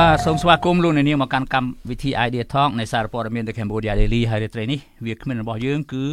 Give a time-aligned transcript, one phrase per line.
[0.00, 6.04] បាទសូមស្វាគមន៍លោកអ្នកនាងមកកាន់កម្មវិធី Idea Talk នៃសារព័ត៌មាន The Cambodia Daily ហើយរាត្រីនេះវាគ្មិនរបស់យើងគឺ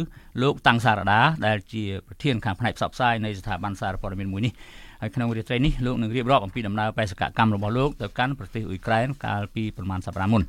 [0.42, 4.52] លោកតាំងសារដាដែលជាប្រធានខាងផ្នែកផ្សព្វផ្សាយនៃស្ថាប័នសារព័ត៌មានមួយនេះ
[5.00, 10.42] ហើយក្នុងរាត្រីនេះលោកនឹងរៀបរាប់អំពីដំណើរបេសកកម្មរបស់លោកទៅកាន់ប្រទេសអ៊ុយក្រែនកាលពីប្រមាណសប្តាហ៍មុន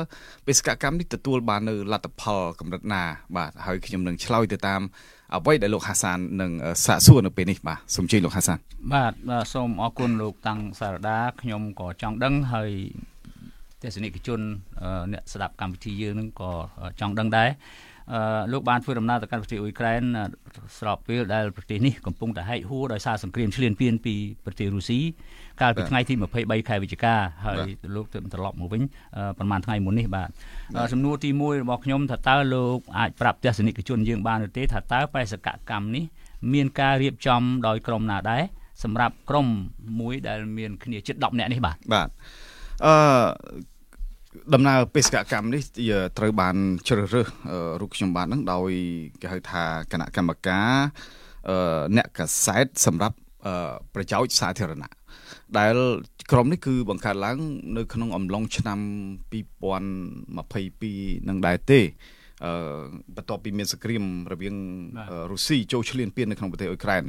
[0.47, 3.03] បេសកកម្មនេះទទួលបាននៅលទ្ធផលកម្រិតណា
[3.37, 4.83] បាទហើយខ្ញុំនឹងឆ្លើយទៅតាម
[5.37, 6.51] អ្វីដែលលោកហាសាននឹង
[6.87, 8.59] សាកសួរនៅពេលនេះបាទសូមជឿលោកហាសាន
[8.93, 9.13] បាទ
[9.53, 12.73] សូមអរគុណលោកតាំងសារដាខ្ញុំក៏ចង់ដឹងហើយ
[13.83, 14.41] ទស្សនិកជន
[15.13, 16.51] អ្នកស្ដាប់កម្មវិធីយើងនឹងក៏
[17.01, 17.51] ចង់ដឹងដែរ
[18.53, 20.03] លោកបានធ្វើដំណើរទៅកាន់ប្រទេសអ៊ុយក្រែន
[20.79, 25.01] ស្របពេលដែលប្រទេសនេះកំពុងតែហែកហួរដោយសារសង្គ្រាមឈ្លានពានពីប្រទេសរុស្ស៊ី
[25.61, 27.15] កាលពីថ្ងៃទី23ខែវិច្ឆិកា
[27.45, 27.57] ហើយ
[27.97, 28.83] លោកទើបត្រឡប់មកវិញ
[29.39, 30.29] ប្រហែលថ្ងៃមុននេះបាទ
[30.93, 36.05] សំណួរទី1របស់ខ្ញុំថាតើលោកអាចប្រាប់ទស្សនិកជនយើងបានឬទេថាតើបេសកកម្មនេះ
[36.53, 38.43] មានការរៀបចំដោយក្រុមណាដែរ
[38.83, 39.47] សម្រាប់ក្រុម
[40.01, 42.09] មួយដែលមានគ្នាជិត10នាក់នេះបាទបាទ
[42.87, 42.95] អឺ
[44.55, 45.63] ដំណើរបេសកកម្មនេះ
[46.19, 46.57] ត្រូវបាន
[46.89, 47.29] ជ្រើសរើស
[47.81, 48.71] រូបខ្ញុំបាទនឹងដោយ
[49.21, 49.63] គេហៅថា
[49.93, 50.73] គណៈកម្មការ
[51.97, 53.17] អ្នកកសែតសម្រាប់
[53.95, 54.93] ប្រយោជន៍សាធារណៈ
[55.59, 55.75] ដែល
[56.33, 57.39] ក្រុមនេះគឺបង្កើតឡើង
[57.77, 58.79] នៅក្នុងអំឡុងឆ្នាំ
[59.33, 61.81] 2022នឹងដែរទេ
[62.45, 62.53] អឺ
[63.17, 64.55] បន្ទាប់ពីមានសង្គ្រាមរវាង
[65.31, 67.05] រុស្ស៊ីចូលឈ្លានពាននៅក្នុងប្រទេសអ៊ុយក្រែន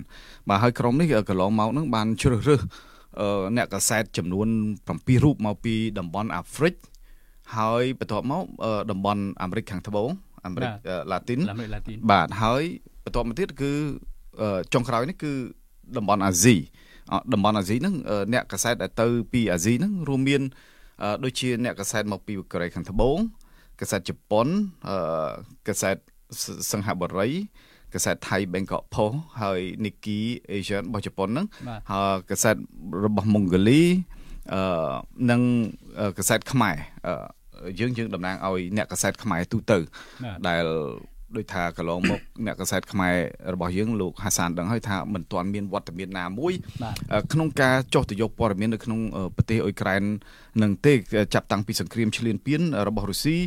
[0.50, 2.62] បាទហើយក្រុមនេះកន្លងមកនឹងបានជ្រើសរើស
[3.58, 4.48] អ្នកកសែតចំនួន
[4.86, 6.74] 7រូបមកពីតំបន់អាហ្វ្រិក
[7.58, 8.44] ហើយបន្ទាប់មក
[8.92, 10.10] តំបន់អាមេរិកខាងត្បូង
[10.46, 10.72] អាមេរិក
[11.12, 11.40] ឡាទីន
[12.12, 12.64] បាទហើយ
[13.06, 13.72] បន្ទាប់មកទៀតគឺ
[14.74, 15.34] ចុងក្រោយនេះគឺ
[15.98, 16.56] តំបន់អាស៊ី
[17.34, 17.96] តំបន់អាស៊ីហ្នឹង
[18.34, 20.42] អ្នកកសែតដែលទៅពីអាស៊ីហ្នឹងរួមមាន
[21.24, 23.18] ដូចជាអ្នកកសែតមកពីកូរ៉េខាងត្បូង
[23.82, 24.48] កសែតជប៉ុន
[25.68, 25.96] កសែត
[26.72, 27.30] សង្ហបុរី
[27.94, 30.24] កសែតថៃ Bangkok Post ហើយ Nikkei
[30.56, 31.46] Asian របស់ជប៉ុនហ្នឹង
[31.92, 32.56] ហើយកសែត
[33.06, 33.82] របស់ម៉ុងហ្គូលី
[34.54, 34.62] អឺ
[35.32, 35.42] និង
[36.18, 36.76] កសែតខ្មែរ
[37.80, 39.78] យើងយើងតំណាងឲ្យអ្នកកសែតខ្មែរទូទៅ
[40.48, 40.66] ដែល
[41.38, 43.16] ដោយថាកន្លងមកអ្នកកសែតខ្មែរ
[43.54, 46.54] របស់យើងលោកហាសានដឹងហើយថាមិនទាន់មានវត្តមានណាមួយ
[47.34, 49.00] ក្នុងការចុះទៅយកព័ត៌មាននៅក្នុង
[49.36, 50.04] ប្រទេសអ៊ុយក្រែន
[50.62, 50.94] នឹងទេ
[51.34, 53.38] ចាប់តាំងពីសង្គ្រាមឈ្លានពានរបស់រុស្ស៊ី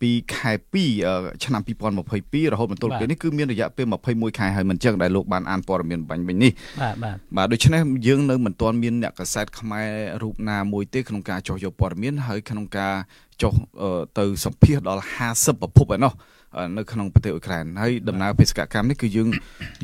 [0.00, 0.52] ពីខែ
[0.94, 9.88] 2ឆ្នាំ2022រហូតមកទល់ពេលនេះគឺមានរយៈពេល21ខែហើយមិនចឹងដែលលោកបានអានព័ត៌មានបាញ់វិញនេះបាទបាទបាទដូច្នេះយើងនៅមិនទាន់មានអ្នកកសែតខ្មែរ
[10.22, 12.94] រូបណាមួយទេក្នុងការចុះយកព័ត៌មានហើយក្នុងការ
[13.42, 13.54] ចុះ
[14.18, 16.12] ទៅសម្ភាសដល់50ប្រភពឯណោះ
[16.76, 19.28] នៅក្នុងប្រទេសអ៊ុយក្រែនហើយដំណើរបេសកកម្មនេះគឺយើង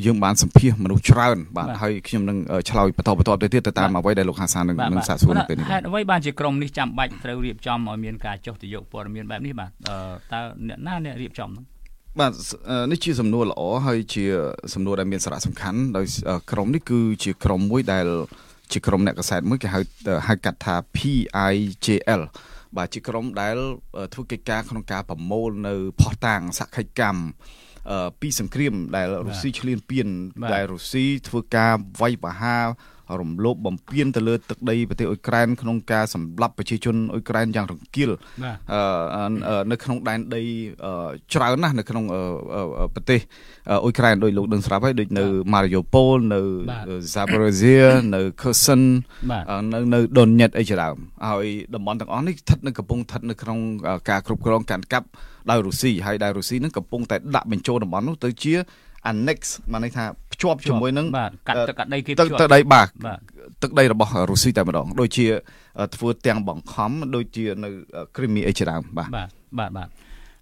[0.05, 2.37] យើងបានសម្ភាសមនុស្សច្រើនបាទហើយខ្ញុំនឹង
[2.69, 9.69] ឆ្លើយបន្តបន្តទៅទៀតទៅតាមអ្វីដែលលោកហាសាននឹងនឹងសាកសួរនៅពេលនេះហេតុអ្វីបានជាក្រុមនេះចាំបាច់ត្រូវរៀបចំឲ្យមានការចុះទៅយកព័ត៌មានបែបនេះបាទ
[10.33, 11.63] តើអ្នកណាអ្នករៀបចំនោះ
[12.19, 12.31] បាទ
[12.91, 14.23] នេះជាសំណួរល្អហើយជា
[14.73, 16.05] សំណួរដែលមានសារៈសំខាន់ដោយ
[16.51, 18.07] ក្រុមនេះគឺជាក្រុមមួយដែល
[18.73, 19.79] ជាក្រុមអ្នកកសែតមួយគេហៅ
[20.27, 22.21] ហៅកាត់ថា PIJL
[22.77, 23.57] បាទជាក្រុមដែល
[24.13, 27.21] ធ្វើកិច្ចការក្នុងការប្រមូលនៅផោះតាងសក្តិកម្ម
[28.21, 30.07] ពីសង្គ្រាមដែលរុស្ស៊ីឈ្លានពាន
[30.53, 32.65] ដែលរុស្ស៊ីធ្វើការវាយប្រហារ
[33.21, 38.11] រំលោភបំពានទៅលើទឹកដីប្រទេសអ៊ុយក្រែនក្នុងការសម្លាប់ប្រជាជនអ៊ុយក្រែនយ៉ាងរង្គាល
[39.71, 40.41] នៅក្នុងដែនដី
[41.33, 42.03] ច្រើនណាស់នៅក្នុង
[42.95, 43.19] ប្រទេស
[43.83, 46.41] អ៊ុយក្រែនដោយលោកដឹងស្រាប់ហើយដូចនៅ Mariupol នៅ
[47.13, 48.81] Zaporizhia នៅ Kherson
[49.73, 50.97] នៅនៅ Donetsk អីជាដើម
[51.29, 51.45] ហើយ
[51.75, 53.59] តំបន់ទាំងអស់នេះស្ថិតនៅកំពុងស្ថិតនៅក្នុង
[54.09, 55.07] ការគ្រប់គ្រងកាន់កាប់
[55.49, 58.53] ដោយរុស្ស៊ីហើយដោយរុស្ស៊ីនឹងកំពុងតែដាក់បញ្ចូលតំបន់នោះទៅជា
[59.09, 59.39] annex
[59.71, 60.03] មានន័យថា
[60.33, 62.87] ភ្ជាប់ជាមួយនឹងបាទកាត់ទឹកកាត់ដីគេភ្ជាប់ទឹកដីបាទ
[63.63, 65.25] ទឹកដីរបស់រុស្ស៊ីតែម្ដងដូចជា
[65.95, 67.69] ធ្វើទាំងបង្ខំដូចជានៅ
[68.15, 69.29] គ្រីមីអីជាដើមបាទបាទ
[69.59, 69.89] បាទបាទ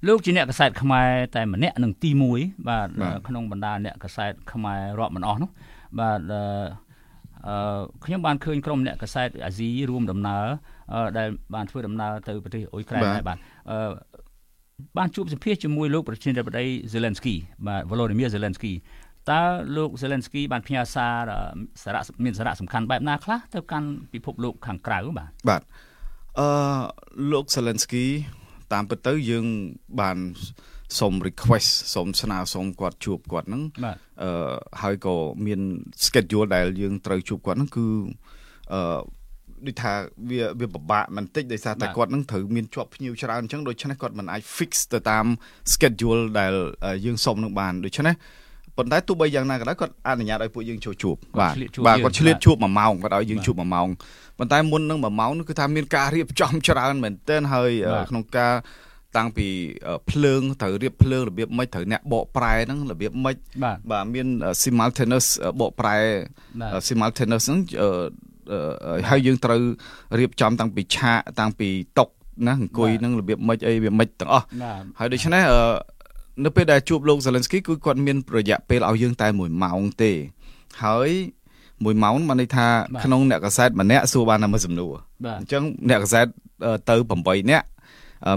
[0.08, 2.10] លោកជាអ្នកកសែតខ្មែរតែម្នាក់នឹងទី
[2.40, 2.88] 1បាទ
[3.28, 5.50] ក្នុងបណ្ដាអ្នកកសែតខ្មែររាប់មិនអស់នោះ
[6.00, 6.20] បាទ
[7.48, 10.46] អឺខ្ញុំបានឃើញក្រុមអ្នកកសែតអាស៊ីរួមដំណើរ
[11.18, 13.38] ដែលបានធ្វើដំណើរទៅប្រទេសអ៊ុយក្រែនដែរបាទ
[13.72, 13.78] អឺ
[14.98, 17.36] បានជួបសម្ភាសជាមួយលោកប្រធានាធិបតី Zelensky
[17.68, 18.74] បាទ Volodymyr Zelensky
[19.32, 19.42] តើ
[19.78, 21.32] លោក Zelensky បានផ្ញើសារ
[21.84, 25.62] សារៈមានសារៈសំខាន់បែបណាខ្លះទៅកាន់ពិភពលោកខាងក្រៅបាទបាទ
[26.40, 26.48] អឺ
[27.32, 28.06] លោក Zelensky
[28.74, 29.46] តាមពិតទៅយើង
[30.00, 30.18] បាន
[31.00, 33.64] សូម request សូមស្នើសុំគាត់ជួបគាត់ហ្នឹង
[34.24, 35.16] អឺហើយក៏
[35.46, 35.62] មាន
[36.06, 37.86] schedule ដែលយើងត្រូវជួបគាត់ហ្នឹងគឺ
[38.74, 38.82] អឺ
[39.66, 39.92] ដូចថា
[40.30, 45.26] វាវាពិបាកមិនតិចដោយសារតែគាត់នឹងត្រូវមានជាប់ភ្ញៀវច្រើនអញ្ចឹងដូច្នេះគាត់មិនអាច fix ទៅតាម
[45.74, 46.54] schedule ដែល
[47.06, 48.16] យើងសុំនឹងបានដូច្នេះ
[48.78, 51.54] ប៉ុន្តែទោះបីយ៉ាងណាក៏ដោយគាត់អនុញ្ញាតឲ្យពួកយើងចូលជួបបាទ
[51.88, 53.88] បាទគាត់ឆ្លៀតជួប1ម៉ោងគាត់ឲ្យយើងជួប1ម៉ោង
[54.38, 57.72] ប៉ុន្តែមុននឹង1ម៉ោងនោះគឺថាមានការរៀបចំច្រើនមែនទែនហើយ
[58.10, 58.54] ក្នុងការ
[59.18, 59.48] តាំងពី
[60.12, 63.36] ភ្លើងត្រូវរៀបភ្លើងរបៀបម៉េចត្រូវអ្នកបកប្រែហ្នឹងរបៀបម៉េច
[63.92, 64.28] បាទមាន
[64.64, 65.28] simultaneous
[65.60, 65.96] បកប្រែ
[66.88, 67.60] simultaneous ហ្នឹង
[69.10, 69.62] ហើយយើងត្រូវ
[70.20, 72.10] រៀបចំតាំងពីឆាកតាំងពីតុក
[72.48, 74.46] ណាអង្គុយនឹងរបៀបម៉េចអីវាម៉េចទាំងអស់
[75.00, 75.44] ហើយដូច្នេះ
[76.46, 80.12] នៅពេលដែលជួបលោក Zelensky គឺគាត់មានរយៈពេលឲ្យយើងតែ1ម៉ោងទេ
[80.84, 81.10] ហើយ
[81.56, 82.66] 1ម៉ោងបានន័យថា
[83.04, 84.94] ក្នុងអ្នកកសែតម្នាក់សួរបានតែមួយសំណួរ
[85.40, 86.26] អញ្ចឹងអ្នកកសែត
[86.90, 87.68] ទៅ8នាក់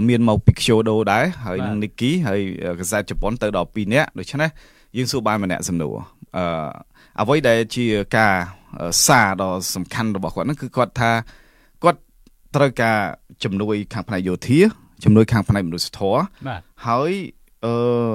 [0.07, 2.39] មានមកពី Kyoto ដែរហើយនឹង Nikki ហើយ
[2.79, 4.49] កសែតជប៉ុនទៅដល់2នាក់ដូច្នេះ
[4.97, 5.95] យើងសួរបានម្នាក់សំណួរ
[6.37, 6.45] អឺ
[7.21, 7.85] អ្វីដែលជា
[8.17, 8.35] ការ
[9.05, 11.11] សារដ៏សំខាន់របស់គាត់ហ្នឹងគឺគាត់ថា
[11.83, 11.99] គាត់
[12.55, 12.97] ត្រូវការ
[13.43, 14.59] ជំនួយខាងផ្នែកយោធា
[15.03, 16.21] ជំនួយខាងផ្នែកមនុស្សធម៌
[16.87, 17.11] ហើយ
[17.65, 18.13] អឺ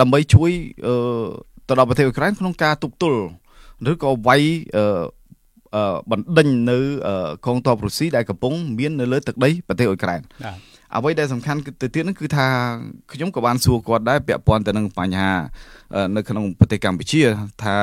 [0.00, 0.50] ដើម្បីជួយ
[0.86, 0.94] អឺ
[1.68, 3.20] ទៅដល់ប្រទេសអ៊ុយក្រែនក្នុងការទប់ទល់
[3.90, 4.42] ឬក៏វាយ
[4.76, 4.84] អឺ
[6.10, 6.78] បណ្ដេញនៅ
[7.46, 10.20] កងទ័ពរុស្ស៊ីដែលកំពុងមាននៅលើទឹកដីប្រទេសអ៊ុយក្រែន
[10.96, 12.46] អ្វីដែលសំខាន់ទៅទៀតហ្នឹងគឺថា
[13.12, 15.32] ខ្ញុំក៏បានសួរគាត់ដែរពាក់ព័ន្ធទៅនឹងបញ្ហា
[16.16, 17.22] នៅក្នុងប្រទេសកម្ពុជា
[17.62, 17.76] ថា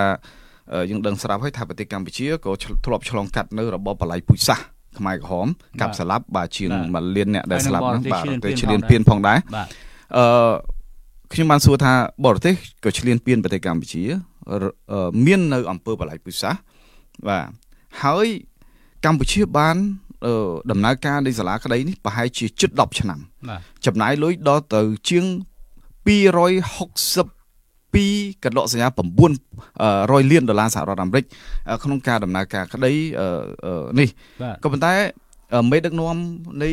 [0.89, 2.51] យើងដឹងស្រាប់ហើយថាប្រទេសកម្ពុជាក៏
[2.85, 4.65] ធ្លាប់ឆ្លងកាត់នៅរបបបល័យពូជសាសន៍
[4.97, 5.47] ខ្មែរក្រហម
[5.81, 9.39] កាប់ស្លាប់បាទជាងមួយលានអ្នកដែលស្លាប់ហ្នឹងបាទទៅឈ្លានពានផងដែរ
[10.17, 10.53] អឺ
[11.33, 11.93] ខ្ញុំបានសួរថា
[12.25, 12.53] បរទេស
[12.83, 14.03] ក៏ឈ្លានពានប្រទេសកម្ពុជា
[15.25, 16.59] មាននៅអង្គើបល័យពូជសាសន៍
[17.27, 17.45] បាទ
[18.03, 18.27] ហើយ
[19.05, 19.77] កម្ពុជាបាន
[20.71, 23.19] ដំណើរការនៃសាលាក្តីនេះប្រហែលជាជិត10ឆ្នាំ
[23.85, 25.25] ចំណាយលុយដល់ទៅជាង
[26.07, 27.36] 260
[27.93, 28.87] 2កន្លក់សញ្ញា
[29.59, 31.25] 900លានដុល្លារសហរដ្ឋអាមេរិក
[31.83, 32.91] ក្នុងការដំណើរការក្តី
[33.99, 34.07] នេះ
[34.63, 34.93] ក៏ប៉ុន្តែ
[35.71, 36.15] មេដឹកនាំ
[36.63, 36.69] នៃ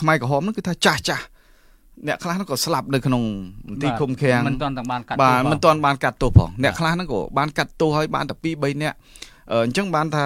[0.00, 1.24] ខ្មែរក្រហមហ្នឹងគឺថាចាស់ចាស់
[2.06, 3.22] អ្នកខ្លះហ្នឹងក៏ស្លាប់នៅក្នុង
[3.68, 8.96] មន្ទីរឃុំឃាំងមិនទាន់ទាំងបានកាត់ទោសបាទមិនទាន់បានកាត់ទោសផងអ្នកខ្លះហ្នឹងក៏បានកាត់ទោសហើយបានតែ2 3នាក់
[9.52, 10.24] អញ្ចឹងបានថា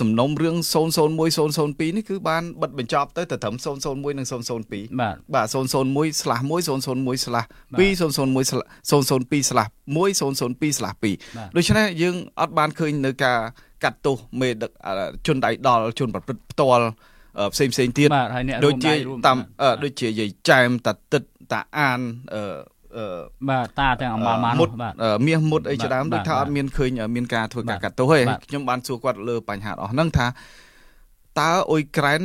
[0.00, 7.46] សំណុំរឿង001 002នេះគឺបានបិទបញ្ចប់ទៅទៅត្រឹម001និង002បាទបាទ001ស្លាស់1 001ស្លាស់
[7.78, 8.04] 2 001
[8.34, 8.68] 002ស្លាស់
[9.14, 13.38] 1 002ស្លាស់2ដូច្នេះយើងអត់បានឃើញនៅការ
[13.84, 14.70] កាត់ទោសមេដឹក
[15.26, 16.86] ជនដៃដល់ជនប្រព្រឹត្តផ្ទាល់
[17.54, 18.08] ផ្សេងផ្សេងទៀត
[18.66, 18.92] ដូចជា
[19.26, 19.38] តាម
[19.84, 21.22] ដូចជាយាយចែមតាទឹក
[21.52, 22.00] តាអាន
[23.48, 24.94] បាទតាទាំងអមាលម៉ានបាទ
[25.26, 30.26] មាសមុតអីជាដើមដូចថាអត់មានឃើញមានការធ្វើការកាត់ទោសទេខ្ញុំបានសួរគាត់លើបញ្ហាអស់ហ្នឹងថា
[31.40, 32.22] តើអ៊ុយក្រែន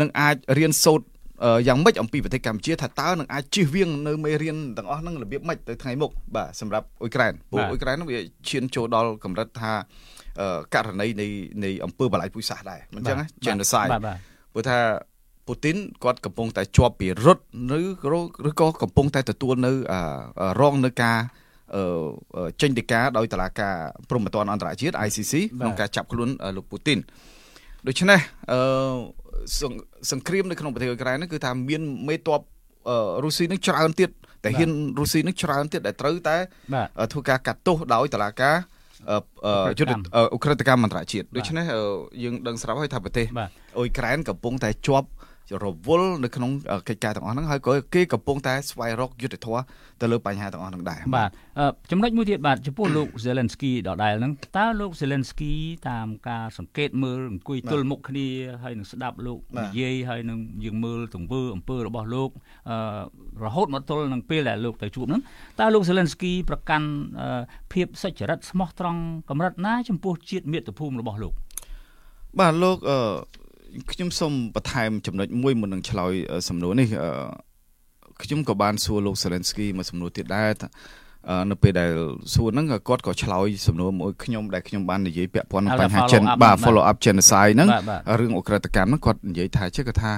[0.00, 1.06] នឹងអាចរៀនសូត្រ
[1.68, 8.18] យ៉ាងម៉េចអំពីប្រទេសកម្ពុជាថាតើនឹងអាចជិះវៀងនៅមេរៀនទាំងអស់ហ្នឹងរបៀបម៉េចទៅថ្ងៃមុខបាទសម្រាប់អ៊ុយក្រែនពួកអ៊ុយក្រែនវា
[8.48, 9.72] ឈានចូលដល់កម្រិតថា
[10.74, 11.26] ករណីនៃ
[11.64, 13.90] នៃអង្គើបល័យពុយសាសដែរមិនចឹង genocide
[14.52, 14.78] ព្រោះថា
[15.50, 17.42] ពូទីនគាត់កំពុងតែជាប់ពីរត់
[17.78, 17.82] ឬ
[18.48, 19.72] ឬក៏កំពុងតែទទួលនៅ
[20.60, 21.18] រងនៅការ
[22.60, 23.74] ចេញដីកាដោយតុលាការ
[24.08, 26.98] ព្រហ្មទណ្ឌអន្តរជាតិ ICC ក្នុងការចាប់ខ្លួនលោកពូទីន
[27.86, 28.20] ដូច្នេះ
[28.52, 28.60] អឺ
[30.10, 32.40] សង្គ្រាមនៅក្នុងប្រទេសអ៊ុយក្រែនហ្នឹងគឺថាមានមេតប
[33.24, 34.10] រុស្ស៊ីនឹងច្រើនទៀត
[34.44, 36.36] តែហ៊ានរុស្ស៊ីនឹងច្រើនទៀតដែលត្រូវតែ
[37.12, 38.56] ធ្វើការកាត់ទោសដោយតុលាការ
[39.78, 41.64] យុទ្ធអ៊ុក្រិតកម្មអន្តរជាតិដូច្នេះ
[42.22, 43.26] យើងដឹងស្រាប់ហើយថាប្រទេស
[43.78, 45.08] អ៊ុយក្រែនកំពុងតែជាប់
[45.64, 46.50] រវល់នៅក្នុង
[46.88, 49.62] កិច្ចការទាំងអស់ហ្នឹងហើយក៏គេកំពុងតែស្វែងរកយុទ្ធធម៌
[50.00, 51.30] ទៅលើបញ្ហាទាំងអស់ហ្នឹងដែរបាទ
[51.90, 55.52] ចំណុចមួយទៀតបាទចំពោះលោក Zelensky ដដែលហ្នឹងតើលោក Zelensky
[55.88, 58.26] តាមការសង្កេតមើលអង្គុយទល់មុខគ្នា
[58.62, 62.30] ហើយនឹងស្ដាប់លោកនិយាយហើយនឹងយើងមើលទង្វើអំពើរបស់លោក
[63.44, 65.22] រហូតមកទល់នឹងពេលដែលលោកទៅជួបហ្នឹង
[65.60, 66.88] តើលោក Zelensky ប្រកាន់
[67.72, 71.32] ភាពសុចរិតស្មោះត្រង់កម្រិតណាចំពោះជាតិមាតុភូមិរបស់លោក
[72.38, 72.98] បាទលោកអឺ
[73.92, 76.12] ខ្ញុំសូមបន្ថែមចំណុចមួយមុននឹងឆ្លើយ
[76.48, 76.88] សំណួរនេះ
[78.22, 80.50] ខ្ញុំក៏បានសួរលោក Zelensky មួយសំណួរទៀតដែរ
[81.50, 81.90] នៅពេលដែល
[82.34, 87.68] សួរហ្នឹងគាត់ក៏ឆ្លើយសំណួរមួយខ្ញុំដែលខ្ញុំបាននិយាយពាក់ព័ន្ធនឹងបញ្ហាចិនបាទ follow up genocide ហ្នឹង
[88.20, 90.12] រឿងអ ுக ្រិតកម្មហ្នឹងគាត់និយាយថាជាគាត់ថា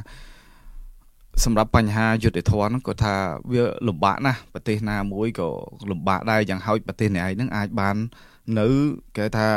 [1.44, 3.14] សម្រាប់បញ្ហាយុទ្ធធនហ្នឹងគាត់ថា
[3.52, 5.49] វាលំបាកណាស់ប្រទេសណាមួយក៏
[5.90, 7.97] លំបាកដែរយ៉ាងហោចប្រទេសនេះឯងហ្នឹងអាចបាន
[8.59, 8.68] នៅ
[9.16, 9.49] គេថា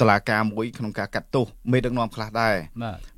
[0.00, 2.54] តឡាការមួយក្នុងការកាត់ទោសមេដឹកនាំខ្លះដែរ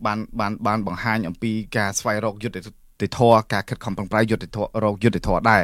[0.06, 2.58] បានបានបានបង្ហាញអំពីការស្វែងរកយុទ្ធ
[3.02, 5.62] តិធរការខិតខំប្រឹងប្រែងយុទ្ធធររកយុទ្ធធរដែរ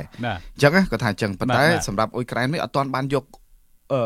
[0.55, 3.25] អញ្ចឹងគាត់ថាអញ្ចឹងប៉ុន្តែសម្រាប់អ៊ុយក្រែននេះអត់ទាន់បានយក
[3.93, 4.01] អឺ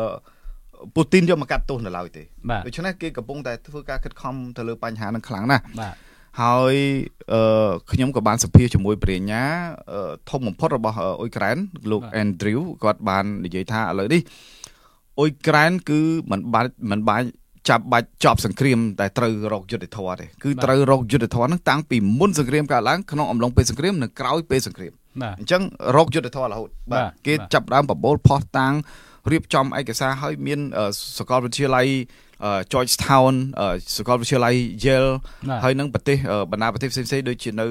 [0.95, 2.23] ពូទីនយកមកកាត់ទោសនៅឡើយទេ
[2.65, 5.95] ដូច្នេះគេកំពុងតែធ្វើការខិតខំទៅលើបញ្ហានឹងខ្លាំងណាស់បាទ
[6.41, 6.75] ហើយ
[7.33, 9.43] អឺខ្ញុំក៏បានសភាជាមួយព្រះញ្ញា
[10.29, 11.57] ធំបំផុតរបស់អ៊ុយក្រែន
[11.91, 14.21] លោក Andrew គាត់បាននិយាយថាឥឡូវនេះ
[15.19, 15.99] អ៊ុយក្រែនគឺ
[16.31, 17.27] មិនបាច់មិនបាច់
[17.69, 24.93] ចាប់បាច់ចប់សង្គ្រាមតែត្រូវរកយុទ្ធធម៌ទេគឺត្រូវរកយុទ្ធធម៌នឹងតាំងពីមុនសង្គ្រាមកើតឡើងក្នុងអំឡុងពេលសង្គ្រាមនិងក្រោយពេលសង្គ្រាម
[25.39, 25.61] អញ្ចឹង
[25.95, 28.73] រកយុទ្ធធម៌រហូតបាទគេចាប់ដើមបបូលផោះតាំង
[29.31, 30.59] រៀបចំឯកសារឲ្យមាន
[31.17, 31.87] សកលវិទ្យាល័យ
[32.71, 33.33] Georgetown
[33.95, 35.11] សាកលវិទ្យាល័យ Yale
[35.63, 36.17] ហើយនឹងប្រទេស
[36.51, 37.67] បណ្ដាប្រទេសផ្សេងៗដូចជានៅ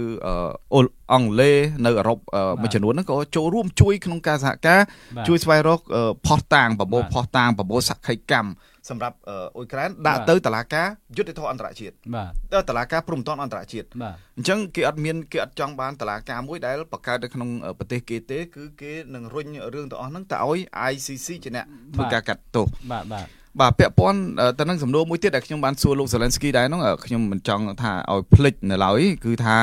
[1.13, 2.19] អង់គ្លេសនៅអឺរ៉ុប
[2.61, 4.81] មួយចំនួនហ្នឹងក៏ចូលរួមជួយក្នុងការសហការ
[5.29, 5.81] ជួយស្វែងរក
[6.27, 8.51] ផោះតាងបបោផោះតាងបបោសក្ខីកម្ម
[8.91, 23.27] សម្រាប់អ៊ុយក្រែនដាក់ទៅតឡាការយុទ្ធធម៌អន្តរជាតិបាទទៅតឡាការព្រំដែនអន្តរជាតិបាទអញ្ចឹងគេអត់មានគេអត់ចង់បានតឡាការមួយដែលបង្កើតនៅក្នុងប្រទេសគេទេគឺគេនឹងរុញរឿងទាំងអស់ហ្នឹងទៅឲ្យ ICC ជាអ្នកធ្វើការកាត់ទោសបាទបាទ
[23.61, 24.21] បាទពាក់ព័ន្ធ
[24.59, 29.57] ទៅនឹងសំណួរមួយទៀតដែលខ្ញុំបានសួរលោក Zelensky ដែរហ្នឹងខ្ញុំមិនចង់ថាឲ្យភ្លេចនៅឡើយគឺថា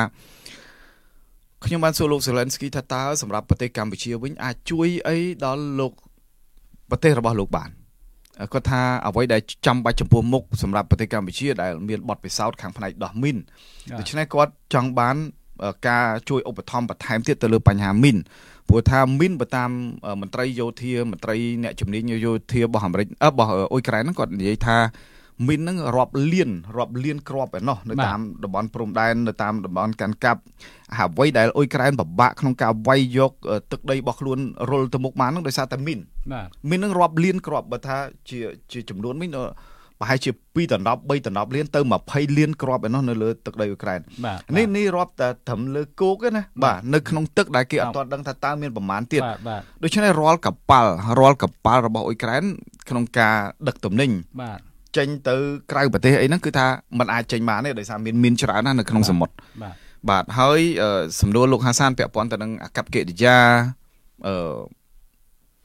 [1.64, 5.92] ខ្ញុំបានសួរលោក Zelensky ថាតើសម្រាប់ប្រទេសកម្ពុជាវិញអាចជួយអីដល់លោក
[6.90, 7.70] ប្រទេសរបស់លោកបាន
[8.52, 13.36] គាត់ថាអ្វីដែលចាំបាច់ចំពោះមុខសម្រាប់ប្រទេសកម្ពុជាដែលមានបទពិសោធន៍ខាងផ្នែកដោះមីន
[13.98, 15.16] ដូច្នេះគាត់ចង់បាន
[15.88, 18.16] ការជួយឧបត្ថម្ភបន្ថែមទៀតទៅលើបញ្ហាមីន
[18.68, 19.70] ព្រោះថាមីនបើតាម
[20.20, 24.78] មន្ត្រីយោធាមន្ត្រីអ្នកជំនាញយោធារបស់អាមេរិករបស់អ៊ុយក្រែនហ្នឹងគាត់និយាយថា
[25.48, 30.40] មីនហ្នឹងរាប់លានរាប់លានគ្រាប់ឯណោះនៅតាមតំបន់ព្រំដែននៅតាមតំបន់កាន់កាប់
[30.96, 33.32] អ្វីដែលអ៊ុយក្រែនពិបាកក្នុងការវាយយក
[33.72, 34.38] ទឹកដីរបស់ខ្លួន
[34.70, 35.98] រុលទៅមុខបានហ្នឹងដោយសារតែមីន
[36.32, 37.96] បាទមីនហ្នឹងរាប់លានគ្រាប់បើថា
[38.30, 38.40] ជា
[38.72, 39.30] ជាចំនួនមីន
[40.00, 44.00] ប្រហែលជា2ដណ្ដប់3ដណ្ដប់លានទៅ20លានគ្រាប់ឯនោះនៅលើទឹកដីអ៊ុយក្រែន
[44.56, 49.22] នេះនេះរាប់តែត្រឹមលើគោកទេណាបាទនៅក្នុងទឹកដែលគេអត់ទាន់ដឹងថាតើមានប្រមាណទៀត
[49.82, 52.42] ដូច្នេះរាល់កប៉ាល់រាល់កប៉ាល់របស់អ៊ុយក្រែន
[52.88, 53.36] ក្នុងការ
[53.68, 54.10] ដឹកទំនិញ
[54.42, 54.58] បាទ
[54.96, 55.36] ចេញទៅ
[55.72, 56.66] ក្រៅប្រទេសអីហ្នឹងគឺថា
[56.98, 59.74] มันអាចចេញបានទេដោយសារមានមានច្រើនណាស់នៅក្នុងសមុទ្របាទ
[60.10, 60.60] បាទហើយ
[61.20, 63.36] សំណួរលោកហាសានពាក់ព័ន្ធទៅនឹងអកប្បកិរិយា
[64.26, 64.34] អឺ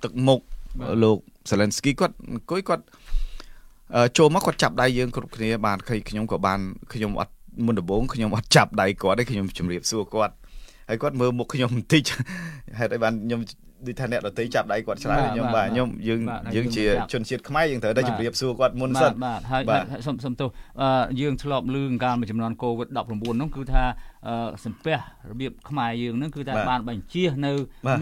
[0.04, 0.40] ទឹកមុខ
[1.04, 1.18] លោក
[1.50, 2.84] Zelensky គាត់អង្គុយគាត់
[4.18, 5.78] ចូលមកគាត់ចាប់ដៃយើងគ្រប់គ្នាបាន
[6.10, 6.60] ខ្ញុំក៏បាន
[6.94, 7.34] ខ្ញុំអត់
[7.66, 10.34] មុនដំបូងខ្ញុំអត់ចាប់ដៃគាត់ទេខ្ញុំជម្រាបសួរគាត់
[10.90, 12.04] ហើយគាត់មើលមុខខ្ញុំបន្តិច
[12.80, 13.42] ហេតុអីបានខ្ញុំ
[13.88, 16.20] ដូចថាអ្នកដតីចាប់ដៃគាត់ឆ្លើយខ្ញុំបាទខ្ញុំយើង
[16.56, 19.64] យើងជាជនជាតិខ្មែរយើងត្រូវតែជម្រាបសួរគាត់មុនសិនបាទហើយ
[20.06, 20.50] សុំសុំទោស
[21.22, 23.84] យើងធ្លាប់លឺកាលមួយចំនួន COVID-19 ហ្នឹងគឺថា
[24.66, 24.98] សំពះ
[25.32, 27.52] របៀបខ្មែរយើងហ្នឹងគឺថាបានបញ្ជានៅ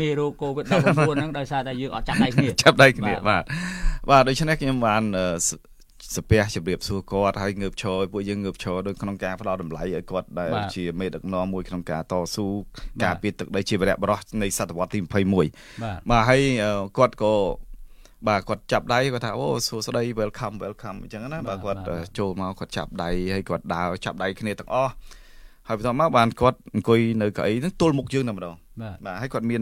[0.01, 0.73] មេរោគ COVID-19
[1.17, 3.43] ហ្នឹងដោយសារតែយើងអត់ចាប់ដៃគ្នាចាប់ដៃគ្នាបាទ
[4.09, 5.03] បាទដូច្នេះខ្ញុំបាន
[6.15, 12.45] សាពះជម្រាបសួរគាត់ហើយងើបឈរពួកយើងងើបឈរដោយក្នុងការផ្ដល់តម្លៃឲ្យគាត់ដែលជាមេដឹកនាំមួយក្នុងការតស៊ូ
[13.03, 16.41] ការពារទឹកដីជាវរៈបរោះនៃសតវត្សទី21បាទហើយ
[16.97, 17.33] គាត់ក៏
[18.27, 21.79] បាទគាត់ចាប់ដៃគាត់ថាអូសួស្ដី welcome welcome អញ្ចឹងណាបាទគាត់
[22.17, 24.91] ចូលមកគាត់ចាប់ដៃហើយគាត់ដើរចាប់ដៃគ្នាទាំងអស់
[25.67, 29.61] ហើយបន្ទាប់មកបានគាត់អង្គុយនៅកៅអីហ្នឹងទល់មុខយើងតែម្ដងបាទហើយគាត់មាន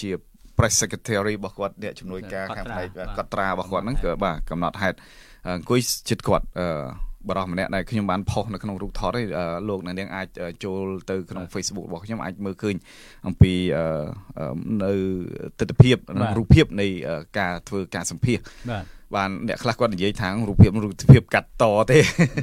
[0.00, 0.10] ជា
[0.56, 4.96] press secretary របស់គាត់អ្នកជំនួយការខាងផ្នែកកត់ត្រារបស់គាត់ហ្នឹងគឺបាទកំណត់ហេតុ
[5.46, 6.66] អង្គុយចិត្តគាត់អឺ
[7.28, 9.22] បរិសម្នាក់ដែលខ្ញុំបានផុសនៅក្នុងរូបថតឯ
[9.68, 10.26] លោកអ្នកនាងអាច
[10.64, 12.74] ចូលទៅក្នុង Facebook របស់ខ្ញុំអាចមើលឃើញ
[13.26, 13.52] អំពី
[14.84, 14.92] នៅ
[15.58, 15.96] ទស្សនភាព
[16.38, 16.86] រូបភាពនៃ
[17.38, 18.38] ការធ្វើការសម្ភាស
[18.70, 18.84] បាទ
[19.16, 21.98] បានអ្នកខ្លះគាត់និយាយថារូបភាពរូបភាពកាត់តទេ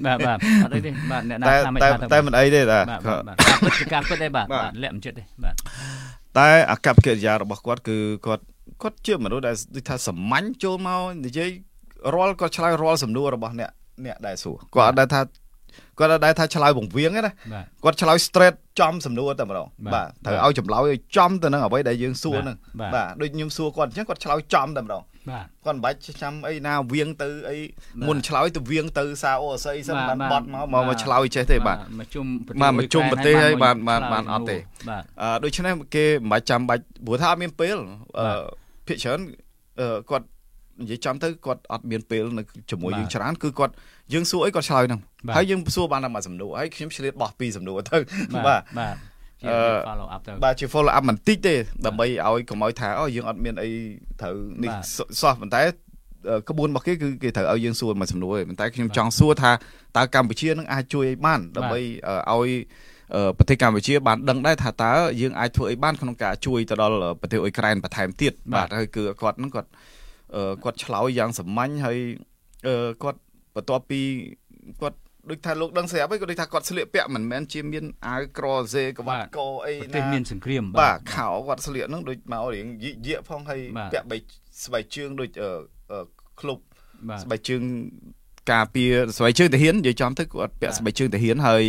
[0.08, 2.86] បាទបាទអត់អីទេបាទអ្នកណាថាមិនតែតែមិនអីទេបាទ
[3.28, 5.56] បាទពិតជាការពិតទេបាទបាទលាក់មិនចិត្តទេបាទ
[6.38, 8.44] តែអកប្បកិរិយារបស់គាត់គឺគាត់
[8.82, 11.50] គាត់ជាមនុស្សដែលដូចថាសាមញ្ញចូលមកនិយាយ
[12.16, 13.70] រាល់គាត់ឆ្លើយរាល់សំណួររបស់អ្នក
[14.06, 15.22] អ្នកដែលសួរគាត់អត់ដែលថា
[16.00, 17.32] គាត់អត់ដែលថាឆ្លើយបង្វៀងទេណា
[17.84, 22.58] គាត់ឆ្លើយ straight ចំសំណួរតែម្ដងបាទត្រូវឲ្យចម្លើយឲ្យចំទៅនឹងអ្វីដែលយើងសួរហ្នឹង
[22.94, 27.58] បាទដូចខ្ញុំសួរគាត់អញ្ចឹងគាត់ឆ្លើយចំតែម្ដងបាទគាត់មិនបាច់ចាំអីណាវៀងទៅអី
[28.08, 34.58] មុនឆ្លើយទៅវៀងទៅសារអូស័យសិនបានបត់មកមកឆ្លើយចេះទេបាទមកជុំប្រទេសបាទមកជុំប្រទេសហើយបានបានបានអត់ទេ
[35.22, 37.78] អឺដូច្នេះគេមិនបាច់ចាំបាច់ព្រោះថាអត់មានពេល
[38.20, 38.42] អឺ
[38.88, 39.20] ភាគច្រើន
[40.10, 40.28] គាត់
[40.82, 43.74] និយាយចំទៅគាត់អត់មានពេលនៅជាមួយយើងច្រើនគឺគាត់
[44.14, 45.00] យើងសួរអីគាត់ឆ្លើយហ្នឹង
[45.36, 47.98] ហើយយើងសួរបានតែមួយសំណួរហើយខ្ញុំឆ្លៀតបោះពីរសំណួរទៅ
[48.48, 48.96] បាទបាទ
[49.42, 49.50] ជា
[49.88, 51.56] follow up ទៅបាទជា follow up បន្តិចទេ
[51.86, 53.70] ដើម្បីឲ្យកុំឲ្យថាអូយើងអត់មានអី
[54.22, 54.72] ត្រូវនេះ
[55.22, 55.62] សោះប៉ុន្តែ
[56.50, 59.52] ក្បួនរបស់គេគឺគេត្រូវឲ្យយើងសួរមួយសំណួរទេប៉ុន្តែខ្ញុំចង់សួរថា
[59.98, 61.80] តើកម្ពុជានឹងអាចជួយឲ្យបានដើម្បី
[62.32, 62.50] ឲ្យ
[63.38, 69.70] ប្រទេសកម្ពុជាបានដឹងដែរថាតើយើងអាចធ្វើអីបានក្នុងការជួយទៅដល់ប្រទេសអ៊ុយក្រែនបន្ថែមទៀតបាទហើយគឺគាត់ហ្នឹងគាត់
[70.64, 71.98] គាត់ឆ្លើយយ៉ាងសាមញ្ញហើយ
[73.04, 73.20] គាត់
[73.56, 74.02] បន្ទាប់ពី
[74.82, 74.98] គាត់
[75.30, 83.62] ដូចថាលោកដឹងស្រាប់ហើយគាត់ដូចថាគាត់ស្លៀកពាក់មិនមែនជាមានអាវក្រសេក្បាត់កអីណាប្រទេសមានសង្គ្រាមបាទខោគាត់ស្លៀកហ្នឹងដូចមករៀងយិយៈផងហើយ
[83.94, 84.18] ពាក់បី
[84.66, 85.30] ស្បែកជើងដូច
[86.40, 86.60] ក្លុប
[87.24, 87.62] ស្បែកជើង
[88.52, 91.64] ការពារស្បែកជើងទាហាននិយាយចំទៅគាត់ពាក់ស្បែកជើងទាហានហើយ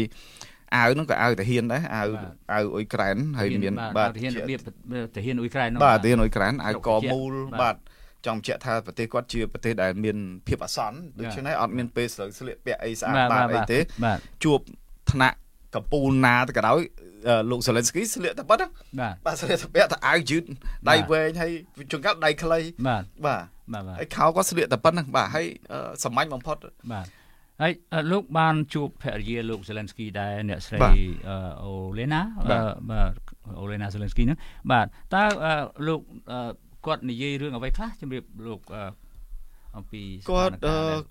[0.74, 2.08] អាវហ្នឹងក៏អាវទាហានដែរអាវ
[2.52, 4.60] អាវអ៊ុយក្រែនហើយមានបាទទាហានរបៀប
[5.16, 7.76] ទាហានអ៊ុយក្រែនហ្នឹងបាទទាហានអ៊ុយក្រែនអាវកមូលបាទ
[8.26, 13.78] ចង់បញ្ជាក់ថាប្រទេសគាត់ជាប្រទេសដែលមានភាពអាសន្នដូច្នេះអត់មានពេលស្រូវស្លៀកពាក់អីស្អាតបាតអីទេ
[14.44, 14.58] ជួប
[15.12, 15.36] ថ្នាក់
[15.74, 16.80] កំពូលណាទៅក៏ដោយ
[17.50, 20.42] លោកសេលិនស្គីស្លៀកតែប៉ុណ្្នឹងបាទបាទស្លៀកតែពាក់តែអាវយឺត
[20.90, 21.52] ដៃវែងហើយ
[21.90, 23.42] ជួនកាលដៃខ្លីបាទបាទ
[23.98, 25.46] ហើយខោក៏ស្លៀកតែប៉ុណ្្នឹងបាទហើយ
[26.04, 26.56] សាមញ្ញបំផុត
[26.92, 27.06] បាទ
[27.62, 27.72] ហើយ
[28.12, 30.78] លោកបានជួបភរិយាលោកសេលិនស្គីដែរអ្នកស្រី
[31.64, 32.20] អូលេណា
[32.90, 33.12] បាទ
[33.60, 34.38] អូលេណាសេលិនស្គីហ្នឹង
[34.72, 35.22] បាទតើ
[35.86, 36.00] លោក
[36.86, 38.60] គាត់និយាយរឿងអ្វីខ្លះជំរាបលោក
[39.76, 40.52] អំពីគាត់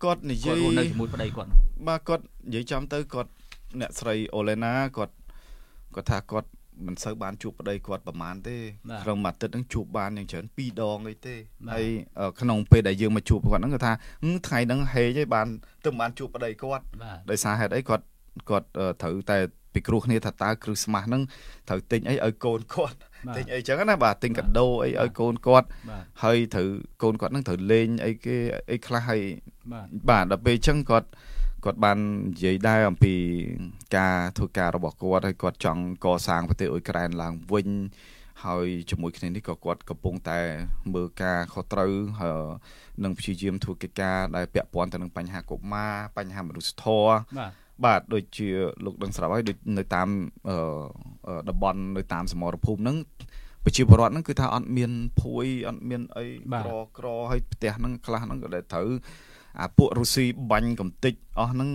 [0.03, 1.49] គាត់និយាយនៅជាមួយប្តីគាត់
[1.87, 3.31] បាទគាត់និយាយចំទៅគាត់
[3.79, 5.13] អ្នកស្រីអូឡេណាគាត់
[5.95, 6.49] គាត់ថាគាត់
[6.87, 8.55] មិនសូវបានជួបប្តីគាត់ប្រហែលទេ
[9.03, 11.35] ក្នុងមួយអាទិត្យហ្នឹងជួបបានយ៉ាងច្រើន2ដងអីទេ
[11.73, 11.85] ហើយ
[12.41, 13.93] ក្នុងពេលដែលយើងមកជួបគាត់ហ្នឹងគាត់ថា
[14.47, 15.47] ថ្ងៃហ្នឹងហេងឯងបាន
[15.85, 16.83] ទៅបានជួបប្តីគាត់
[17.29, 18.03] ដោយសារហេតុអីគាត់
[18.49, 18.67] គាត់
[19.01, 19.37] ត្រូវតែ
[19.73, 21.21] ពិគ្រោះគ្នាថាតើគ្រឹះស្មាស់ហ្នឹង
[21.69, 22.97] ត្រូវទិញអីឲ្យកូនគាត់
[23.35, 25.67] ទិញអីចឹងណាបាទទិញកាដូអីឲ្យកូនគាត់
[26.23, 26.67] ហើយត្រូវ
[27.03, 28.37] កូនគាត់ហ្នឹងត្រូវលេងអីគេ
[28.71, 29.21] អីខ្លះហើយ
[30.09, 31.07] បាទដល់ពេលចឹងគាត់
[31.65, 31.97] គាត់បាន
[32.31, 33.13] និយាយដែរអំពី
[33.97, 37.69] ការធ្វើការរបស់គាត់ហើយគាត់ចង់កសាងប្រទេសអ៊ុយក្រែនឡើងវិញ
[38.45, 40.39] ហើយជាមួយគ្នានេះក៏គាត់កំពុងតែ
[40.93, 41.91] មើលការខុសត្រូវ
[43.03, 47.51] និងព្យាយាមធ្វើកិច្ចការដែលពាក់ព័ន្ធទៅនឹងបញ្ហាកុមារបញ្ហាមនុស្សធម៌បាទ
[47.85, 48.47] បាទដូចជា
[48.85, 50.07] លោកដឹងស្រាប់ហើយដូចនៅតាម
[51.49, 52.97] តំបន់នៅតាមសមរភូមិហ្នឹង
[53.65, 56.25] ប្រជាពលរដ្ឋហ្នឹងគឺថាអត់មានភួយអត់មានអី
[56.65, 58.89] ក្រក្រហើយផ្ទះហ្នឹងខ្លះហ្នឹងក៏ដែលត្រូវ
[59.59, 61.69] អាពួករុស្ស៊ីបាញ់កំតិចអស់ហ្នឹង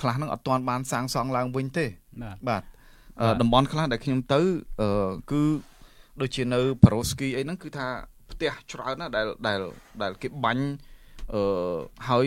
[0.00, 1.86] ខ្លះហ្នឹងអត់ទាន់បានសាងសង់ឡើងវិញទេ
[2.48, 2.62] បាទ
[3.40, 4.40] តំបន់ខ្លះដែលខ្ញុំទៅ
[5.32, 5.42] គឺ
[6.20, 7.86] ដូចជានៅប៉ារ៉ូស្គីអីហ្នឹងគឺថា
[8.30, 9.60] ផ្ទះច្រើនណាស់ដែលដែល
[10.02, 10.64] ដែលគេបាញ់
[11.34, 11.42] អឺ
[12.08, 12.26] ហើយ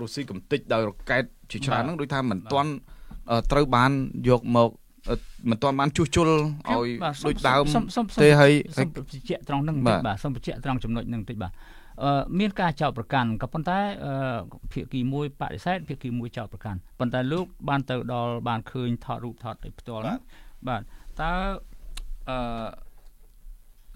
[0.00, 2.70] រុស្ស៊ីកំតិចដោយរ៉ុកែតជាច្រើនហ្នឹងដូចថាមិនទាន់
[3.52, 3.90] ត្រូវបាន
[4.28, 4.70] យកមក
[5.50, 6.88] មិនទាន់បានជួសជុលឲ្យ
[7.26, 7.64] ដូចដើម
[8.22, 11.52] ទេហើយសូមបញ្ជាក់ត្រង់ហ្នឹងបន្តិចបាទសូមបញ្ជាក់ត្រង់ចំណុចហ្នឹងបន្តិចបាទ
[12.02, 13.78] អឺមានការចោទប្រកាន់ក៏ប៉ុន្តែ
[14.72, 20.20] ភាគីមួយបដិសេធភាគីមួយចោទប្រកាន់ប៉ុន្តែលោកបានទៅដល់បានឃើញថតរូបថតផ្ទាល់ហ្នឹង
[20.68, 20.82] បាទ
[21.20, 21.32] តើ
[22.30, 22.66] អឺ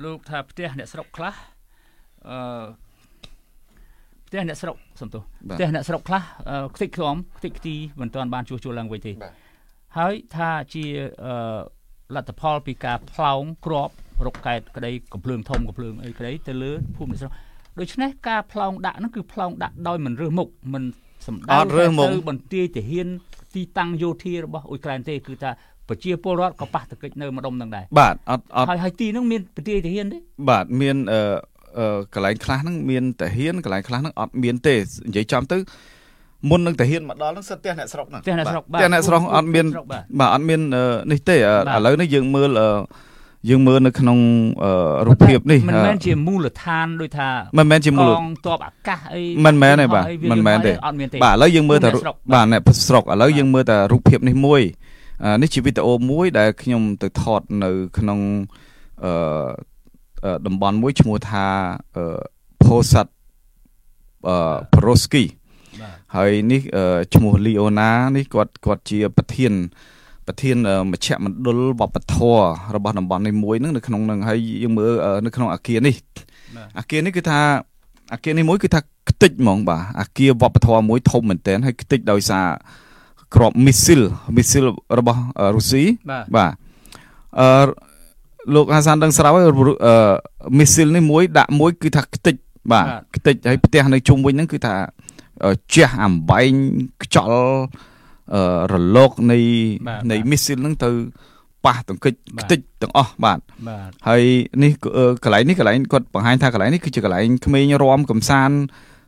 [0.05, 1.35] លោកថាផ្ទះអ្នកស្រុកខ្លះ
[2.31, 2.39] អឺ
[4.33, 6.23] ផ្ទះអ្នកស្រុកសំទោសផ្ទះអ្នកស្រុកខ្លះ
[6.77, 9.13] ខ្ទេចខ្ទាំខ្ទេចខ្ទីមិនទាន់បានជួសជុលឡើងវិញទេ
[9.99, 10.85] ហើយថាជា
[12.15, 13.91] លទ្ធផលពីការផ្លោងក្រប
[14.27, 17.33] រកកែតក្តីកំភ្លើងធំកំភ្លើងអីក្តីទៅលើភូមិអ្នកស្រុក
[17.81, 20.85] ដូច្នេះការផ្លោងដាក់ហ្នឹងគឺផ្លោងដាក់ដោយមិនរើសមុខមិន
[21.27, 21.85] សំដៅទៅ
[22.29, 23.09] បន្ទាយទាហាន
[23.55, 25.51] ទីតាំងយោធារបស់អ៊ុយក្រែនទេគឺថា
[25.89, 30.19] ប្រជាពលរដ្ឋក៏ប៉ះទង្គិចនៅម្ដុំនឹងដែរបាទអត់អត់ហើយហើយទីហ្នឹងមានបន្ទាយទាហានទេ
[30.49, 31.21] បាទមានអឺ
[32.15, 34.75] កន្លែងខ្លះហ្នឹងមានតាហ៊ានកន្លែងខ្លះហ្នឹងអត់មានទេ
[35.09, 35.59] និយាយចំទៅ
[36.51, 39.67] មុននឹងតាហ៊ានមកដល់ហ្នឹងសិតផ្ទះអ្នកស្រុកហ្នឹងផ្ទះអ្នកស្រុកបាទផ្ទះអ្នកស្រុកអត់មាន
[40.21, 40.61] បាទអត់មាន
[41.13, 41.39] នេះទេឥ
[41.87, 42.51] ឡូវនេះយើងមើល
[43.51, 44.19] យើងមើលនៅក្នុង
[45.07, 50.73] រូបភាពនេះមិនមែនជាមូលដ្ឋានដូចថាមិនមែនជាមូលកងទ័ពអាកាសអីមិនមែនទេបាទមិនមែនទេ
[51.25, 51.91] បាទឥឡូវយើងមើលតែ
[52.35, 54.63] បាទអ្នកស្រុកឥឡូវយើងមើលតែរូបភាពនេះមួយ
[55.43, 58.19] នេះជាវីដេអូមួយដែលខ្ញុំទៅថតនៅក្នុង
[59.05, 59.13] អឺ
[60.47, 61.47] តំបន់មួយឈ្មោះថា
[62.63, 63.13] ផូសាត់
[64.29, 65.25] អឺប្រូស្គី
[66.17, 66.63] ហើយនេះ
[67.15, 69.53] ឈ្មោះលីអូណានេះគាត់គាត់ជាប្រធាន
[70.27, 70.57] ប្រធាន
[70.93, 72.43] មជ្ឈមណ្ឌលវប្បធម៌
[72.77, 74.93] របស់តំបន់នេះមួយហ្នឹងនៅក្នុងហ្នឹងហើយយើងមើល
[75.27, 75.97] នៅក្នុងអាគារនេះ
[76.79, 77.41] អាគារនេះគឺថា
[78.13, 78.81] អាគារនេះមួយគឺថា
[79.11, 82.47] ខ្ទេចហ្មងបាទអាគារវប្បធម៌មួយធំមែនតើហើយខ្ទេចដោយសារ
[83.35, 84.03] ក្របមីស៊ីល
[84.37, 84.67] មីស៊ីល
[84.99, 85.21] របស់
[85.57, 85.85] រុស្ស៊ី
[86.37, 86.53] បាទ
[87.41, 87.49] អឺ
[88.55, 89.45] លោកហាសានដឹងស្រាប់ហើយ
[90.59, 92.35] មីស៊ីលនេះមួយដាក់មួយគឺថាខ្ទេច
[92.73, 94.75] បាទខ្ទេចហើយផ្ទះនៅជុំវិញហ្នឹងគឺថា
[95.75, 96.53] ជះអំបែង
[97.03, 97.53] ខ្យល់
[98.73, 99.39] រលកនៃ
[100.11, 100.91] នៃមីស៊ីលហ្នឹងទៅ
[101.67, 103.39] ប៉ះទង្គិចខ្ទេចទាំងអស់បាទ
[104.09, 104.23] ហើយ
[104.63, 104.73] នេះ
[105.25, 108.57] កន្លែងនេះកន្លែងគាត់បង្ហាញថាកន្លែងនេះគឺជាកន្លែងក្មេងរំកំសាន្ត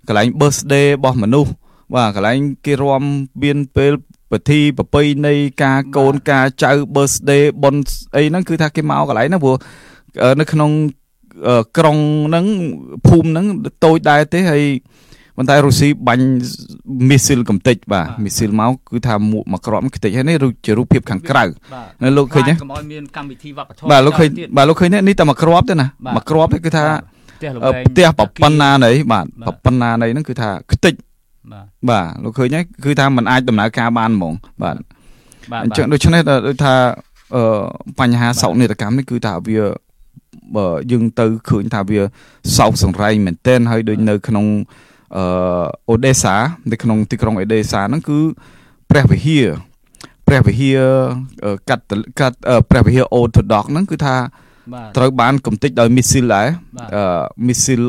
[0.09, 1.53] កន្លែង birthday របស់មនុស្ស
[1.95, 3.03] បាទកន្លែងគេរំ
[3.43, 3.93] មានពេល
[4.33, 7.83] ពិធីប្រពៃណីការកូនការចៅ birthday បុណ្យ
[8.17, 9.57] អីហ្នឹងគឺថាគេមកកន្លែងហ្នឹងព្រោះ
[10.41, 10.71] នៅក្នុង
[11.79, 11.97] ក្រុង
[12.29, 12.47] ហ្នឹង
[13.09, 13.47] ភូមិហ្នឹង
[13.85, 14.65] តូចដែរទេហើយ
[15.37, 16.27] ប៉ុន្តែរុស្ស៊ីបាញ់
[17.09, 21.45] មីស៊ីលកំទេចបាទមីស៊ីលមកគឺថាមួកមកក្របកំទេចហើយនេះជារូបភាពខាងក្រៅ
[22.03, 26.85] នៅលោកឃើញទេកុំឲ្យមានកម្មវិធីវប្បធម៌បាទលោកឃើញបាទលោកឃើញទេនេះតែមកក្របទេណាមកក្របទេគឺថា
[27.87, 30.95] ផ្ទះប្រប៉ុណ្ណានៃបាទប្រប៉ុណ្ណានៃហ្នឹងគឺថាខ្ទេច
[31.53, 34.77] បាទបាទលោកឃើញហើយគឺថាมันអាចដំណើរការបានហ្មងបាទ
[35.53, 36.75] បាទអញ្ចឹងដូច្នេះដូចថា
[37.35, 37.45] អឺ
[37.99, 39.61] បញ្ហាសោកនាដកម្មនេះគឺថាវា
[40.57, 42.01] បើយើងទៅឃើញថាវា
[42.57, 44.47] សោកសង្រៃមែនទែនហើយដូចនៅក្នុង
[45.17, 45.25] អឺ
[45.91, 46.35] អូដេសា
[46.71, 48.19] នៅក្នុងទីក្រុងអូដេសាហ្នឹងគឺ
[48.91, 49.47] ព្រះវិហារ
[50.29, 50.81] ព្រះវិហារ
[51.69, 51.85] កាត់
[52.21, 52.37] កាត់
[52.71, 54.17] ព្រះវិហារអូតូដុកហ្នឹងគឺថា
[54.97, 56.49] ត្រូវបានកំទេចដោយមីស៊ីលដែរ
[56.97, 57.83] អឺមីស៊ីល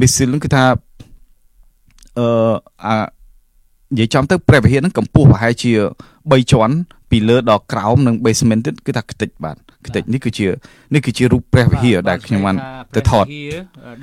[0.00, 0.64] មីស៊ីលហ្នឹងគឺថា
[2.18, 2.26] អឺ
[2.84, 2.94] អា
[3.92, 5.72] និយាយចំទៅព្រះវិហារហ្នឹងកម្ពស់ប្រហែលជា
[6.12, 6.74] 3ជាន់
[7.10, 10.46] ពីលើដល់ក្រោមនិង basement ទៀតគឺថាខ្ទេចបាទខ្ទេចនេះគឺជា
[10.94, 12.56] នេះគឺជារូបព្រះវិហារដែលខ្ញុំបាន
[12.96, 13.24] ទៅថត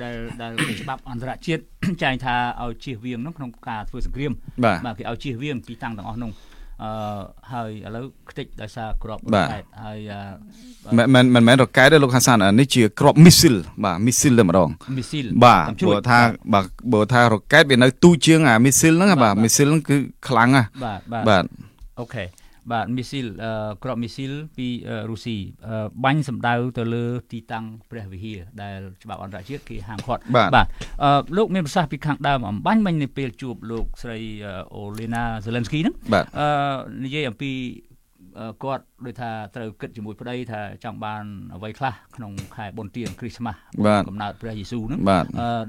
[0.02, 1.62] ដែលដែលច្បាប់អន្តរជាតិ
[2.02, 4.32] ចែងថាឲ្យជៀសវាងនោះក្នុងការធ្វើសង្គ្រាម
[4.64, 6.30] បាទគេឲ្យជៀសវាងទីតាំងទាំងអស់នោះ
[6.82, 6.90] អឺ
[7.52, 9.98] ហើយឥឡូវខ្ទេចដោយសារក្របរកែតហើយ
[10.98, 16.18] មិនមិនមិនមែនរកែតទេលោកហាសាននេះជាក្របមីស៊ីលបាទមីស៊ីលតែម្ដងមីស៊ីលបាទព្រោះថា
[16.52, 19.96] បាទបើថារកែតវានៅទូជាងអាមីស៊ីលហ្នឹងបាទមីស៊ីលហ្នឹងគឺ
[20.28, 21.44] ខ្លាំងណាស់បាទបាទ
[22.00, 22.24] អូខេ
[22.72, 23.26] បាទមីស៊ីល
[23.84, 24.68] ក្របមីស៊ីលពី
[25.10, 25.36] រុស្ស៊ី
[26.04, 30.66] បាញ់សម្ដៅទៅលើទីតាំងព្រះវិហារដែលច្បាប់អន្តរជាតិគេហាមឃាត់បាទ
[31.36, 34.18] លោកមានប្រសាសន៍ពីខាងដើមអំបញ្ញមិញនៅពេលជួបលោកស្រី
[34.74, 35.94] អូលេណាហ្សេលិនស្គីហ្នឹង
[36.38, 36.48] អឺ
[37.04, 37.50] និយាយអំពី
[38.62, 43.58] គាត់ដូចថាត្រូវគិតជាមួយប្តីថាចង់បានអ្វីខ្លះក្នុងខែបុណ្យទានគ្រីស្មាស់
[44.08, 45.00] កំណើតព្រះយេស៊ូវហ្នឹង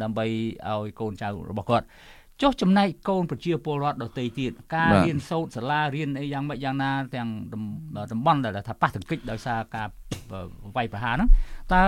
[0.04, 0.26] ដើម្បី
[0.70, 1.86] ឲ្យកូនចៅរបស់គាត់
[2.42, 7.30] ចុះចំណែកកូនប្រជាពលរដ្ឋដទៃទៀតការរៀនសូត្រសាលារៀនអីយ៉ាងម៉េចយ៉ាងណាទាំង
[8.12, 9.88] តំបន់ដែលថាប៉ះទង្គិចដោយសារការ
[10.76, 11.30] វាយប្រហារហ្នឹង
[11.74, 11.82] តើ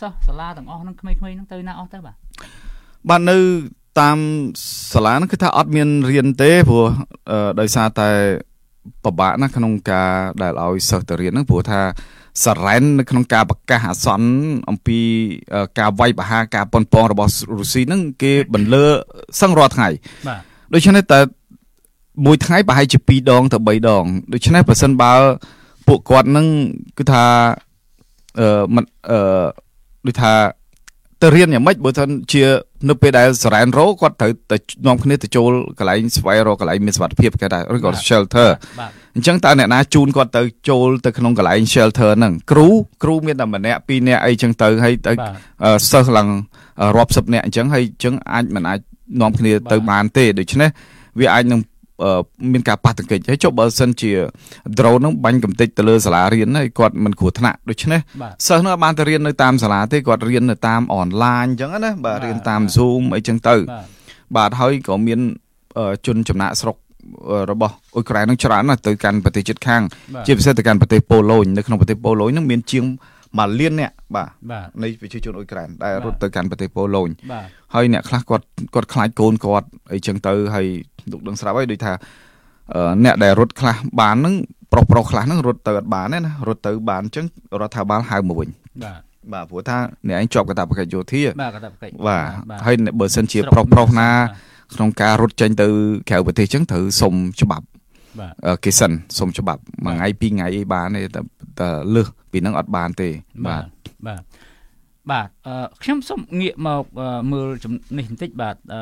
[0.00, 2.16] សិស្សសាលាទាំងអស់ហ្នឹងក្មេងៗហ្នឹងទៅណាអស់ទៅបាទ
[3.08, 3.38] បាទនៅ
[4.00, 4.18] តាម
[4.92, 6.84] សាលាហ្នឹងគឺថាអត់មានរៀនទេព្រោះ
[7.60, 8.10] ដោយសារតែ
[9.04, 10.10] ពិបាកណាស់ក្នុងការ
[10.42, 11.80] ដែលឲ្យសិស្សទៅរៀនហ្នឹងព្រោះថា
[12.44, 14.28] សរ៉ែននៅក្នុងការប្រកាសអាសន្ន
[14.70, 15.00] អំពី
[15.78, 18.84] ការវាយប្រហារការប៉ុនប៉ងរបស់រុស្ស៊ីហ្នឹងគេបន្លឺ
[19.40, 19.88] សឹងរាល់ថ្ងៃ
[20.28, 20.40] បាទ
[20.74, 21.20] ដូច្នេះតើ
[22.26, 25.12] មួយថ្ងៃប្រហែលជា2ដងទៅ3ដងដូច្នេះបើសិនបើ
[25.88, 26.46] ពួកគាត់នឹង
[26.98, 27.24] គឺថា
[28.40, 29.44] អឺមិនអឺ
[30.06, 30.32] ដូចថា
[31.22, 32.42] ទៅរៀនយ៉ាងម៉េចបើមិនជា
[32.88, 34.56] នៅពេលដែលសរ៉ែនរោគាត់ត្រូវទៅ
[34.86, 38.48] នាំគ្នាទៅចូលកន្លែងស្វែងរកកន្លែងមានសុវត្ថិភាពគេដែរឬក៏ shelter
[39.16, 42.68] អញ្ចឹងតើអ្នកណាជូនគាត់ទៅចូលទៅក្នុងកន្លែង shelter ហ្នឹងគ្រូ
[43.02, 45.12] គ្រូមានតែម្នាក់ពីរនាក់អីចឹងទៅហើយទៅ
[45.90, 46.28] សិស្សឡើង
[46.96, 48.80] រាប់សិបនាក់អញ្ចឹងហើយអញ្ចឹងអាចមិនអាច
[49.20, 50.70] នាំគ្នាទៅបានទេដូច្នេះ
[51.20, 51.60] វាអាចនឹង
[52.52, 54.12] មានការប៉ះទង្គិចហើយចុះបើសិនជា
[54.78, 58.00] drone ហ្នឹងបាញ់កំទេចទៅលើសាលារៀនហើយគាត់មិនគ្រោះថ្នាក់ដូច្នេះ
[58.46, 63.56] សិស្សហ្នឹងបានទៅរៀននៅតាមសាលាទេគាត់រៀននៅតាមអនឡាញអញ្ចឹងណាបាទរៀនតាម Zoom អីចឹងទៅ
[64.36, 65.20] បាទហើយក៏មាន
[66.06, 66.76] ជនចំណាក់ស្រុក
[67.50, 69.82] របស់អ៊ុយក្រែននឹងច្រើនណាស់ទៅកាន់ប្រទេសជិតខាង
[70.26, 72.84] ជាពិសេសទៅកាន់ប្រទេសប៉ូឡូញនៅក្នុងប្រទេសប៉ូឡូញនឹងមានជាង
[73.38, 74.28] 1លានអ្នកបាទ
[74.82, 77.08] នៃប្រជាជនអ៊ុយក្រែនដែលរត់ទៅកាន់ប្រទេសប៉ូឡូញ
[77.74, 80.66] ហើយអ្នកខ្លះគាត់គាត់ខ្លាចកូនគាត់អីចឹងទៅហើយ
[81.10, 81.92] លោកដឹងស្រាប់ហើយដូចថា
[83.04, 84.34] អ្នកដែលរត់ខ្លះបានហ្នឹង
[84.72, 87.26] ប្រុសប្រុសខ្លះហ្នឹងរត់ទៅអត់បានទេណារត់ទៅបានអញ្ចឹង
[87.60, 88.48] រដ្ឋាភិបាលហៅមកវិញ
[88.84, 89.00] បាទ
[89.32, 89.76] បាទព្រោះថា
[90.08, 92.24] អ្នកឯងជាប់កតាបកិច្ចយោធាបាទកតាបកិច្ចបាទ
[92.66, 94.08] ហើយបើសិនជាប្រុសប្រុសណា
[94.74, 95.66] ក្នុងការរត់ចេញទៅ
[96.10, 97.79] ក្រៅប្រទេសអញ្ចឹងត្រូវសុំច្បាប់បាទ
[98.64, 101.02] គេសិនសុំច្បាប់មួយថ្ងៃពីរថ្ងៃអីបានទេ
[101.60, 103.08] តែលើសពីហ្នឹងអត់បានទេ
[103.46, 103.64] បាទ
[104.06, 104.20] បាទ
[105.10, 106.84] បាទអឺខ្ញុំសូមងាកមក
[107.32, 107.48] មើល
[107.98, 108.80] នេះបន្តិចបាទអឺ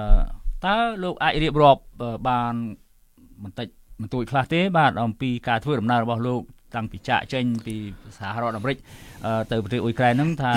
[0.64, 1.83] តើលោកអាចរៀបរាប់
[2.29, 2.55] បាន
[3.45, 3.69] បន្តិច
[4.01, 6.43] បន្ទួចខ្លះទេបាទអំពីការធ្វើដំណើររបស់លោក
[6.77, 7.75] តាំងពីចាក់ចេញពី
[8.19, 8.79] សហរដ្ឋអាមេរិក
[9.53, 10.53] ទៅប្រទេសអ៊ុយក្រែនហ្នឹងថា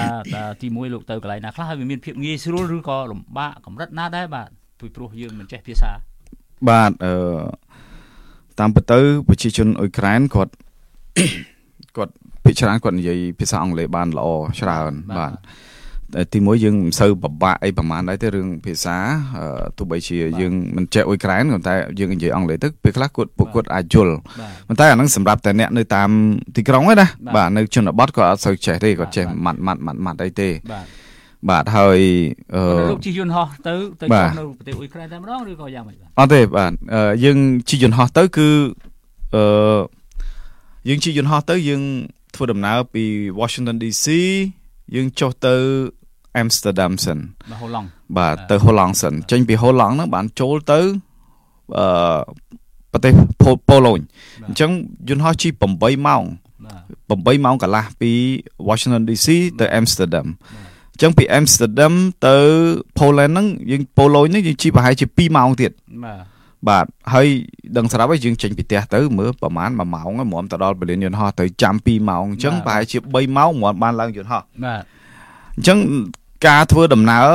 [0.61, 5.91] ទី1លោកទៅកន្លែងណាខ្លះហើយវាមានភាពងាយស្រួលឬក៏លំបាកកម្រិតណាដែរបាទពីព្រោះយើងមិនចេះភាសា
[6.69, 7.13] បាទអឺ
[8.61, 10.51] តាមពិតទៅប្រជាជនអ៊ុយក្រែនគាត់
[11.97, 14.27] គាត់ភាគច្រើនគាត់និយាយភាសាអង់គ្លេសបានល្អ
[14.59, 15.33] ច្រើនបាទ
[16.33, 18.97] ទីមួយយើងមិនសូវពិបាកអីប្រហែលដែរទេរឿងភាសា
[19.77, 24.15] ទោះបីជាយើងមិនចេះអ៊ុយក្រែនប៉ុន្តែយើងនិយាយអង់គ្លេសទៅពេលខ្លះគាត់ពួកគាត់អាចយល់
[24.67, 26.09] ប៉ុន្តែអាហ្នឹងសម្រាប់តែអ្នកនៅតាម
[26.55, 30.85] ទីក្រុងឯណាបាទនៅជនបទគាត់អត់សូវចេះទេគាត់ចេះម៉ាត់ម៉ាត់ម៉ាត់ម៉ាត់អីទេបាទ
[31.49, 31.99] បាទហើយ
[32.55, 36.71] អឺលោកជិះយន្តហោះទៅទៅចុះនៅប្រទេសអ៊ុយក្រែនតែម្ដងឬក៏យ៉ាងម៉េចបាទអត់ទេបាទ
[37.23, 37.37] យើង
[37.69, 38.49] ជិះយន្តហោះទៅគឺ
[39.35, 39.43] អឺ
[40.89, 41.81] យើងជិះយន្តហោះទៅយើង
[42.35, 43.03] ធ្វើដំណើរពី
[43.39, 44.05] Washington DC
[44.95, 45.55] យើងចុះទៅ
[46.41, 47.19] Amsterdam សិន
[47.51, 50.79] បាទហូឡង់បាទទៅហូឡង់សិនចេញពីហូឡង់ហ្នឹងបានចូលទៅ
[51.77, 51.85] អឺ
[52.91, 53.13] ប្រទេស
[53.69, 53.99] ប៉ូឡូញ
[54.47, 54.71] អញ្ចឹង
[55.09, 56.23] យន្តហោះជិះ8ម៉ោង
[57.09, 58.11] 8ម៉ោងកន្លះពី
[58.67, 59.27] Washington DC
[59.59, 61.93] ទៅ Amsterdam អញ្ចឹងពី Amsterdam
[62.27, 62.37] ទៅ
[62.97, 65.71] Poland ហ្នឹងយើងប៉ូឡូញហ្នឹងយើងជិះប្រហែលជា2ម៉ោងទៀត
[66.05, 66.23] បាទ
[66.69, 67.27] បាទហើយ
[67.77, 74.81] ដឹងស្រាប់ហើយយើងចេញពីផ្ទះទៅមើលប្រហែល1ម៉ោងហ្មងទៅដល់ពលានយន្តហោះទៅចាំ2ម៉ោងអញ្ចឹងប្រហែលជា3ម៉ោងហ្មងបានឡើងយន្តហោះបាទ
[75.57, 75.77] អញ្ចឹង
[76.47, 77.27] ការធ្វើដំណើរ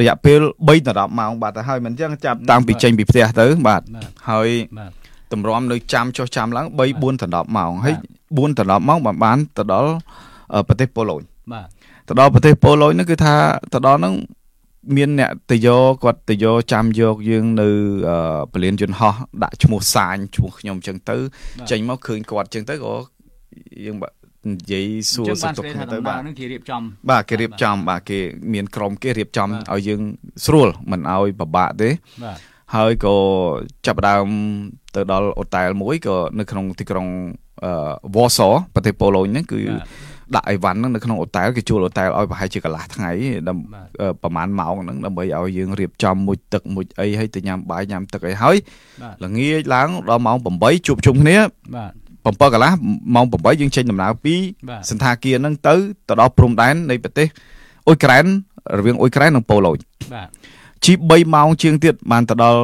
[0.00, 3.82] រយៈពេល3ដល់10ម៉ោងបាទទៅហើយមិនអញ្ចឹងចាប់តាំងពីចេញពីផ្ទះទៅបាទ
[4.30, 4.48] ហើយ
[5.32, 7.94] តម្រាំនៅចាំចុះចាំឡើង3 4ដល់10ម៉ោងហើយ
[8.26, 9.90] 4ដល់10ម៉ោងបានបានទៅដល់
[10.68, 11.77] ប្រទេសប៉ូឡូញបាទ
[12.08, 13.34] ទៅដល់ប្រទេសប៉ូឡូញហ្នឹងគឺថា
[13.72, 14.14] ទៅដល់ហ្នឹង
[14.96, 17.68] មានអ្នកទៅយកគាត់ទៅយកចាំយកយើងនៅ
[18.52, 21.16] ពលានយន្តហោះដាក់ឈ្មោះសាញឈ្មោះខ្ញុំអញ្ចឹងទៅ
[21.70, 22.94] ចេញមកឃើញគាត់អញ្ចឹងទៅក៏
[23.86, 23.96] យើង
[24.50, 28.18] និយាយសួរសុខទុក្ខគ្នាទៅបាទគេរៀបចំបាទគេរៀបចំបាទគេ
[28.52, 30.00] មានក្រុមគេរៀបចំឲ្យយើង
[30.44, 31.90] ស្រួលមិនឲ្យពិបាកទេ
[32.24, 32.38] បាទ
[32.76, 33.16] ហើយក៏
[33.86, 34.26] ចាប់ដើម
[34.94, 37.06] ទៅដល់អូតែលមួយក៏នៅក្នុងទីក្រុង
[38.14, 38.40] វ៉ាស
[38.74, 39.60] ប្រទេសប៉ូឡូញហ្នឹងគឺ
[40.34, 43.10] ដាក់អីវ៉ាន់ហ្នឹងនៅក្នុងអូតែលគេជួលអូតែលឲ្យប្រហែលជាកន្លះថ្ងៃ
[44.22, 48.56] ប្រហែលម៉ោងហ្នឹងដើម្បីឲ្យយើងរៀបចំមួយទឹកមួយអីឲ្យទៅញ៉ាំបាយញ៉ាំទឹកអីហើយ
[49.24, 51.36] ល្ងាចឡើងដល់ម៉ោង8ជួបជុំគ្នា
[51.76, 51.92] បាទ
[52.40, 52.72] 7កន្លះ
[53.14, 54.34] ម៉ោង8យើងចេញដំណើរពី
[54.90, 55.74] សន្តាគារហ្នឹងទៅ
[56.08, 57.26] ទៅដល់ព្រំដែននៃប្រទេស
[57.86, 58.24] អ៊ុយក្រែន
[58.78, 59.78] រវាងអ៊ុយក្រែននិងប៉ូឡូញ
[60.14, 60.28] បាទ
[60.84, 62.62] ជី3ម៉ោងជាងទៀតបានទៅដល់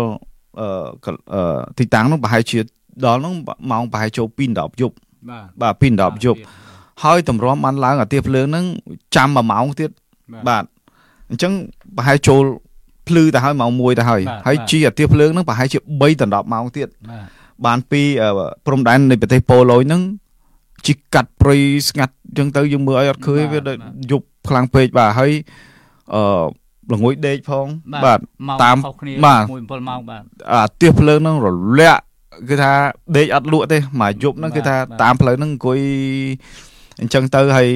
[0.60, 1.40] អឺ
[1.78, 2.58] ទីតាំងនោះប្រហែលជា
[3.04, 3.32] ដល់នោះ
[3.70, 4.94] ម៉ោងប្រហែលចូល2 10យប់
[5.30, 6.38] បាទបាទ2 10យប់
[7.02, 8.64] ហើយតម្រាំបានឡើងអាទៀភ្លើងហ្នឹង
[9.14, 9.90] ចាំ1ម៉ោងទៀត
[10.48, 10.64] បាទ
[11.30, 11.52] អញ្ចឹង
[11.96, 12.42] ប្រហែលចូល
[13.08, 16.88] ភ្លឺទៅហើយម៉ោង1ទៅហើយហើយជីអាទៀភ្លើងហ្នឹងប្រហែលជា3ដល់10ម៉ោងទៀត
[17.66, 18.02] បានពី
[18.66, 20.02] ព្រំដែននៃប្រទេសប៉ូឡូញហ្នឹង
[20.86, 21.56] ជីកាត់ព្រៃ
[21.88, 23.60] ស្ងាត់អញ្ចឹងទៅយើងមើលឲ្យអត់ឃើញវា
[24.10, 25.32] យប់ខ្លាំងពេកបាទហើយ
[26.14, 26.22] អឺ
[26.92, 27.66] ល្ងួយដេកផង
[28.04, 28.18] បាទ
[28.62, 28.76] តាម
[29.24, 31.46] បាទ1 7ម៉ោងបាទអាទៀសភ្លើងហ្នឹងរ
[31.80, 32.02] លាក់
[32.48, 32.72] គឺថា
[33.16, 35.80] ដេកអត់លក់ទេមួយយប់ហ្នឹងគឺថាតាមផ្លូវហ្នឹងអង្គុយ
[37.00, 37.68] អញ្ចឹងទៅហើយ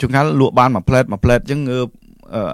[0.00, 1.88] ជួនកាលលក់បានមួយផ្លែតមួយផ្លែតអញ្ចឹងងើប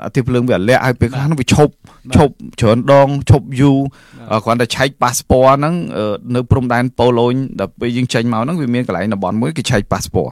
[0.05, 1.73] អាទីភ្លើងវាលាក់ហើយពេលខ្លះវាឈប់
[2.17, 3.79] ឈប់ច្រើនដងឈប់យូរ
[4.45, 5.75] គ្រាន់តែឆែកប៉ាសពតហ្នឹង
[6.35, 10.31] នៅព្រំដែនប៉ូឡូញដល់ពេលយើងចេញមកហ្នឹងវាមានកន្លែងតំបន់មួយគេឆែកប៉ាសពត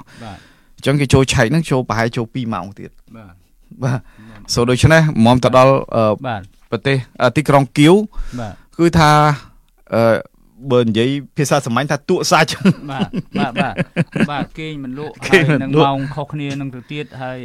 [0.77, 3.35] អញ្ចឹងគេចូលឆែកហ្នឹងចូលប្រហែលចូល2ម៉ោងទៀតបាទ
[3.83, 3.99] បាទ
[4.55, 5.75] សូដូច្នេះមុំទៅដល់
[6.27, 6.97] បាទប្រទេស
[7.37, 7.95] ទីក្រុងគៀវ
[8.41, 9.11] បាទគឺថា
[9.95, 10.03] អឺ
[10.73, 12.51] បើនិយាយភាសាសាមញ្ញថាទក់សាច់
[12.91, 13.75] បាទបាទបាទ
[14.31, 17.39] បាទគេងមិនលក់ហើយនឹងម៉ោងខុសគ្នានឹងទៅទៀតហើយ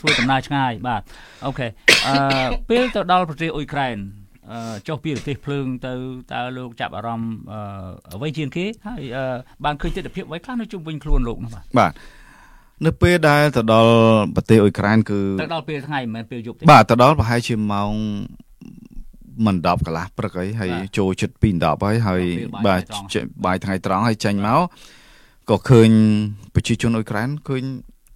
[0.00, 1.02] ធ្វើដំណើរឆ្ងាយបាទ
[1.46, 1.66] អូខេ
[2.06, 2.14] អឺ
[2.68, 3.96] ពេលទៅដល់ប្រទេសអ៊ុយក្រែន
[4.88, 5.92] ចុះពីប្រទេសភ្លើងទៅ
[6.32, 7.32] តើលោកចាប់អារម្មណ៍
[8.14, 9.02] អ្វីជាងគេហើយ
[9.64, 11.92] បានឃើញទស្សនវិជ្ជាអ្វីខ្លះនៅជុំវិញខ្លួនលោកនោះបាទបាទ
[12.86, 13.92] នៅពេលដែលទៅដល់
[14.36, 17.92] ប្រទេសអ៊ុយក្រែនគឺទៅដល់ពេលថ្ងៃមិនមែនពេលយប់ទេបាទទៅដល់ប្រហែលជាម៉ោង
[19.46, 22.22] មិន10កន្លះព្រឹកអីហើយចូលចិត្ត2 10ហើយហើយ
[22.66, 22.82] បាទ
[23.44, 24.60] បាយថ្ងៃត្រង់ហើយចេញមក
[25.50, 25.90] ក៏ឃើញ
[26.54, 27.62] ប្រជាជនអ៊ុយក្រែនឃើញ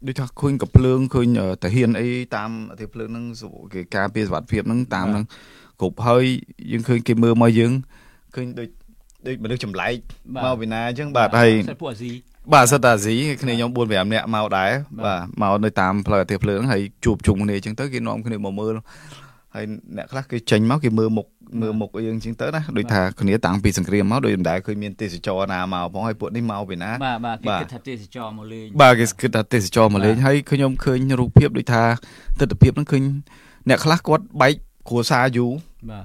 [0.07, 1.27] ដូចថាឃើញកភ្លើងឃើញ
[1.63, 3.27] តាហ៊ានអីតាមទីភ្លើងហ្នឹង
[3.75, 5.25] គេការពារសុវត្ថិភាពហ្នឹងតាមហ្នឹង
[5.81, 6.25] គ្រប់ហើយ
[6.73, 7.73] យើងឃើញគេមើលមកយើង
[8.35, 8.69] ឃើញដូច
[9.27, 9.95] ដូចមនុស្សចម្លែក
[10.45, 12.11] មកពីណាអញ្ចឹងបាទហើយពួកអាស៊ី
[12.53, 14.71] បាទសិតតាស៊ីគ្នាខ្ញុំ4 5នាក់មកដែរ
[15.05, 18.75] បាទមកនៅតាមផ្លូវអាទិភ្លើងហើយជួបជុំគ្នាអញ្ចឹងទៅគេនាំគ្នាមកមើល
[19.55, 19.65] ហើយ
[19.97, 21.27] អ្នកខ្លះគេចេញមកគេមើលមុខ
[21.61, 31.83] មើលមុខអីអញ្ចឹងទៅណាដូចថាគ្នាតាំងពីសង្គ្រាមមកដូចមិនដែលឃើញមានទេសចរណាមកផងហើយពួកនេះមកពីណាបាទបាទគេគិតថាទេសចរមកលេងបាទគេគិតថាទេសចរមកលេងហើយខ្ញុំឃើញរូបភាពដូចថា
[32.41, 33.03] ទស្សនវិជ្ជាហ្នឹងឃើញ
[33.69, 34.55] អ្នកខ្លះគាត់បែក
[34.89, 35.53] គ្រួសារយូរ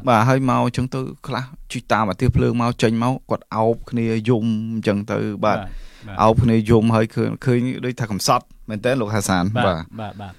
[0.07, 5.57] បាទហើយមកអញ្ចឹងទៅខ្លះជីតាមអាទិភ្លើងមកចេញមកគាត់អោបគ្នាយំអញ្ចឹងទៅបាទ
[6.21, 10.33] អោបគ្នាយំហើយឃើញឃើញដូចថាកំសត់មែនតើលោកហាសានបាទបាទបាទ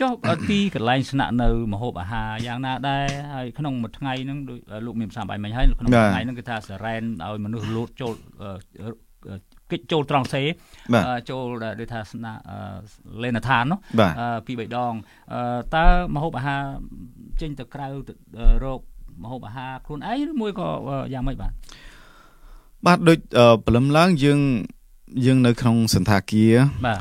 [0.00, 0.12] ចុះ
[0.50, 8.14] ទីកន្លែងស្នាក់នៅមហូបអាហារយ៉ាងណាដែរហើយក្នុងមួយថ្ងៃហ្នឹងដូចលោកមានប្រសាសន៍បាយមិញហើយក្នុងមួយថ្ងៃហ្នឹងគឺថាសរ៉ែនឲ្យមនុស្សលូតចូល
[9.70, 10.42] កិច្ចចូលត្រង់សេ
[11.30, 11.44] ចូល
[11.80, 12.40] ដូចថាស្នាក់
[13.22, 13.78] លេនឋាននោះ
[14.46, 14.94] ពីរបីដង
[15.76, 16.62] តើមហូបអាហារ
[17.40, 17.88] ចេញទៅក្រៅ
[18.64, 18.80] រោគ
[19.22, 20.68] មហូបអាហារខ្លួនឯងឬមួយក៏
[21.12, 21.52] យ៉ាងម៉េចបាទ
[22.86, 23.18] បាទដូច
[23.66, 24.40] ព្រលឹមឡើងយើង
[25.24, 26.54] យើងនៅក្នុងសន្តាគារ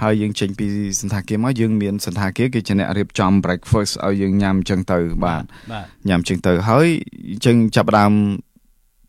[0.03, 0.67] ហើយយើងចេញពី
[1.01, 5.43] សន្តាគារមកយើងមានសន្តាគារគេជាអ្នករៀបចំ breakfast ឲ្យយើងញ៉ាំអញ្ចឹងទៅបាទ
[6.09, 6.87] ញ៉ាំអញ្ចឹងទៅហើយ
[7.31, 8.13] អញ្ចឹងចាប់ដើម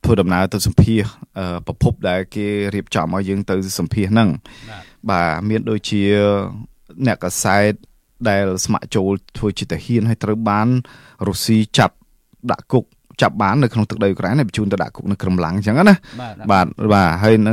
[0.05, 1.03] ធ្វើដំណើរទៅសម្ភាស
[1.67, 4.29] ប្រភពដែលគេរៀបចំឲ្យយើងទៅសម្ភាសហ្នឹង
[5.11, 6.03] បាទមានដូចជា
[7.07, 7.73] អ្នកកសែត
[8.29, 10.69] ដែលស្ម័គ្រចូលធ្វើជាទាហានហើយត្រូវបាន
[11.27, 11.95] រុស្ស៊ីចាប់
[12.51, 12.85] ដាក់គុក
[13.23, 15.97] ចាប់បាននៅក្នុងទឹកដីអ៊ុក្រែនហើយបញ្ជូនទៅដាក់គុកនៅក្រំឡាំងអញ្ចឹងណា
[16.51, 17.53] បាទបាទហើយនៅ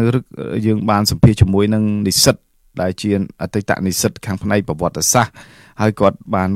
[0.66, 2.36] យើងបានសម្ភាសជាមួយនឹងនិស្សិត
[2.82, 3.10] ដែលជា
[3.42, 5.34] អតីតនិស្សិតខាងផ្នែកប្រវត្តិសាស្ត្រ
[5.82, 6.50] ហើយគាត់បាន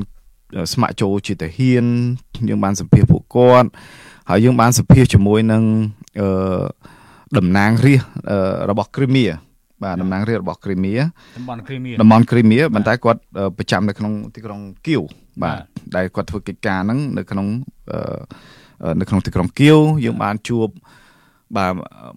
[0.73, 1.85] ស្ម័គ្រចូលជាទាហាន
[2.49, 3.69] យើងបានសម្ភាសពួកគាត់
[4.29, 5.63] ហើយយើងបានសម្ភាសជាមួយនឹង
[6.19, 6.27] អឺ
[7.37, 9.25] តំណាងរាស្ត្ររបស់គ្រីមៀ
[9.83, 10.93] បាទតំណាងរាស្ត្ររបស់គ្រីមៀ
[11.37, 13.21] តំបន់គ្រីមៀតំបន់គ្រីមៀប៉ុន្តែគាត់
[13.57, 15.01] ប្រចាំនៅក្នុងទីក្រុងគៀវ
[15.43, 15.57] បាទ
[15.95, 17.47] ដែលគាត់ធ្វើកិច្ចការហ្នឹងនៅក្នុង
[17.91, 18.19] អឺ
[18.99, 20.67] នៅក្នុងទីក្រុងគៀវយើងបានជួប
[21.57, 21.71] បាទ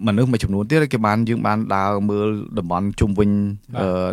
[0.06, 3.30] មនុស្សមួយចំនួនទៀតគេបានយើងបានដើរមើលតំបន់ជុំវិញ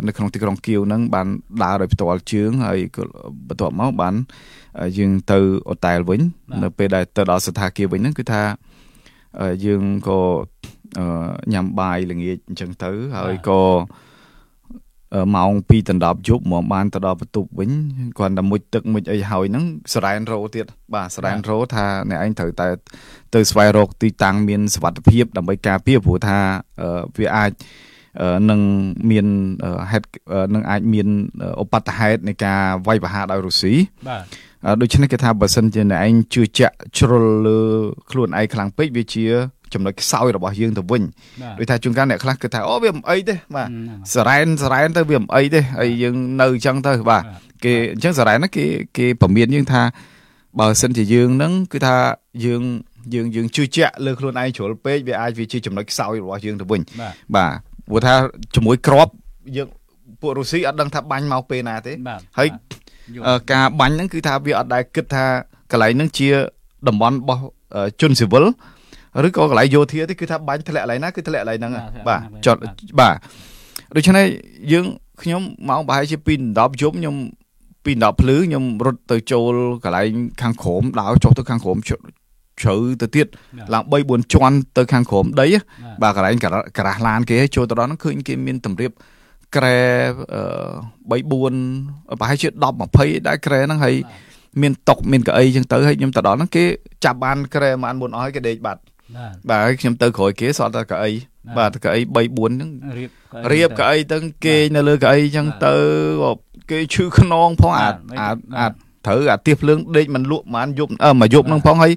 [0.06, 1.26] នៅក្នុងទីក្រុងគៀវហ្នឹងបាន
[1.62, 2.78] ដើរដោយផ្ទាល់ជើងហើយ
[3.48, 4.14] បន្ទាប់មកបាន
[4.98, 6.20] យើងទៅអូតែលវិញ
[6.62, 8.42] នៅពេលដែលទៅដល់ស្ថានភាពវិញហ្នឹងគឺថា
[9.64, 10.20] យើងក៏
[11.52, 13.60] ញ៉ាំបាយល្ងាចអញ្ចឹងទៅហើយក៏
[15.36, 17.70] ម៉ោង2ដណ្ដប់យប់មកបានទៅដល់បន្ទប់វិញ
[18.18, 22.68] គាត់តែមុជទឹកមុជអីហើយហ្នឹងសរ៉ែនរោទៀតបាទសរ៉ែនរោថាអ្នកឯងត្រូវតែ
[23.34, 26.38] ទៅស្វែងរកទីតាំងមានសុវត្ថិភាពដើម្បីការពារព្រោះថា
[27.18, 27.52] វាអាច
[28.50, 28.60] នឹង
[29.10, 29.26] មាន
[29.90, 30.06] ហេតុ
[30.54, 31.08] នឹងអាចមាន
[31.62, 33.74] ឧបតហេតុនៃការវាយប្រហារដោយរុស្ស៊ី
[34.08, 34.24] បាទ
[34.82, 37.60] ដូច្នេះគេថាបើសិនជាអ្នកឯងជឿជាក់ជ្រុលលើ
[38.10, 39.26] ខ្លួនឯងខ្លាំងពេកវាជា
[39.74, 41.02] ចំណុចខ្សោយរបស់យើងទៅវិញ
[41.58, 43.68] ដូចថាជួនកាលអ្នកខ្លះគិតថាអូវាមិនអីទេបាទ
[44.14, 47.22] សរ៉ែនសរ៉ែនទៅវាមិនអីទេហើយយើងនៅអញ្ចឹងទៅបាទ
[47.64, 48.64] គេអញ្ចឹងសរ៉ែនហ្នឹងគេ
[48.96, 49.82] គេពមៀនយើងថា
[50.60, 51.96] បើសិនជាយើងហ្នឹងគឺថា
[52.44, 52.62] យើង
[53.14, 56.80] យើងយើងជឿជាក់លើខ្លួនឯងជ្រុលពេកវាអាចវាជាចំណុចខ្សោយរបស់យើងទៅវិញ
[57.36, 57.52] បាទ
[57.88, 58.14] ព្រោះថា
[58.54, 59.08] ជាមួយក្រប
[59.56, 59.68] យើង
[60.20, 61.92] ពួករុស្ស៊ីអត់ដឹងថាបាញ់មកពេលណាទេ
[62.38, 62.48] ហើយ
[63.52, 65.24] ការបាញ់ហ្នឹងគឺថាវាអត់ដែលគិតថា
[65.72, 66.28] កន្លែងហ្នឹងជា
[66.88, 67.42] តំបន់របស់
[68.00, 68.44] ជនស៊ីវិល
[69.26, 71.72] ឬក៏កន្លែងយោធាទេគឺថាបាញ់ធ្លាក់កន្លែងណាគឺធ្លាក់កន្លែងហ្នឹង
[72.08, 72.60] បាទចត់
[73.00, 73.14] បាទ
[73.96, 74.26] ដូច្នេះ
[74.72, 74.84] យើង
[75.22, 77.14] ខ្ញុំម៉ោងប្រហែលជា2:10យប់ខ្ញុំ
[77.86, 80.10] 2:10ភ្លឺខ្ញុំរត់ទៅចូលកន្លែង
[80.42, 83.26] ខាងក្រោមដើរចុះទៅខាងក្រោមជ្រៅទៅទៀត
[83.74, 85.46] ឡើង3 4ជាន់ទៅខាងក្រោមដី
[86.02, 86.48] បាទកន្លែងកា
[86.86, 88.90] រ៉ាស់ឡានគេចូលទៅដល់ហ្នឹងឃើញគេមានតម្រៀប
[89.56, 89.78] ក្រែ
[91.10, 92.64] 3 4ប្រហែលជា10
[92.96, 93.94] 20ដែរក្រែហ្នឹងហើយ
[94.62, 96.64] មានតុកមានកៅអីចឹងទៅហើយខ្ញុំទៅដល់ហ្នឹងគេ
[97.04, 98.80] ចាប់បានក្រែបានមុនអស់ហើយគេដេកបាត់
[99.48, 101.12] បាទហើយខ្ញុំទៅក្រោយគេសល់តែកៅអី
[101.56, 103.10] បាទកៅអី3 4ហ្នឹងរៀប
[103.52, 105.74] រៀបកៅអីទៅគេនៅលើកៅអីចឹងទៅ
[106.70, 107.88] គេឈឺខ្នងផងអា
[108.58, 108.66] អា
[109.06, 111.92] ត្រូវអាទៀសភ្លើងដេកមិនលក់ប្រហែលយប់អឺមួយយប់ហ្នឹងផងហើយ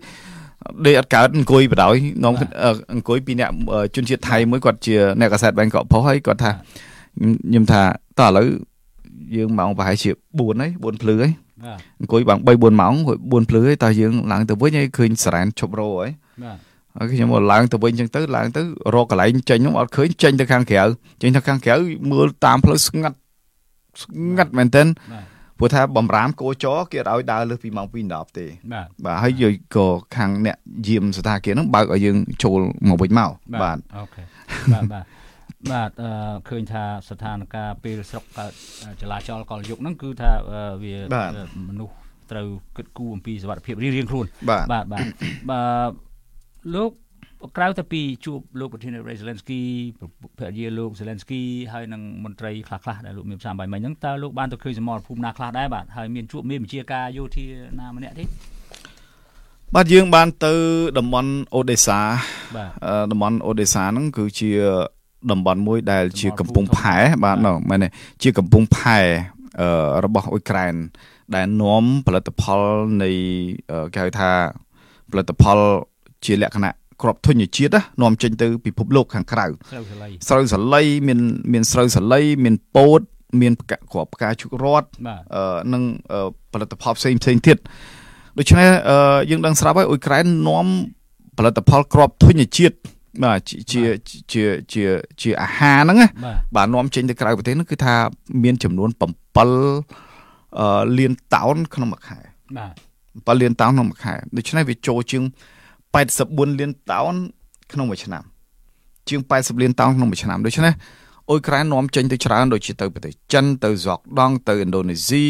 [0.85, 2.33] ដេកអត់កើតអង្គុយបដ ாய் នង
[2.93, 3.49] អង្គុយពីអ្នក
[3.95, 7.81] ជនជាតិថៃមួយគាត់ជាអ្នកកសែតបែងកក់ផុសហើយគាត់ថាខ្ញុំថា
[8.19, 8.47] តើឥឡូវ
[9.35, 11.31] យើងម៉ោងប្រហែលជា4ហើយ4ភ្លឺហើយ
[11.99, 16.09] អង្គុយបាន3 4ម៉ោង4ភ្លឺហើយតើយើងឡើងទៅវិញហើយឃើញសារ៉ែនឈប់រោហើយ
[16.43, 18.61] បាទ ហើយខ្ញុំក៏ឡើងទៅវិញអញ្ចឹងទៅឡើងទៅ
[18.93, 20.83] រកកន្លែងចេញខ្ញុំអត់ឃើញចេញទៅខាងក្រៅ
[21.21, 21.75] ចេញទៅខាងក្រៅ
[22.11, 23.17] មើលតាមផ្លូវស្ងាត់
[24.03, 24.87] ស្ងាត់មែនទែន
[25.59, 33.29] ព្រោះថាបំរាមកោចគេឲ្យដើរលើសពីម៉ោង2:10ទេបាទបាទហើយយើងក៏ខាងអ្នកយាមស្ថានភាពហ្នឹងបើកឲ្យយើងចូលមកវិញមក
[33.63, 34.23] បាទអូខេ
[34.73, 35.03] បាទបាទ
[35.71, 35.89] បាទ
[36.49, 38.51] ឃើញថាស្ថានភាពពេលស្រុកកើត
[39.01, 40.31] ចលាចលកលយុគហ្នឹងគឺថា
[40.83, 40.93] វា
[41.69, 41.95] មនុស្ស
[42.31, 42.47] ត្រូវ
[42.77, 46.08] គិតគូរអំពីសុវត្ថិភាពរៀងៗខ្លួនបាទបាទបាទ
[46.75, 46.91] លោក
[47.57, 49.61] ក្រៅទៅពីជួបលោកប្រធានាធិបតី Zelensky
[50.37, 51.41] ភរិយាលោក Zelensky
[51.73, 57.45] ហើយនឹងមន្ត្រីខ្លះៗដែលលោកមានផ្សាយបាយមិញហ្នឹងតើលោកបានទៅឃើញសមរភូមិណាខ្លះដែរបាទហើយមានជួបមានវិជាការយោធា
[57.79, 58.23] ណាម្នាក់ទេ
[59.75, 60.53] បាទយើងបានទៅ
[60.97, 61.99] តំបន់អូដេសា
[62.55, 62.69] បាទ
[63.11, 64.51] តំបន់អូដេសាហ្នឹងគឺជា
[65.31, 67.37] តំបន់មួយដែលជាកំពង់ផែបាទ
[67.69, 67.87] មែនទេ
[68.23, 68.99] ជាកំពង់ផែ
[70.05, 70.73] របស់អ៊ុយក្រែន
[71.35, 72.61] ដែលនាំផលិតផល
[73.03, 73.09] នៃ
[73.93, 74.31] គេហៅថា
[75.11, 75.59] ផលិតផល
[76.25, 79.45] ជាលក្ខណៈក្របធញ្ញជាតិណានាំចេញទៅពិភពលោកខាងក្រៅ
[80.29, 81.19] ស្រូវសាលីមាន
[81.53, 83.01] មានស្រូវសាលីមានពោត
[83.41, 84.87] មានក្របផ្កាជុករត់
[85.73, 85.81] និង
[86.53, 87.57] ផលិតផលផ្សេងផ្សេងទៀត
[88.37, 88.67] ដូច្នេះ
[89.29, 90.67] យើងដឹងស្រាប់ហើយអ៊ុយក្រែននាំ
[91.37, 92.75] ផលិតផលក្របធញ្ញជាតិ
[93.23, 93.39] បាទ
[93.71, 93.81] ជា
[94.31, 94.83] ជាជា
[95.21, 96.07] ជាអាហារហ្នឹងណា
[96.55, 97.95] បាទនាំចេញទៅក្រៅប្រទេសហ្នឹងគឺថា
[98.43, 99.01] មានចំនួន7
[100.59, 102.19] អឺលានតោនក្នុងមួយខែ
[102.57, 105.23] បាទ7លានតោនក្នុងមួយខែដូច្នេះវាចូលជាង
[105.93, 107.15] 84លានតោន
[107.73, 108.23] ក្នុងមួយឆ្នាំ
[109.09, 110.73] ជាង80លានតោនក្នុងមួយឆ្នាំដូច្នេះ
[111.29, 115.25] អ៊ុយក្រែននាំចេញទៅច្រើនដូចជាទៅប្រទេសចិនទៅហ្សកដង់ទៅឥណ្ឌូនេស៊ី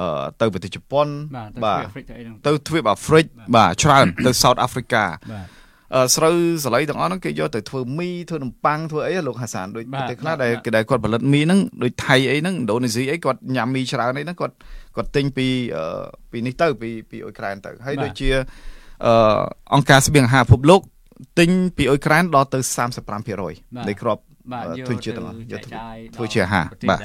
[0.00, 0.06] អឺ
[0.40, 1.08] ទៅប្រទេសជប៉ុន
[1.64, 1.82] បាទ
[2.46, 3.24] ទៅទ្វីបអាហ្វ្រិក
[3.56, 5.46] បាទច្រើនទៅ South Africa បាទ
[6.16, 14.54] ស្រូវសាលីទាំងអស់ហ្នឹងគេយកទៅធ្វើមីធ្វើនំប៉័ងធ្វើអីលោកហាសានដូចប្រទេសខ្លះដែលគេដែលគាត់ផលិតមីហ្នឹងដូចថៃអីហ្នឹងឥណ្ឌូនេស៊ីអីគាត់ញ៉ាំមីច្រើនអីហ្នឹងគាត់
[14.96, 15.46] គាត់ទិញពី
[16.30, 18.30] ពីនេះទៅពីពីអ៊ុយក្រែនទៅហើយដូចជា
[19.74, 20.80] អង្គការស្បៀងអាហារពិភពលោក
[21.38, 22.58] ទិញពីអ៊ុយក្រែនដល់ទៅ
[23.18, 24.22] 35%នៃគ្រាប់
[24.86, 25.60] ធ្វើជាទាំងអស់យក
[26.16, 27.00] ធ្វើជាអាហារបាទ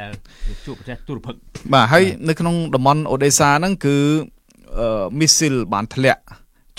[0.65, 1.35] ជួបប្រទេសទូរភឹក
[1.73, 3.95] បាទហើយនៅក្នុងតំបន់អូដេសាហ្នឹងគឺ
[5.19, 6.21] មីស៊ីលបានធ្លាក់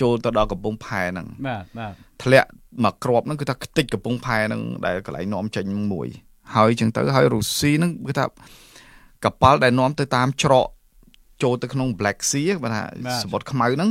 [0.01, 1.93] ចូលទៅដល់កំពង់ផែហ្នឹងបាទបាទ
[2.23, 2.49] ធ្លាក់
[2.85, 6.09] មកក្របហ្នឹងគឺថាខ្ទេចកំពង់ផែហ្នឹងដែលកន្លែងនាំចេញមួយ
[6.55, 8.25] ហើយចឹងទៅហើយរុស្ស៊ីហ្នឹងគឺថា
[9.25, 10.67] កប៉ាល់ដែលនាំទៅតាមច្រក
[11.43, 12.82] ចូលទៅក្នុង Black Sea បាទថា
[13.22, 13.91] សមុទ្រខ្មៅហ្នឹង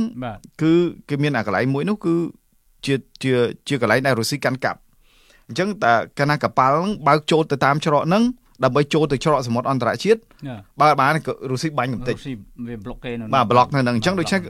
[0.62, 0.72] គឺ
[1.08, 2.14] គេមានអាកន្លែងមួយនោះគឺ
[2.86, 3.32] ជាជា
[3.68, 4.78] ជាកន្លែងដែលរុស្ស៊ីកាន់កាប់
[5.48, 8.24] អញ្ចឹងតែកាលណាកប៉ាល់ហ្នឹងបើកចូលទៅតាមច្រកហ្នឹង
[8.64, 10.20] ដើម្បីចូលទៅច្រកសមុទ្រអន្តរជាតិ
[10.80, 11.12] បើបាន
[11.50, 12.34] រុស្ស៊ីបាញ់កំទេចរុស្ស៊ី
[12.68, 14.42] វាប្លុកគេនៅបាទប្លុកនៅហ្នឹងអញ្ចឹងដូច្នេះក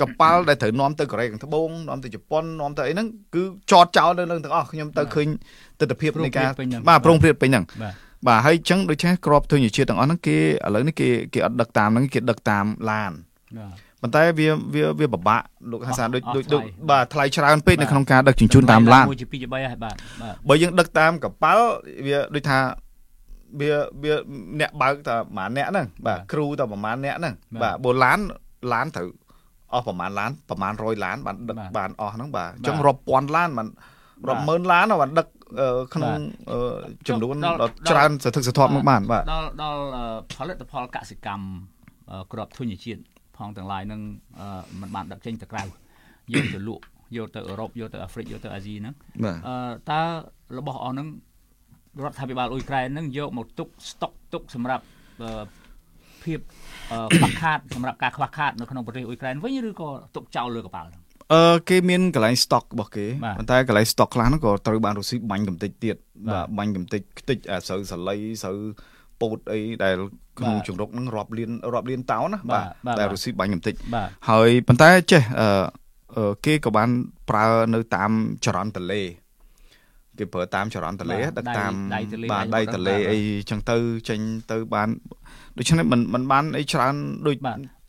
[0.00, 5.26] កប៉ាល់ដែលត្រូវនាំទៅកូរ៉េខាងត្បូងនាំទៅជប៉ុននាំទៅអីហ្នឹងគឺចតចោលនៅនឹងទាំងអស់ខ្ញុំទៅឃើញ
[5.80, 6.48] ទស្សនវិជ្ជានៃការ
[6.88, 7.94] បាទប្រងព្រាតពេញហ្នឹងបាទ
[8.44, 10.42] ហើយអញ្ចឹងដូចជាក្របធញ្ញជាតិទាំងអស់ហ្នឹងគេឥ
[10.74, 13.12] ឡូវនេះគេគេអត់ដឹកតាមហ្នឹងគេដឹកតាមឡាន
[13.56, 19.94] បាទប៉ុន្តែវាវាវាពិបាកលោកហាសានដូចដូចបាទថ្លៃច្រើនពេកនៅក្នុងការដឹកជញ្ជូនតាមឡាន1 2 3ហើយបាទ
[20.48, 21.66] បើយើងដឹកតាមកប៉ាល់
[22.06, 22.58] វាដូចថា
[23.60, 23.70] វា
[24.02, 24.14] វា
[24.60, 28.18] អ្នកបើកតែប្រហែលអ្នកហ្នឹងបាទគ្រូតែប្រហែលអ្នកហ្នឹងបាទបូឡាន
[28.72, 29.08] ឡានត្រូវ
[29.74, 33.68] អស់ប្រហែលឡានប្រហែល100ឡានបានដឹកបានអស់ហ្នឹងបាទអញ្ចឹងរាប់ពាន់ឡានបាន
[34.28, 35.26] រាប់ម៉ឺនឡានបានដឹក
[35.94, 36.12] ក្នុង
[37.08, 39.82] ចំនួនដ៏ច្រើនសន្ធឹកសន្ធាប់មកបានបាទដល់ដល់
[40.34, 41.46] ផលិតផលកសិកម្ម
[42.32, 43.00] ក្របធញ្ញជាតិ
[43.36, 44.00] ផងទាំងឡាយនឹង
[44.80, 45.62] มันបានដឹកចេញទៅក្រៅ
[46.34, 46.84] យកទៅលក់
[47.16, 48.94] យកទៅអឺរ៉ុបយកទៅអាហ្វ្រិកយកទៅអាស៊ីហ្នឹង
[49.90, 50.00] តើ
[50.58, 51.08] របស់អស់ហ្នឹង
[52.04, 54.84] រដ្ឋាភិបាលអ៊ុយក្រែននឹងយកមកទុកស្តុកទុកសម្រាប់
[56.24, 56.40] ភាព
[57.16, 60.90] ខ្វះខាតសម្រាប់ការខ្វះខាតនៅក្នុងប្រទេសអ៊ុយក្រែនវិញឬក៏ទុកចោលលើកប៉ាល់
[61.32, 63.06] អឺគេមានកន្លែង stock របស់គេ
[63.38, 65.96] ប៉ុន្តែកន្លែង stock ខ្លះហ្នឹងក៏ត្រូវបានរុស្ស៊ីបាញ់កំតិចទៀត
[66.28, 68.58] បាទបាញ់កំតិចខ្ទេចអាស្រូវសាលីស្រូវ
[69.20, 69.96] ពោតអីដែល
[70.38, 72.66] ក្នុងជំរុកហ្នឹងរាប់លានរាប់លានតោនណាបាទ
[72.98, 73.74] ដែលរុស្ស៊ីបាញ់កំតិច
[74.30, 76.88] ហើយប៉ុន្តែចេះអឺគេក៏បាន
[77.30, 78.10] ប្រើនៅតាម
[78.44, 79.02] ចរន្តទលេ
[80.20, 81.72] គេប្រើតាមចរន្តទលេដឹកតាម
[82.32, 83.18] បាទដៃទលេអី
[83.50, 83.76] ចឹងទៅ
[84.08, 84.88] ចេញទៅបាន
[85.58, 86.94] ដូច្នេះមិនមិនបានអីច្រើន
[87.26, 87.36] ដូច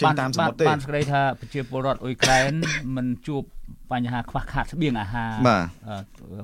[0.02, 2.52] ចេញតាមសមុទ្រទេបានស្គាល់ថាប្រជាពលរដ្ឋអ៊ុយក្រែន
[2.96, 3.44] មិនជួប
[3.92, 5.32] បញ្ហាខ្វះខាតស្បៀងអាហារ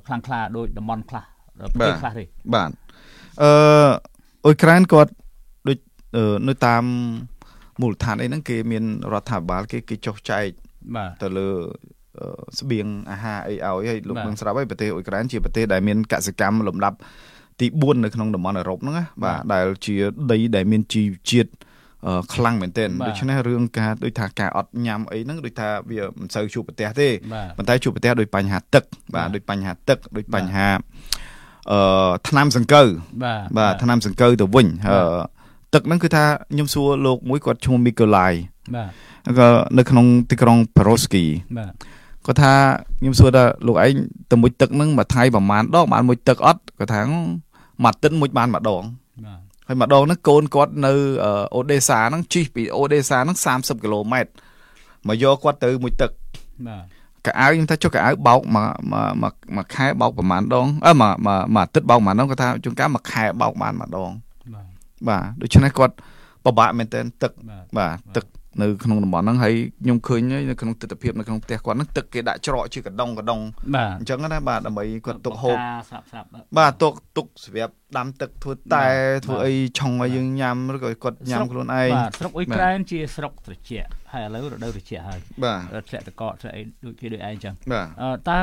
[0.08, 1.24] ខ្លាំងខ្លាដោយតំបន់ខ្លះ
[1.74, 2.24] ប្រទេសខ្លះទេ
[2.56, 2.70] បាទ
[3.42, 3.52] អឺ
[4.46, 5.12] អ៊ុយក្រែនគាត់
[5.68, 5.78] ដូច
[6.48, 6.84] នៅតាម
[7.82, 8.84] មូលដ្ឋានអីហ្នឹងគេមាន
[9.14, 10.48] រដ្ឋាភិបាលគេគេចុះចែក
[10.96, 11.50] បាទទៅលើ
[12.60, 16.98] ស្បៀងអាហារអីឲ្យហើយលោកនឹងស្រាប់ហើយប្រទេសអ៊ុយក្រែនជាប្រទេសដែលមានកសិកម្មលំដាប់
[17.60, 19.96] ទី4នៅក្នុងតំបន់អឺរ៉ុបហ្នឹងណាបាទដែលជា
[20.32, 21.52] ដីដែលមានជីវជាតិ
[22.34, 27.08] ខ្លាំងមែនទែនដូច្នេះរឿងការដូចថាការអត់ញ៉ាំអីហ្នឹងដូចថាវាមិនសូវជួបប្រទះទេ
[27.58, 28.84] ប៉ុន្តែជួបប្រទះដោយបញ្ហាទឹក
[29.16, 30.68] បាទដោយបញ្ហាទឹកដោយបញ្ហា
[31.72, 32.88] អឺថ្នាំសង្កូវ
[33.24, 34.98] បាទបាទថ្នាំសង្កូវទៅវិញអឺ
[35.74, 38.34] ទឹកហ្នឹងគឺថាខ្ញុំសួរលោកមួយគាត់ឈ្មោះមីកូឡាយ
[38.76, 38.90] បាទ
[39.40, 41.24] ក៏នៅក្នុងទីក្រុងប៉ារ៉ូស្គី
[41.58, 41.72] បាទ
[42.26, 42.54] គាត់ថា
[43.00, 43.94] ខ្ញុំសួរថាលោកឯង
[44.32, 47.20] ទៅមុជទឹកហ្នឹងមួយថ្ងៃប្រហែលដងបានមុជទឹកអត់គាត់ថាមួយ
[47.84, 48.84] អាទិត្យមុជបានម្ដង
[49.26, 50.94] បាទហើយម្ដងហ្នឹងកូនគាត់នៅ
[51.56, 54.32] អូដេសាហ្នឹងជិះពីអូដេសាហ្នឹង30គីឡូម៉ែត្រ
[55.08, 56.12] មកយកគាត់ទៅមុជទឹក
[56.68, 56.84] បាទ
[57.26, 64.12] កៅអៅខ្ញុំថាចុះកៅអៅបោកមួយមួយមួយខែបោកប្រហែលដងអឺមួយមួយអាទិត្យបោកប្រហែលដងគាត់ថាជួនកាលមួយខែបោកបានម្ដង
[64.54, 64.68] បាទ
[65.08, 65.94] បាទដូច្នេះគាត់
[66.46, 67.32] ពិបាកមែនទែនទឹក
[67.78, 68.26] បាទទឹក
[68.62, 69.54] នៅក្នុងតំបន់ហ្នឹងហើយ
[69.84, 73.40] ខ្ញុំឃើញនៅក្នុងទស្សនវិជ្ជានៅក្នុងផ្ទះគាត់ហ្នឹងទឹកគេដាក់ច្រកជាកដុងកដុង
[74.00, 75.58] អញ្ចឹងណាបាទដើម្បីគាត់ទុកហូប
[76.58, 78.86] បាទទុកទុកសម្រាប់ដាំទឹកធ្វើតែ
[79.26, 87.54] ធ្វើអីឆុងឲ្យយើងញ៉ាំឬក៏គាត់ញ៉ាំខ្លួនឯងបាទស្រុកអ៊ុយក្រែនជាស្រុកត្រជាក់ហើយឥឡូវរដូវត្រជាក់ហើយបាទធ្លាក់តកកធ្លាក់អីដូចគេដូចឯងអញ្ចឹង
[88.30, 88.42] តើ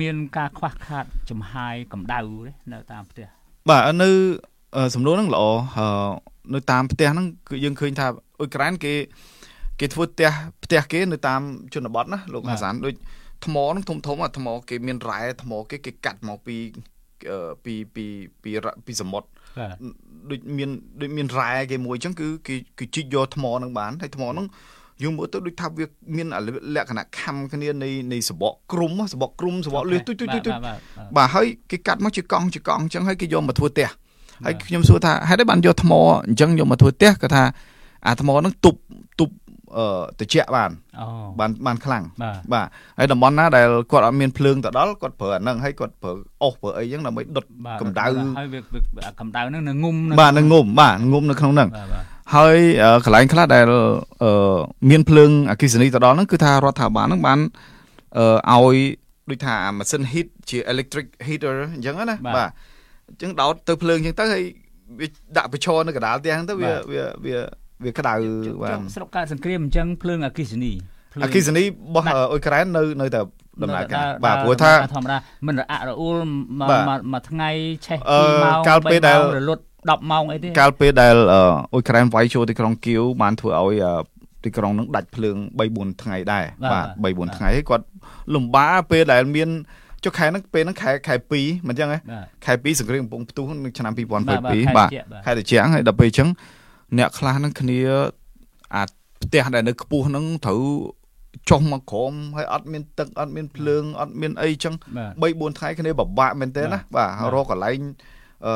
[0.00, 2.20] មានការខ្វះខាតចំហាយកម្ដៅ
[2.72, 3.26] នៅតាមផ្ទះ
[3.68, 4.10] បាទនៅ
[4.94, 5.44] សំណួរហ្នឹងល្អ
[6.54, 8.06] នៅតាមផ្ទះហ្នឹងគឺយើងឃើញថា
[8.38, 8.94] អ៊ុយក្រែនគេ
[9.80, 10.30] គេធ្វើផ្ទះ
[10.64, 11.40] ផ្ទះគេនៅតាម
[11.74, 12.94] ជនបទណាលោកហាសានដូច
[13.44, 16.56] ថ្មហ្នឹងធំធំអាថ្មគេមានរ៉ែថ្មគេគេកាត់មកពី
[17.64, 18.04] ពីពី
[18.42, 18.50] ពី
[18.86, 19.28] ពីសមុទ្រ
[20.30, 20.70] ដូចមាន
[21.00, 24.46] ដូចមានរ៉ែគេមួយអញ្ចឹងគឺគេគេជីកយកថ្មហ្នឹងបានហើយថ្មហ្នឹង
[25.02, 25.84] យើងមើលទៅដូចថាវា
[26.16, 26.26] មាន
[26.74, 30.54] លក្ខណៈខំគ្នានៃនៃសបកគ្រុំសបកគ្រុំសបកលឿទុយទុយទុយ
[31.16, 33.88] បាទហើយគេកាត់មកជាកង់ជាកង់អញ្ចឹងហើយគេយកមកធ្វើផ្ទះ
[34.46, 35.92] ហើយខ្ញុំសួរថាហេតុអីបានយកថ្ម
[36.28, 37.44] អញ្ចឹងយកមកធ្វើផ្ទះគាត់ថា
[38.06, 38.78] អាថ្មហ្នឹងទប់
[39.20, 39.32] ទប់
[39.76, 39.86] អឺ
[40.18, 40.70] ត្រជាក់បាន
[41.40, 42.04] បានបានខ្លាំង
[42.52, 42.66] បាទ
[42.98, 46.12] ហើយតំបន់ណាដែលគាត់អត់មានភ្លើងទៅដល់គាត់ប្រើអាហ្នឹងហើយគាត់ប្រើ
[46.42, 47.44] អុសប្រើអីចឹងដើម្បីដុត
[47.82, 48.06] កម្ដៅ
[48.38, 48.60] ហើយវា
[49.20, 51.68] កម្ដៅហ្នឹងនៅងុំបាទនៅងុំបាទងុំនៅក្នុងហ្នឹង
[52.34, 52.56] ហើយ
[53.04, 53.64] កន្លែងខ្លះដែល
[54.22, 54.58] អឺ
[54.90, 57.38] មានភ្លើងអគ្គិសនីទៅដល់ហ្នឹងគឺថារដ្ឋាភិបាលហ្នឹងបាន
[58.16, 58.76] អឺឲ្យ
[59.30, 62.50] ដូចថាម៉ាស៊ីន heat ជា electric heater អញ្ចឹងណាបាទ
[63.08, 64.44] អញ្ចឹងដោតទៅភ្លើងអញ្ចឹងទៅហើយ
[65.00, 67.36] វាដាក់ប្រឈរនៅកណ្ដាលផ្ទះហ្នឹងទៅវាវាវា
[67.84, 68.14] វាក្តៅ
[68.62, 70.72] បាទស្រុកកើតសង្គ្រាមអញ្ចឹងភ្លើងអគិសនី
[71.24, 73.20] អគិសនីរបស់អ៊ុយក្រែននៅនៅតែ
[73.62, 75.16] ដំណើរការបាទព្រោះថាធម្មតា
[75.46, 76.16] មិនរអាក់រអួល
[76.60, 77.50] មួយថ្ងៃ
[77.86, 83.74] ឆេះ2ម៉ោងកាលពេលដែលរលត់10ម៉ោងអីទេកាលពេលដែលអ៊ុយក្រែនវាយចូលទីក្រុងគៀវបានធ្វើឲ្យ
[84.44, 87.84] ទីក្រុងនឹងដាច់ភ្លើង3 4ថ្ងៃដែរបាទ3 4ថ្ងៃគាត់
[88.34, 89.48] លំបាពេលដែលមាន
[90.04, 91.98] ចុះខែហ្នឹងពេលហ្នឹងខែខែ2មិនអញ្ចឹងហ៎
[92.44, 94.90] ខែ2សង្គ្រាមកំពុងផ្ទុះនៅឆ្នាំ2022បាទ
[95.24, 96.28] ខែត្រជាក់ហើយដល់ពេលអញ្ចឹង
[96.96, 97.78] អ្នកខ្លះហ្នឹងគ្នា
[98.74, 98.82] អា
[99.22, 100.60] ផ្ទះដែលនៅខ្ពស់ហ្នឹងត្រូវ
[101.50, 104.84] ចុះមកក្រោមហើយអត់មានទឹកអត់មានភ្លើងអត់មានអីចឹង3
[105.20, 107.80] 4ថ្ងៃគ្នាពិបាកមែនទែនណាបាទរកកន្លែង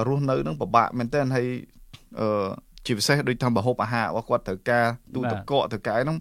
[0.08, 1.46] រស់នៅហ្នឹងពិបាកមែនទែនហើយ
[2.20, 2.46] អឺ
[2.86, 6.18] ជាពិសេសដូចថាបហូបអាហាររបស់គាត់ត្រូវការទូទឹកកកត្រូវការហ្នឹង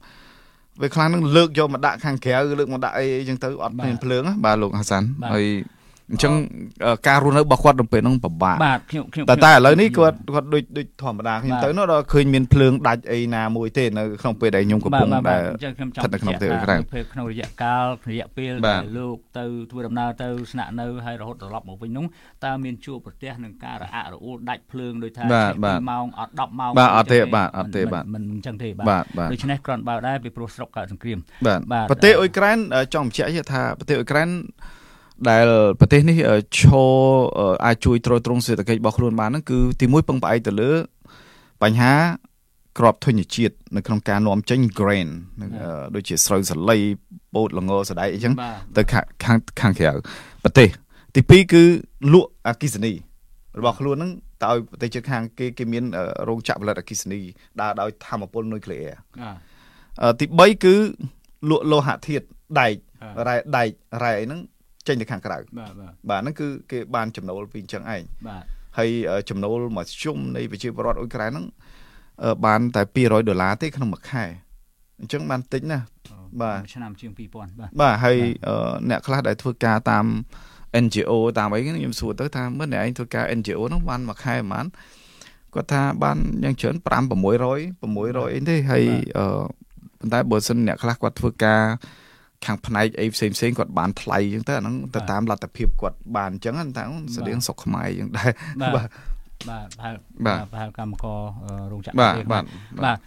[0.82, 5.46] ពេលខ្លះនឹងលើកយកមកដាក់ខាងក្រៅលើកមកដាក់អីអីចឹងទៅអត់មានភ្លើងបាទលោកហាសាន់ហើយ
[6.12, 6.34] អញ្ចឹង
[7.08, 16.80] ការរស់នៅរបស់គាត់ទៅពេលហ្នឹងពិបាកបាទខ្ញុំខ្ញុំតែតែឥឡូវនេះគាត់គាត់ដូចដូចធម្មតាខ្ញុំទៅនោះដល់ឃើញមានភ្លើងដាច់អីណាមួយទេនៅក្នុងពេលដែលខ្ញុំកំពុងដែលអញ្ចឹងខ្ញុំចង់ស្ថិតនៅក្នុងប្រទេសអ៊ុយក្រែន
[17.14, 22.06] ក្នុងរយៈកាលរយៈពេលដែលលោកទៅធ្វើដំណើរទៅស្នាក់នៅហើយរហូតត្រឡប់មកវិញនោះ
[22.46, 25.24] តើមានជួបប្រទះនឹងការរអាក់រអួលដាច់ភ្លើងដោយថា
[25.58, 32.58] 2ម៉ោងអត់10ម៉ោងបាទអត់ទេបាទអត់ទេបាទមិនអញ្ចឹងទេបាទដូច្នេះគ្រាន់បើដែរពីព្រោះស្រុកកើតសង្គ្រាមបាទប្រទេសអ៊ុយក្រែន
[32.94, 34.30] ចង់បញ្ជាក់ថាប្រទេសអ៊ុយក្រែន
[35.30, 35.48] ដែល
[35.80, 36.18] ប្រទេសនេះ
[36.58, 36.90] ឈរ
[37.66, 40.72] អាចជួយទ្រទ្រង់សេដ្ឋកិច្ចរបស់ខ្លួនបានហ្នឹងគឺទីមួយពឹងផ្អែកទៅលើ
[41.64, 41.94] បញ្ហា
[42.80, 45.10] ក្របធញ្ញជាតិនៅក្នុងការនាំចេញ grain
[45.96, 46.80] ដូចជាស្រូវសាលី
[47.34, 48.34] ពោតល្ងសណ្ដែកអីចឹង
[48.78, 49.02] ទៅខា
[49.36, 49.92] ងខាងក្រៅ
[50.44, 50.70] ប្រទេស
[51.16, 51.64] ទី2គឺ
[52.14, 52.94] លក់អគិសនី
[53.60, 54.12] របស់ខ្លួនហ្នឹង
[54.44, 55.84] តើឲ្យប្រទេសជិតខាងគេគេមាន
[56.28, 57.20] រោងចក្រផលិតអគិសនី
[57.62, 58.94] ដើរដោយធម្មពលនុយក្លេអ៊ែ
[60.10, 60.76] រទី3គឺ
[61.50, 62.26] លក់លោហៈធាតុ
[62.60, 62.74] ដែក
[63.28, 63.70] រ៉ែដែក
[64.04, 64.42] រ៉ែអីហ្នឹង
[64.88, 68.44] ចេញទៅខាងក្រៅបាទបាទបាទហ្នឹងគឺគេបានចំណូលពីអញ្ចឹងឯងបាទ
[68.78, 68.90] ហើយ
[69.30, 71.46] ចំណូលមកជុំនៃប្រជាពលរដ្ឋអ៊ុយក្រែនហ្នឹង
[72.46, 74.24] បានតែ200ដុល្លារទេក្នុងមួយខែ
[75.00, 75.86] អញ្ចឹងបានតិចណាស់
[76.42, 78.18] បាទឆ្នាំជាង2000បាទបាទហើយ
[78.90, 80.06] អ្នកខ្លះដែលធ្វើការតាម
[80.84, 84.66] NGO តាមអីខ្ញុំសួរទៅថាមើលអ្នកឯងធ្វើការ NGO ហ្នឹងបានមួយខែប្រហែល
[85.54, 87.32] គាត់ថាបានយ៉ាងច្រើន5 600
[87.82, 88.84] 600អីទេហើយ
[90.00, 91.62] ប៉ុន្តែបើសិនអ្នកខ្លះគាត់ធ្វើការ
[92.46, 96.84] ខាងផ្នែកអីផ្សេងផ្សេងគាត់បានថ្លៃអញ្ចឹងទៅអាហ្នឹងទៅតាមលទ្ធភាពគាត់បានអញ្ចឹងតែ
[97.16, 98.32] ស្តៀងសុកខ្មែរអញ្ចឹងដែរ
[98.76, 98.88] បាទ
[99.50, 99.96] បាទប្រហែល
[100.52, 101.20] ប្រហែលកម្មករ
[101.72, 102.44] រោងចក្របាទបាទ
[102.86, 102.98] បាទ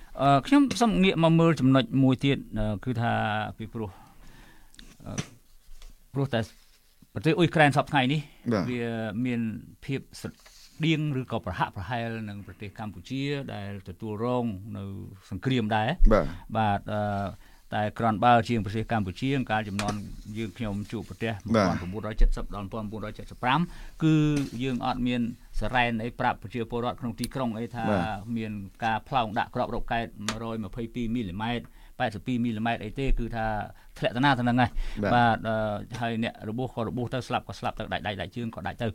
[0.47, 2.39] ខ្ញុំសូមងាកមកមើលចំណុចមួយទៀត
[2.85, 3.13] គឺថា
[3.59, 3.91] ពីព្រោះ
[6.15, 6.41] ព្រោះតែ
[7.15, 8.21] ប្រទេសអ៊ុយក្រែនសប្តាហ៍ថ្ងៃនេះ
[8.71, 8.83] វា
[9.27, 9.41] មាន
[9.85, 13.23] ភាពស្តៀងឬក៏ប្រហាក់ប្រហែលនឹងប្រទេសកម្ពុជា
[13.55, 14.85] ដែលទទួលរងនៅ
[15.31, 16.27] សង្គ្រាមដែរបាទ
[16.59, 17.01] បាទអឺ
[17.75, 19.95] តែក្រាន់បើជាងប្រទេសកម្ពុជាកាលចំនួន
[20.37, 21.33] យើងខ្ញុំជួបប្រទេស
[21.95, 22.69] 1970ដល់
[23.35, 24.15] 1975គឺ
[24.63, 25.21] យើងអត់មាន
[25.61, 27.85] សរ៉ែនអីប្រាប់ប្រជាពលរដ្ឋក្នុងទីក្រុងអីថា
[28.37, 28.53] មាន
[28.85, 30.07] ការផ្លោងដាក់ក្របរកកែត
[30.61, 31.67] 122មីលីម៉ែត្រ
[31.99, 33.47] 82មីលីម៉ែត្រអីទេគឺថា
[33.99, 34.71] ធ្លាក់តាណាទៅនឹងហើយ
[35.15, 35.37] បាទ
[36.01, 38.87] ហើយអ្នករបួសក៏របួសទៅស្លាប់ក៏ស្លាប់ទៅដាច់ដៃដាច់ជើងក៏ដាច់ទៅ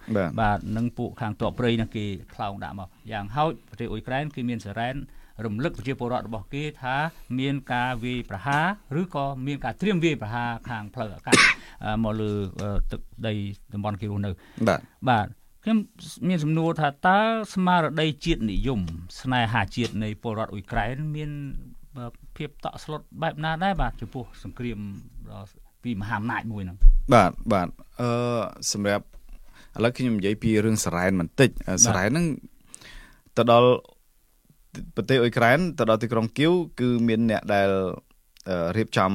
[0.41, 4.95] បាទនឹងពួកខាងតបព្រៃនឹងគេផ្លោងដាក់មកយ៉ាងហោចប្រទេសអ៊ុយក្រែនគឺមានសរ៉ែន
[5.46, 6.96] រំលឹកប្រជាពលរដ្ឋរបស់គេថា
[7.40, 8.60] មានការវាយប្រហា
[8.96, 11.36] រឬក៏មានការត្រៀមវាយប្រហារខាងផ្លូវអាកាស
[12.04, 12.32] មកលើ
[12.92, 13.34] ទឹកដី
[13.74, 14.32] តំបន់គេរស់នៅ
[14.68, 14.80] បាទ
[15.10, 15.28] បាទ
[15.64, 15.78] ខ្ញុំ
[16.30, 17.20] មានសំណួរថាតើ
[17.54, 18.80] ស្មារតីជាតិនិយម
[19.22, 21.32] ស្នេហាជាតិនៃពលរដ្ឋអ៊ុយក្រែនមាន
[22.36, 24.80] ភាពតក់ស្លុតបែបណាដែរបាទចំពោះសង្គ្រាម
[25.84, 26.78] ពីមហាអំណាចមួយហ្នឹង
[27.14, 27.68] បាទបាទ
[28.02, 28.10] អឺ
[28.72, 29.06] សម្រាប់
[29.76, 31.50] ឥឡូវខ្ញុំនិយាយពីរឿងសរ៉ែនបន្តិច
[31.86, 32.26] សរ៉ែនហ្នឹង
[33.38, 33.70] ទៅដល់
[34.95, 37.69] ប្រទេសអ៊ុយក្រែនទៅដល់ទីក្រុងគៀវគឺមានអ្នកដែល
[38.77, 39.11] រៀបចំ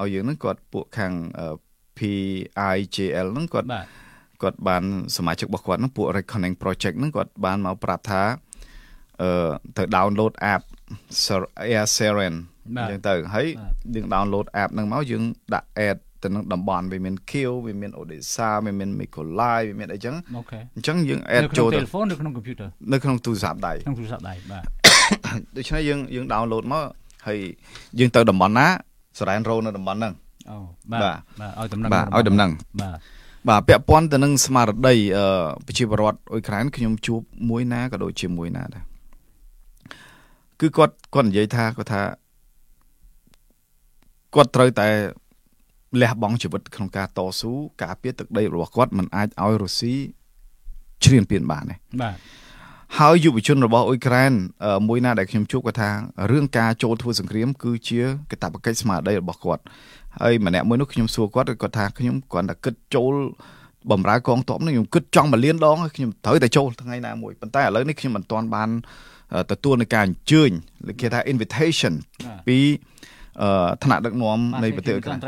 [0.00, 1.12] ឲ្យយើងហ្នឹងគាត់ពួកខាង
[1.98, 3.68] PIJL ហ្នឹងគាត់
[4.42, 4.84] គាត់បាន
[5.16, 8.22] សមាជិករបស់គាត់ហ្នឹងពួក Reckoning Project ហ្នឹងគាត់បានមកប្រាប់ថា
[9.22, 10.62] អឺទៅ download app
[11.74, 12.34] Air Seren
[12.66, 13.46] អញ្ចឹងទៅហើយ
[13.94, 15.22] យើង download app ហ្នឹងមកយើង
[15.54, 20.14] ដាក់ add ទៅនឹងតំបន់វាមានខៀវវាមានអូដេសាវាមានមីកូឡាយវាមានអីចឹង
[20.76, 24.81] អញ្ចឹងយើង add ចូលទៅ telephone នៅក្នុង computer នៅក្នុងទូរស័ព្ទដៃក្នុងទូរស័ព្ទដៃបាទ
[25.56, 26.84] ដូច្នេះយើងយើង download មក
[27.26, 27.38] ហើយ
[27.98, 28.66] យើងទៅតំបន់ណា
[29.18, 30.14] សរ៉ែនរោនៅតំបន់ហ្នឹង
[30.50, 30.56] អូ
[30.92, 32.98] បាទបាទឲ្យដំណឹងបាទឲ្យដំណឹងបាទ
[33.48, 34.94] បាទពាក់ព័ន្ធទៅនឹងស្មារតី
[35.66, 37.20] ប្រជាពលរដ្ឋអ៊ុយក្រែនខ្ញុំជួប
[37.50, 38.84] មួយណាក៏ដូចជាមួយណាដែរ
[40.60, 42.02] គឺគាត់គាត់និយាយថាគាត់ថា
[44.34, 44.88] គាត់ត្រូវតែ
[46.00, 47.52] លះបង់ជីវិតក្នុងការតស៊ូ
[47.82, 49.94] ការពារទឹកដីរបស់គាត់មិនអាចឲ្យរុស្ស៊ី
[51.04, 52.16] ឈ្លានពានបានទេបាទ
[52.98, 54.32] ហើយយុវជនរបស់អ៊ុយក្រែន
[54.88, 55.90] មួយណាដែលខ្ញុំជួបគាត់ថា
[56.32, 59.62] រឿងការចូលធ្វើសង្គ្រាម គឺជាកាតព្វកិច្ចស្មារតីរបស់គាត់
[60.22, 63.12] ហើយម្នាក់មួយនោះខ្ញុំសួរគាត់គាត់ថាខ្ញុំគ្រាន់តែគិតចូល
[63.90, 68.68] បំរើកងទ័ពនេះខ្ញុំគិតចង់មួយលានដងខ្ញុំត្រូវតែចូលថ្ងៃណាមួយប៉ុន្តែឥឡូវនេះខ្ញុំមិនទាន់បាន
[69.50, 70.50] ទទួលនៃការអញ្ជើញ
[71.00, 71.92] គេថា invitation
[72.46, 72.58] ពី
[73.42, 75.18] អឺថ្នាក់ដឹកនាំនៃប្រទេសអ៊ុយក្រែន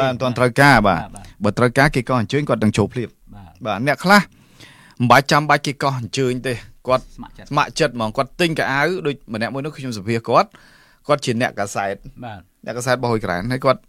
[0.00, 1.00] បាទមិនទាន់ត្រូវការបាទ
[1.44, 3.08] បើត្រូវការគេក៏អញ្ជើញគាត់នឹងចូលភ្លាម
[3.66, 4.20] បាទអ្នកខ្លះ
[5.00, 6.54] មិនបាច់ចាំបាច់គេកោះអញ្ជើញទេ
[6.86, 10.48] គាត់ស្ម័គ្រចិត្តហ្មងគាត់ទិញកៅអៅដូចម្នាក់មួយនោះខ្ញុំសភាគាត់
[11.06, 13.80] គាត់ជាអ្នកកាសែតបាទអ្នកកាសែតរបស់ហ៊ុយក្រែនហើយគាត់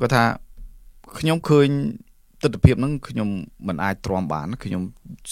[0.00, 0.24] គាត់ថា
[1.18, 1.68] ខ្ញុំឃើញ
[2.42, 3.28] ទស្សនភាពហ្នឹងខ្ញុំ
[3.68, 4.82] មិនអាចទ្រាំបានខ្ញុំ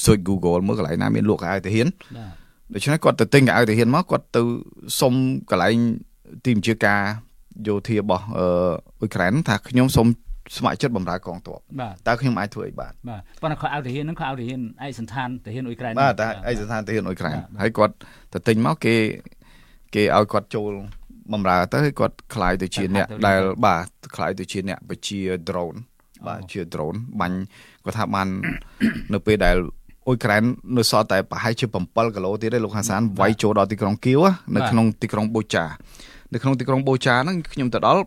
[0.04, 2.32] ស៊ើច Google មើលកន្លែងណាមានលក់កៅអៅទាហានបាទ
[2.74, 4.42] ដូច្នេះគាត់ទៅទិញកៅអៅទាហានមកគាត់ទៅ
[5.00, 5.14] សុំ
[5.50, 5.76] កន្លែង
[6.44, 7.02] ទីមជាការ
[7.66, 10.06] យោធារបស់អ៊ុយក្រែនថាខ្ញុំសូម
[10.56, 11.58] ស្ម័គ្រចិត្តបម្រើកងទ័ព
[12.06, 17.94] តើខ្ញុំអាចធ្វើអីបានបាទប៉ុន្តែគាត់អៅទាហានហ្នឹងគាត់អៅទាហានឯកសន្តានទាហានអ៊ុយក្រែនបាទតែឯកសន្តានទាហានអ៊ុយក្រែនហើយគាត់
[18.32, 18.96] ទៅទិញមកគេ
[19.94, 20.72] គេឲ្យគាត់ចូល
[21.32, 23.86] បំរើទៅឲ្យគាត់ខ្លាយទៅជាអ្នកដែលបាទ
[24.16, 25.78] ខ្លាយទៅជាអ្នកបជា drone
[26.26, 27.38] បាទជា drone បាញ់
[27.84, 28.28] គាត់ថាបាន
[29.14, 29.56] នៅពេលដែល
[30.06, 30.42] អ៊ុយក្រែន
[30.76, 34.22] នៅសល់តែប្រហែលជា7គីឡូទៀតទេលោកហាសានវាយចូលដល់ទីក្រុងគៀវ
[34.56, 35.64] នៅក្នុងទីក្រុងបូចា
[36.32, 38.02] នៅក្នុងទីក្រុងបូចាហ្នឹងខ្ញុំទៅដល់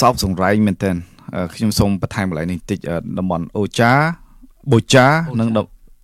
[0.00, 0.90] សោកសង្រៃមែនតើ
[1.54, 2.78] ខ្ញុំសូមបន្ថែមកន្លែងនេះតិច
[3.18, 3.92] តំបន់អូចា
[4.72, 5.06] បូចា
[5.40, 5.48] និង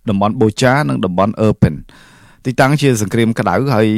[0.09, 1.73] តំបន់បូចានិងតំបន់អឺពិន
[2.45, 3.89] ទីតាំងជាសង្គ្រាមក្តៅហើយ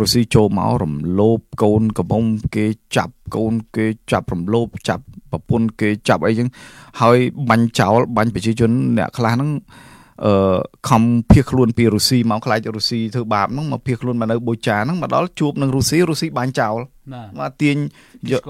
[0.00, 2.24] រុស្ស៊ីចូលមករំលោភកូនកំពុង
[2.56, 2.66] គេ
[2.96, 6.48] ចាប់កូនគេចាប់រំលោភចាប់ប្រពន្ធគេចាប់អីចឹង
[7.00, 7.18] ហើយ
[7.50, 9.50] បាញ់ចោលបាញ់ប្រជាជនអ្នកខ្លះហ្នឹង
[10.24, 10.34] អឺ
[10.88, 16.78] ខំភៀសខ្លួនពីរុស្ស៊ីមកខ្លាចរុស្ស៊ីធ្វើបាបហ្នឹងមកភៀសខ្លួនមកនៅបូចាហ្នឹងមកដល់ជួបនឹងរុស្ស៊ីរុស្ស៊ីបាញ់ចោល
[17.38, 17.76] មកទាញ
[18.30, 18.42] យក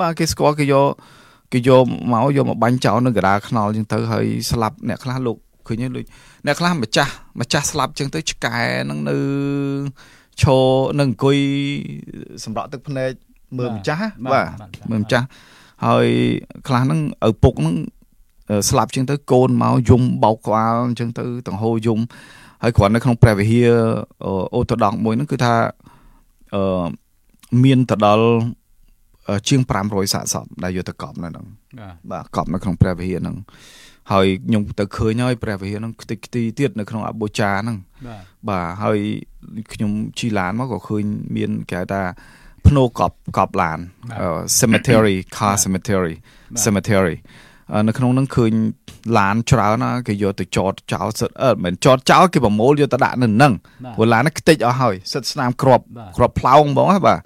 [0.00, 0.88] មកគេស្គាល់គេយក
[1.52, 6.04] គេយកមកយកមកបាញ់ចោលនៅកដាខ្នល់ចឹងទៅហើយស្លាប់អ្នកខ្លះលោកឃើញដូច
[6.46, 8.56] អ្នកខ្លះម្ចាស់ម្ចាស់ស្លាប់ចឹងទៅឆ្កែ
[8.90, 9.16] នឹងនៅ
[10.42, 10.64] ឈរ
[11.00, 11.38] នឹងអង្គុយ
[12.44, 13.10] សម្រក់ទឹកភ្នែក
[13.58, 14.46] មើលម្ចាស់បាទ
[14.90, 15.26] មើលម្ចាស់
[15.86, 16.08] ហើយ
[16.66, 17.74] ខ្លះហ្នឹងឪពុកហ្នឹង
[18.68, 21.98] ស្លាប់ចឹងទៅកូនមកយំបោកក្បាលអញ្ចឹងទៅតង្ហូយំ
[22.62, 23.70] ហើយគ្រាន់នៅក្នុងព្រះវិហារ
[24.54, 25.54] អូតូដង់មួយហ្នឹងគឺថា
[26.54, 26.86] អឺ
[27.64, 28.26] មានទៅដល់
[29.48, 31.46] ជាង500សាកសពដែលយកទៅកប់នៅហ្នឹង
[32.10, 33.36] បាទកប់នៅក្នុងព្រះវិហារហ្នឹង
[34.12, 37.76] ហើយខ្ញុំទៅឃើញហើយព្រះវិហារហ្នឹងខ្ទេចខ្ទីទៀតនៅក្នុងអបូចាហ្នឹង
[38.48, 38.98] បាទហើយ
[39.72, 41.04] ខ្ញុំជីឡានមកក៏ឃើញ
[41.36, 42.02] មានគេថា
[42.66, 43.78] ភ្នោកប់កប់ឡាន
[44.60, 46.14] cemetery car cemetery
[46.64, 47.16] cemetery
[47.88, 48.52] នៅក្នុងហ្នឹងឃើញ
[49.18, 53.52] ឡានច្រើនណាគេយកទៅចតចោលសិតអឺមិនចតចោលគេប្រមូលយកទៅដាក់នៅហ្នឹង
[53.96, 55.84] ព្រោះឡានហ្នឹងខ្ទេចអស់ហើយសិតស្នាមគ្រាប់
[56.16, 57.18] គ្រាប់ផ្លោងហ្មងបាទ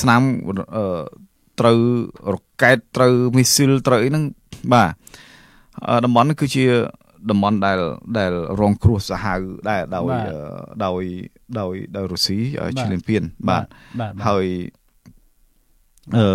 [0.00, 0.20] ស្នាម
[0.76, 0.84] អឺ
[1.60, 1.78] ត្រូវ
[2.32, 4.24] រ៉ុកែតត្រូវមីស៊ីលត្រូវអីហ្នឹង
[4.72, 4.90] បាទ
[6.04, 6.64] តំបន់នេះគឺជា
[7.30, 7.78] តំបន់ដែល
[8.18, 9.38] ដែលរងគ្រោះសាហាវ
[9.68, 10.04] ដែរដោយ
[10.84, 11.02] ដោយ
[11.58, 12.38] ដោយដោយរុស្ស៊ី
[12.80, 13.64] ឈ្លានពានបាទ
[14.26, 14.46] ហើយ
[16.16, 16.26] អឺ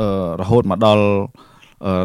[0.00, 0.08] អឺ
[0.40, 1.04] រហូតមកដល់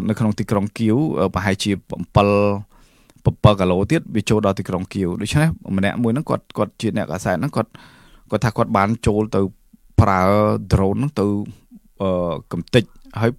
[0.08, 0.96] នៅក្នុងទីក្រុងគៀវ
[1.34, 1.74] ប្រហែលជា7
[2.12, 7.70] 7គីឡូទៀតវាចូលដល់ទីក្រុងគៀវដូច្នេះម្នាក់មួយហ្នឹងគាត់គាត់ជាអ្នកកាសែតហ្នឹងគាត់
[8.30, 9.40] គាត់ថាគាត់បានចូលទៅ
[10.00, 10.20] ប្រើ
[10.72, 11.26] drone ហ្នឹងទៅ
[12.02, 12.84] អឺកំតិច
[13.20, 13.30] ហើយ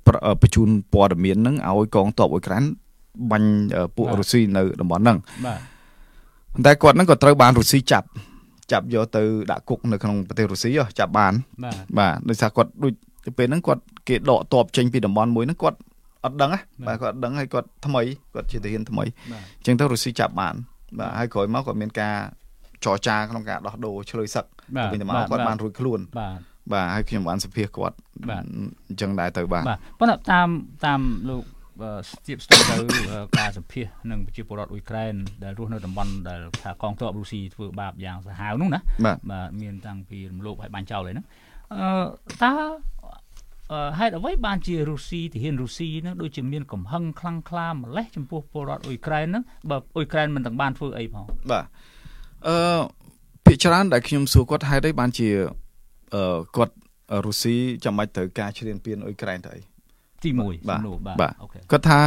[0.42, 2.64] បញ្ជូនព័ត៌មានហ្នឹងឲ្យកងទ័ពអ៊ុយក្រែន
[3.32, 3.50] បាញ់
[3.96, 5.60] ពួករុស្ស៊ីនៅតំបន់ហ្នឹងបាទ
[6.66, 8.08] តែគាត់ហ្នឹងក៏ត្រូវបានរុស្ស៊ីចាប់
[8.72, 9.22] ចាប់យកទៅ
[9.52, 10.70] ដាក់គុកនៅក្នុងប្រទេសរុស្ស៊ី
[11.00, 11.34] ចាប់បាន
[11.98, 12.94] បាទដោយសារគាត់ដូច
[13.38, 15.78] ពេលហ្នឹងគាត់គេដកតបចេញពីតំបន់មួយហ្នឹងគាត់
[16.28, 16.52] អត់ដឹង
[16.88, 18.02] បាទគាត់អត់ដឹងហើយគាត់ថ្មី
[18.34, 19.04] គាត់ជាទាហានថ្មី
[19.58, 20.56] អញ្ចឹងទៅរុស្ស៊ីចាប់បាន
[21.00, 22.16] បាទហើយក្រោយមកគាត់មានការ
[22.86, 24.46] ចរចាក្នុងការដោះដូរឆ្លើយសឹក
[24.92, 26.40] វិញទៅមកគាត់បានរួចខ្លួនបាទ
[26.74, 27.96] បាទហើយខ្ញុំបានសភាគាត់
[28.30, 28.44] បាទ
[28.90, 30.50] អញ្ចឹងដែរទៅបាទបាទប៉ុន្តែតាម
[30.86, 31.44] តាមលោក
[32.10, 32.78] ស្ទាបស្ទើរទៅ
[33.40, 35.14] ការសម្ភាសនឹងប្រជាពលរដ្ឋអ៊ុយក្រែន
[35.44, 39.18] ដែលរស់នៅតំបន់ដែលថាកងទ័ពរុស្ស៊ីធ្វើបាបយ៉ាងសាហាវនោះណាបាទ
[39.62, 41.26] មានតាំងពីរំលោភឲ្យបាញ់ចោលហ្នឹង
[41.74, 41.86] អឺ
[42.44, 42.52] តើ
[44.00, 51.66] ហេតុអ្វីបានជារុស្ស៊ីទាហានរុស្ស៊ីហ្នឹងដូចជាមានកំហឹងខ្លាំងក្លាម្លេះចំពោះពលរដ្ឋអ៊ុយក្រែនហ្នឹងបើអ៊ុយក្រែនមិនទាំងបានធ្វើអីផងបាទ
[52.48, 52.80] អឺ
[53.46, 55.30] ភាគច្រើនដែលខ្ញុំសួរគាត់ហេតុអីបានជា
[56.16, 56.76] អឺគាត់
[57.26, 57.56] រុស្ស៊ី
[57.86, 59.62] ចាំបាច់ត្រូវការឈ្លានពានអ៊ុយក្រែនទៅអី
[60.24, 62.00] ទី1សំណួរបាទអូខេគាត់ថា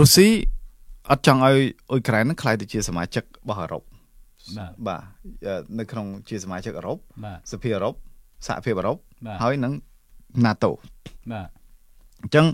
[0.00, 0.28] រុស្ស៊ី
[1.10, 1.58] អត់ចង់ឲ្យ
[1.90, 3.82] អ៊ុយក្រែននឹងខ្លាយទៅជាសមាជិករបស់អឺរ៉ុប
[4.58, 5.02] បាទបាទ
[5.78, 6.98] នៅក្នុងជាសមាជិកអឺរ៉ុប
[7.52, 7.94] សភាអឺរ៉ុប
[8.46, 8.96] សហភាពអឺរ៉ុប
[9.42, 9.72] ហើយនឹង
[10.46, 10.70] NATO
[11.32, 11.48] បាទ
[12.22, 12.46] អញ្ចឹង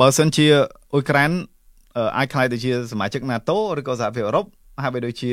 [0.00, 0.46] បើសិនជា
[0.92, 1.30] អ៊ុយក្រែន
[2.18, 4.46] អាចខ្លាយទៅជាសមាជិក NATO ឬក៏សហភាពអឺរ៉ុប
[4.82, 5.30] ហាក់បីដូចជា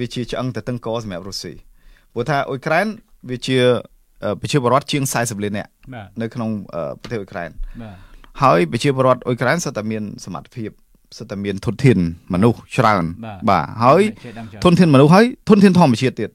[0.00, 1.52] វាជាឆ្អឹងទៅតឹងកសម្រាប់រុស្ស៊ី
[2.12, 2.86] ព្រោះថាអ៊ុយក្រែន
[3.30, 3.58] វាជា
[4.40, 5.70] ប្រជាពលរដ្ឋជាង40លាននាក់
[6.20, 6.50] នៅក្នុង
[7.02, 7.50] ប្រទេសអ៊ុយក្រែន
[8.42, 10.70] ហើយប្រជាពលរដ្ឋអ៊ុយក្រែនសុទ្ធតែមានសមត្ថភាព
[11.18, 11.98] សុទ្ធតែមានធនធាន
[12.34, 13.04] មនុស្សច្រើន
[13.50, 14.02] បាទហើយ
[14.64, 16.30] ធនធានមនុស្សហើយធនធានធម្មជាតិទៀត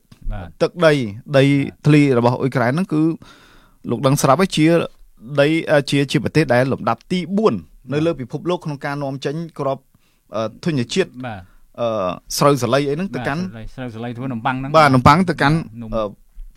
[0.61, 0.93] ទឹកដី
[1.37, 1.43] ដី
[1.85, 3.01] ធ្លីរបស់អ៊ុយក្រែនហ្នឹងគឺ
[3.89, 4.65] លោកដឹងស្រាប់ហើយជា
[5.41, 5.47] ដី
[5.89, 7.19] ជាជាប្រទេសដែលលំដាប់ទី
[7.57, 9.77] 4នៅលើពិភពលោកក្នុងការនាំចេញក្រប
[10.65, 11.41] ធញ្ញជាតិបាទ
[11.81, 11.87] អឺ
[12.37, 13.41] ស្រូវសាលីអីហ្នឹងទៅកាន់
[13.75, 15.57] ស្រូវសាលីធ្វើនំប៉័ងហ្នឹងបាទនំប៉័ងទៅកាន់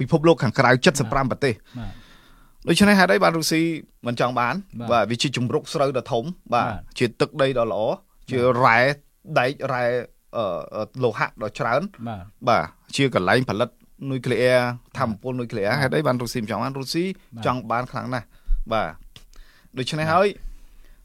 [0.01, 0.71] ពិភពលោកខាងក្រៅ
[1.01, 1.55] 75ប្រទេស
[2.69, 3.63] ដូច្នេះហេតុអីបានរុស្ស៊ី
[4.07, 4.55] មិនចង់បាន
[4.93, 6.25] បាទវាជាជំរុកស្រូវដ៏ធំ
[6.55, 7.81] បាទជាទឹកដីដ៏ល្អ
[8.31, 8.79] ជារ៉ែ
[9.39, 9.85] ដែករ៉ែ
[11.03, 11.81] លោហៈដ៏ច្រើន
[12.49, 12.65] បាទ
[12.97, 13.69] ជាកន្លែងផលិត
[14.11, 14.61] នុយក្លេអ៊ែរ
[14.99, 17.05] ធម្មពលនុយក្លេអ៊ែរហេតុអីបានរុស្ស៊ីមិនចង់បានរុស្ស៊ី
[17.47, 18.27] ចង់បានខ្លាំងណាស់
[18.73, 18.89] បាទ
[19.79, 20.29] ដូច្នេះហើយ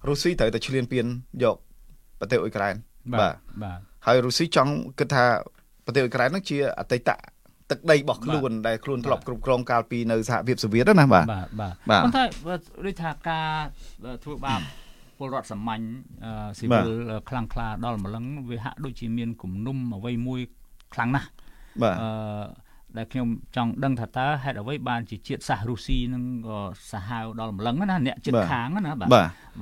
[0.10, 1.06] រុស្ស៊ីត្រូវតែឈ្លានពាន
[1.44, 1.58] យក
[2.20, 2.76] ប្រទេសអ៊ុយក្រែន
[3.22, 5.26] បាទបាទហើយរុស្ស៊ីចង់គិតថា
[5.86, 7.10] ប្រទេសអ៊ុយក្រែននឹងជាអតីត
[7.72, 12.24] ទឹកដីរបស់ខ្លួនដែលខ្លួនធ្លាប់គ្រប់គ្រងកាលពីនៅសហភាពសូវៀតណាបាទបាទបាទប៉ុន្តែ
[12.86, 13.48] ដូចថាការ
[14.24, 14.62] ធ្វើបាប
[15.18, 15.84] ពលរដ្ឋសាមញ្ញ
[16.58, 16.88] ស៊ីវិល
[17.30, 20.40] ខ្លាំងក្លាដល់ម្លឹងវាហាក់ដូចជាមានគំនុំអ្វីមួយ
[20.94, 21.28] ខ្លាំងណាស់
[21.82, 22.10] បាទអឺ
[22.98, 26.60] ដែលខ្ញុំចង់ដឹងថាតើហេតុអ្វីបានជាជាតិសាសរុស្ស៊ីនឹងក៏
[26.92, 29.10] សាហាវដល់ម្លឹងណាអ្នកជិតខាងណាបាទ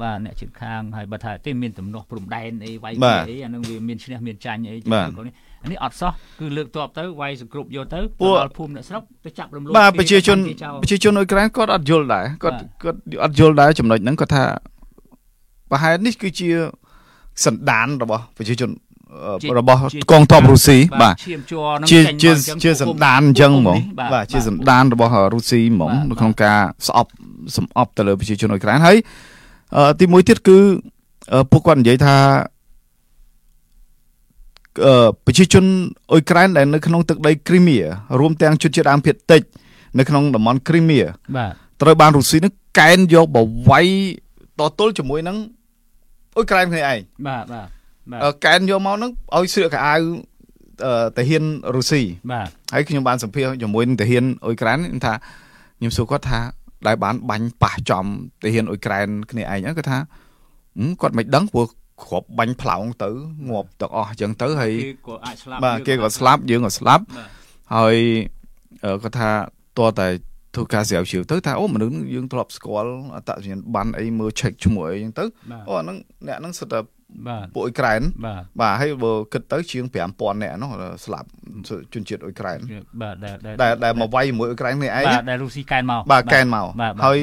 [0.02, 2.94] បាទអ្នកជិតខាងហើយបើថាទេមានទំនាស់ព្រំដែនអីវាយ
[3.30, 5.34] អីអានឹងវាមានឈ្នះមានចាញ់អីចឹងទៅនេះ
[5.72, 8.00] នេះអត់សោះគឺលើកតបទៅវាយសង្គ្រប់យកទៅ
[8.40, 10.38] ដល់ភូមិអ្នកស្រុកទៅចាប់រំលោភបាទប្រជាជន
[10.84, 14.44] ប្រជាជនអ៊ុយក្រែនគាត់អត់យល់ដែរគាត់គាត់អត់យល់ដែរចំណុចហ្នឹងគាត់ថា
[15.72, 16.50] ប្រហែលនេះគឺជា
[17.46, 18.70] សន្តានរបស់ប្រជាជន
[19.60, 19.80] របស់
[20.12, 21.16] កងទ័ពរុស្ស៊ីបាទ
[21.90, 22.32] ជាជា
[22.64, 23.80] ជាសន្តានអញ្ចឹងហ្មង
[24.14, 27.12] បាទជាសន្តានរបស់រុស្ស៊ីហ្មងនៅក្នុងការស្អប់
[27.58, 28.98] សំអប់ទៅលើប្រជាជនអ៊ុយក្រែនហើយ
[30.00, 30.58] ទីមួយទៀតគឺ
[31.52, 32.16] ពួកគាត់និយាយថា
[35.26, 35.66] ប្រជាជន
[36.12, 37.78] អ៊ុយក្រែនដែលនៅក្នុងទឹកដីគ្រីមៀ
[38.20, 39.42] រួមទាំងជនជាតិដើមភាគតិច
[40.00, 41.00] នៅក្នុងតំបន់គ្រីមៀ
[41.38, 41.52] បាទ
[41.82, 43.38] ត្រូវបានរុស្ស៊ីនឹងកែនយកប
[43.70, 43.82] វៃ
[44.60, 45.38] តទល់ជាមួយនឹង
[46.36, 47.68] អ៊ុយក្រែនគ្នាឯងបាទបាទ
[48.46, 49.96] កែនយកមកហ្នឹងឲ្យស្លៀកកៅអៅ
[51.18, 51.44] តាហ៊ាន
[51.76, 55.14] រុស្ស៊ីបាទហើយខ្ញុំបានសម្ភាសជាមួយនឹងតាហ៊ានអ៊ុយក្រែនថា
[55.78, 56.40] ខ្ញុំសួរគាត់ថា
[56.88, 58.06] ដែលបានបាញ់ប៉ះចំ
[58.44, 60.00] តាហ៊ានអ៊ុយក្រែនគ្នាឯងហ្នឹងគាត់ថា
[61.02, 61.68] គាត់មិនដឹងព្រោះ
[62.04, 63.10] គ្រាប់បាញ់ផ្លោងទៅ
[63.50, 67.04] ងាប់ទាំងអស់អញ្ចឹងទៅហើយគេក៏អាចស្លាប់បាទគេក៏ស្លាប់យើងក៏ស្លាប់
[67.76, 67.98] ហើយ
[69.04, 69.30] គាត់ថា
[69.80, 70.08] តើតែ
[70.56, 75.98] ធ្វើការស្រាវជ្រាវទៅថាអូមនុស្សយើងធ្លាប់ស្គាល់អត្តសញ្ញាណប័ណ្ណអីមើល check ឈ្មោះអីអញ្ចឹងទៅអូអាហ្នឹង
[76.28, 77.01] អ្នកហ្នឹងសិតតែបាទ
[77.54, 78.02] ពួកអ៊ុយក្រែន
[78.62, 80.70] បាទហើយបើគិតទៅជាង5000នាក់នោះ
[81.06, 81.28] ស្លាប់
[81.94, 82.60] ជនជាតិអ៊ុយក្រែន
[83.02, 83.16] បាទ
[83.62, 86.66] ដែលដែលមកវាយជាមួយអ៊ុយក្រែននេះឯងបាទដែលរុស្ស៊ីកែនមកបាទកែនមក
[87.06, 87.18] ហើយ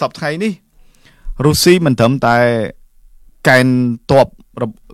[0.00, 0.52] សប្តាហ៍នេះ
[1.46, 2.36] រុស្ស៊ីមិនត្រឹមតែ
[3.48, 3.66] កែន
[4.12, 4.26] តប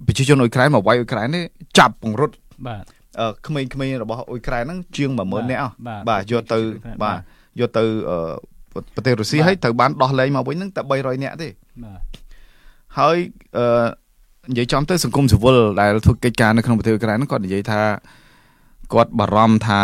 [0.07, 1.45] ប្រជាជនអ៊ុយក្រែនមកវាយអ៊ុយក្រែននេះ
[1.79, 2.35] ចាប់ពង្រត់
[2.67, 2.85] បាទ
[3.21, 5.71] អឺក្មេងៗរបស់អ៊ុយក្រែនហ្នឹងជាង10000នាក់
[6.09, 6.59] បាទយកទៅ
[7.03, 7.19] បាទ
[7.61, 7.85] យកទៅ
[8.95, 11.49] ប្រទេសរុស្ស៊ីហើយត្រូវបានដោះលែងមកវិញហ្នឹងតែ300នាក់ទេ
[11.85, 12.01] បាទ
[12.99, 13.17] ហើយ
[13.59, 13.87] អឺ
[14.50, 17.82] និយាយចំទៅសង្គមស៊ីវិលដែលធ្វើកិច្ចការនៅក្នុងប្រទេសអ៊ុយក្រែនគាត់និយាយថា
[18.94, 19.82] គាត់បារម្ភថា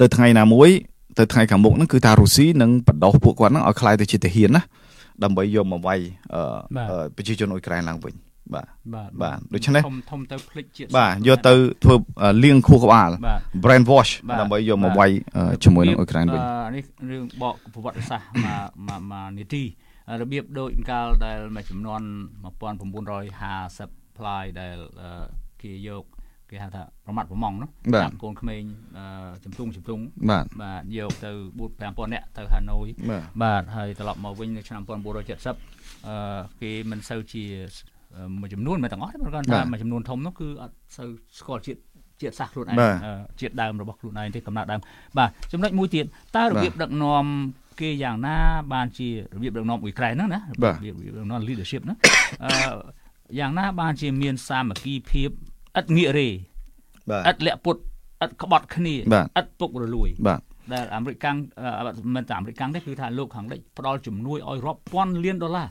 [0.00, 0.70] ទៅថ្ងៃណាមួយ
[1.18, 4.62] ទៅថ្ងៃខាងមុខហ្នឹងគឺថារុស្ស៊ីនឹងបដោះពួកគាត់ហ្នឹងឲ្យคล้ายទៅជាទាហានណា
[5.24, 6.00] ដើម្បីយកមកវាយ
[7.16, 8.14] ប្រជាជនអ៊ុយក្រែនឡើងវិញ
[8.54, 8.66] បាទ
[9.22, 11.52] បាទដូច្នេះធំធំទៅភ្លេចជាតិបាទយកទៅ
[11.84, 11.94] ធ្វើ
[12.44, 13.10] លាងខួរក្បាល
[13.64, 15.10] brain wash ដើម្បីយកមកវាយ
[15.64, 16.42] ជាមួយនឹងអ៊ុយក្រែនវិញ
[16.76, 18.28] នេះរឿងបកប្រវត្តិសាស្ត្រ
[18.88, 19.64] មកមកនីតិ
[20.21, 22.01] របៀបដូចកាលដែលមួយចំនួន
[23.29, 24.77] 1950 ply ដែល
[25.61, 26.05] គេយក
[26.49, 27.69] គេហៅថាប្រមាត់ប្រម៉ងនោះ
[28.01, 28.61] ចាប់កូនក្មេង
[29.43, 32.87] ជំទង់ជំទង់បាទបាទយកទៅ4 5000នាក់ទៅហាណូយ
[33.43, 37.45] បាទហើយត្រឡប់មកវិញនៅឆ្នាំ1970អឺគេមិនសូវជា
[38.39, 41.79] មួយចំនួនមិនទាំងអស់ទេព្រោះគាត់ថាមួយចំនួនធំនោះគឺអត់សូវស្គាល់ជាតិ
[42.21, 42.77] ជាតិសាសខ្លួនឯង
[43.41, 44.81] ជាតិដើមរបស់ខ្លួនឯងទេកំណត់ដើម
[45.17, 46.05] បាទចំណុចមួយទៀត
[46.37, 47.25] តើរបៀបដឹកនាំ
[47.81, 48.35] គេយ៉ាងណា
[48.73, 50.43] បានជារបៀបដឹកនាំអ៊ុយក្រែនហ្នឹងណារ
[50.83, 51.97] បៀបដឹកនាំ leadership ហ្នឹង
[52.43, 52.51] អឺ
[53.39, 55.29] យ៉ាងណាបានជាមានសាមគ្គីភាព
[55.79, 56.29] ឥតងាករេ
[57.29, 57.75] ឥតលាក់ពុត
[58.23, 58.95] ឥតក្បត់គ្នា
[59.39, 60.41] ឥតពុករលួយបាទ
[60.73, 61.37] ដែលអាមេរិកកាំង
[62.15, 65.69] មិនតែអាមេរិកកាំងទេគឺថាលោកខាងលិចផ្ដល់ជំនួយឲ្យរាប់ពាន់លានដុល្លារ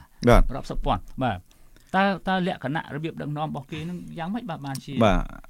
[0.54, 1.38] រាប់សិបពាន់បាទ
[1.96, 4.94] តើតើលក្ខណៈរបៀបដឹកនាំរបស់គេនឹងយ៉ាងម៉េចបាទបានជា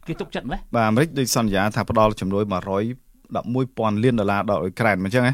[0.07, 5.33] គេទុកចិត្តម្លេះបាទអាមេរិកដូចសន្យាថាផ្ដល់ជំនួយ100 11000លានដុល្លារដល់អ៊ុយក្រែនអញ្ចឹងណា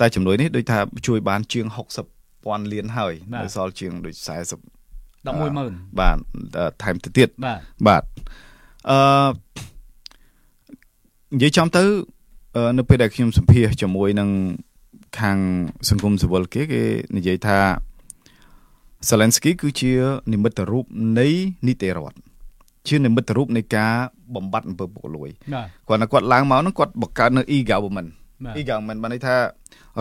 [0.00, 1.66] តែជំនួយនេះដូចថាជួយបានជាង
[2.18, 4.58] 60,000លានហើយនៅសល់ជាងដូច40
[5.24, 6.16] 110,000បាទ
[6.82, 7.28] ថែមទៅទៀត
[7.86, 8.02] បាទ
[8.90, 8.96] អឺ
[11.34, 11.82] និយាយចំទៅ
[12.78, 14.30] នៅពេលដែលខ្ញុំសម្ភាសជាមួយនឹង
[15.20, 15.38] ខាង
[15.88, 16.82] សង្គមស៊ីវិលគេគេ
[17.16, 17.58] និយាយថា
[19.08, 19.92] Zelensky គឺជា
[20.32, 20.84] និមិត្តរូប
[21.18, 21.28] នៃ
[21.66, 22.18] នីតិរដ្ឋ
[22.88, 23.92] ជានិមិត្តរូបនៃការ
[24.34, 25.30] បំបត្តិអំពើពុករលួយ
[25.88, 28.10] គាត់គាត់ឡើងមកហ្នឹងគាត់បង្កើតនៅ e-government
[28.58, 29.36] e-government បានន័យថា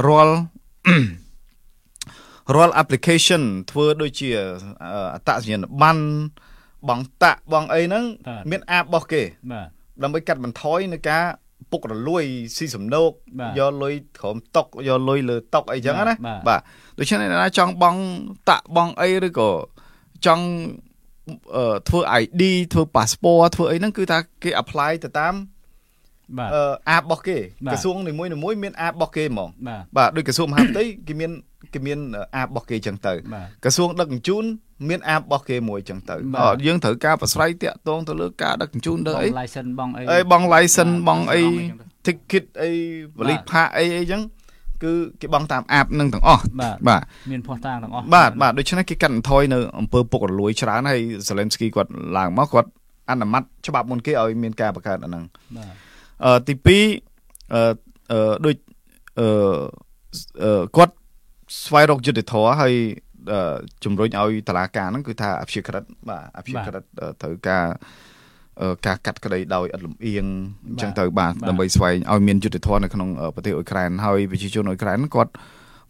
[0.08, 0.36] រាល់
[2.56, 4.30] រាល់ application ធ្វើដូចជា
[5.14, 6.04] អត្តសញ្ញាណប័ណ្ណ
[6.90, 8.04] បងតាក់បងអីហ្នឹង
[8.52, 9.24] មានអាបរបស់គេ
[10.04, 11.24] ដើម្បីកាត់បន្ថយនៅការ
[11.72, 12.24] ពុករលួយ
[12.58, 13.12] ស៊ីសំណោក
[13.60, 16.16] យកលុយក្រោមតុកយកលុយលើតុកអីចឹងណា
[16.48, 16.60] បាទ
[16.98, 17.96] ដូច្នេះណាចង់បង
[18.50, 19.50] តាក់បងអីឬក៏
[20.26, 20.46] ចង់
[21.90, 25.36] ធ្វើ ID ធ្វើ passport ធ្វើអីហ្នឹងគឺថាគេ apply ទៅតាម
[26.38, 26.50] បាទ
[26.90, 27.38] អាបរបស់គេ
[27.72, 29.50] ក្រសួងនីមួយៗមានអាបរបស់គេហ្មង
[29.98, 31.32] បាទដូចក្រសួងមហាផ្ទៃគេមាន
[31.74, 32.00] គេមាន
[32.36, 33.14] អាបរបស់គេចឹងទៅ
[33.64, 34.44] ក្រសួងដឹកជញ្ជូន
[34.90, 36.16] មានអាបរបស់គេមួយចឹងទៅ
[36.66, 41.42] យើងត្រូវការប្រស្រ័យតាក់ទងទៅលើការដឹកជញ្ជូនទៅអី license បងអីអីបង license បងអី
[42.06, 42.72] ticket អី
[43.18, 44.22] បលិផាអីអីចឹង
[44.84, 46.78] គឺគេបង់តាមអាបនឹងទាំងអស់បាទ
[47.32, 52.70] មានភ័ស្តុតាងទាំងអស់បាទបាទដូច្នេះគេកាត់បន្ថយនៅអង្គើពុករលួយច្រើនហើយ Zelensky គាត់ឡើងមកគាត់
[53.10, 55.24] អនុម័តច្បាប់មុនគេឲ្យមានការបង្កើតអាហ្នឹង
[55.58, 55.74] បាទ
[56.26, 57.62] អឺទី2អឺ
[58.12, 58.56] អឺដូច
[59.20, 60.94] អឺគាត់
[61.66, 62.74] ស្វែងរកយុទ្ធធរហើយ
[63.84, 66.84] ជំរុញឲ្យតឡាការហ្នឹងគឺថាអព្យាក្រឹតបាទអព្យាក្រឹត
[67.22, 67.66] ត្រូវការ
[68.86, 70.26] ការកាត់ក្តីដោយឥតលំអៀង
[70.68, 75.34] អញ្ចឹងទៅបាទដើម្បីស្វែងឲ្យមានយុទ្ធធម៌នៅក្នុងប្រទេសអ៊ុយក្រែនហើយប្រជាជនអ៊ុយក្រែនគាត់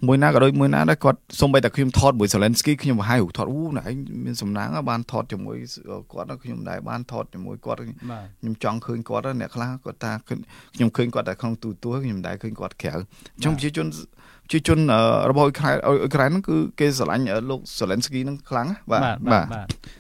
[0.08, 3.96] មួយណាក៏ដូចមួយណាដែរគាត់សូម្បីតែខ្ញុំថតមួយ Zelensky ខ្ញុំបង្ហាញរូបថតអូណែឯង
[4.26, 5.58] មានសំណាងបានថតជាមួយ
[6.14, 13.88] គាត់ខ្ញុំដែរបានថតជាមួយគាត់ខ្ញុំចង់ឃើញគាត់អ្នកខ្លះគាត់ថាខ្ញុំឃើញគាត់តែក្នុងទូទួលខ្ញុំដែរឃើញគាត់ក្រៅអញ្ចឹងប្រជាជន
[14.46, 14.80] ប្រជាជន
[15.30, 19.46] របស់អ៊ុយក្រែនអ៊ុយក្រែនហ្នឹងគឺគេស្រឡាញ់លោក Zelensky ហ្នឹងខ្លាំងបាទបាទ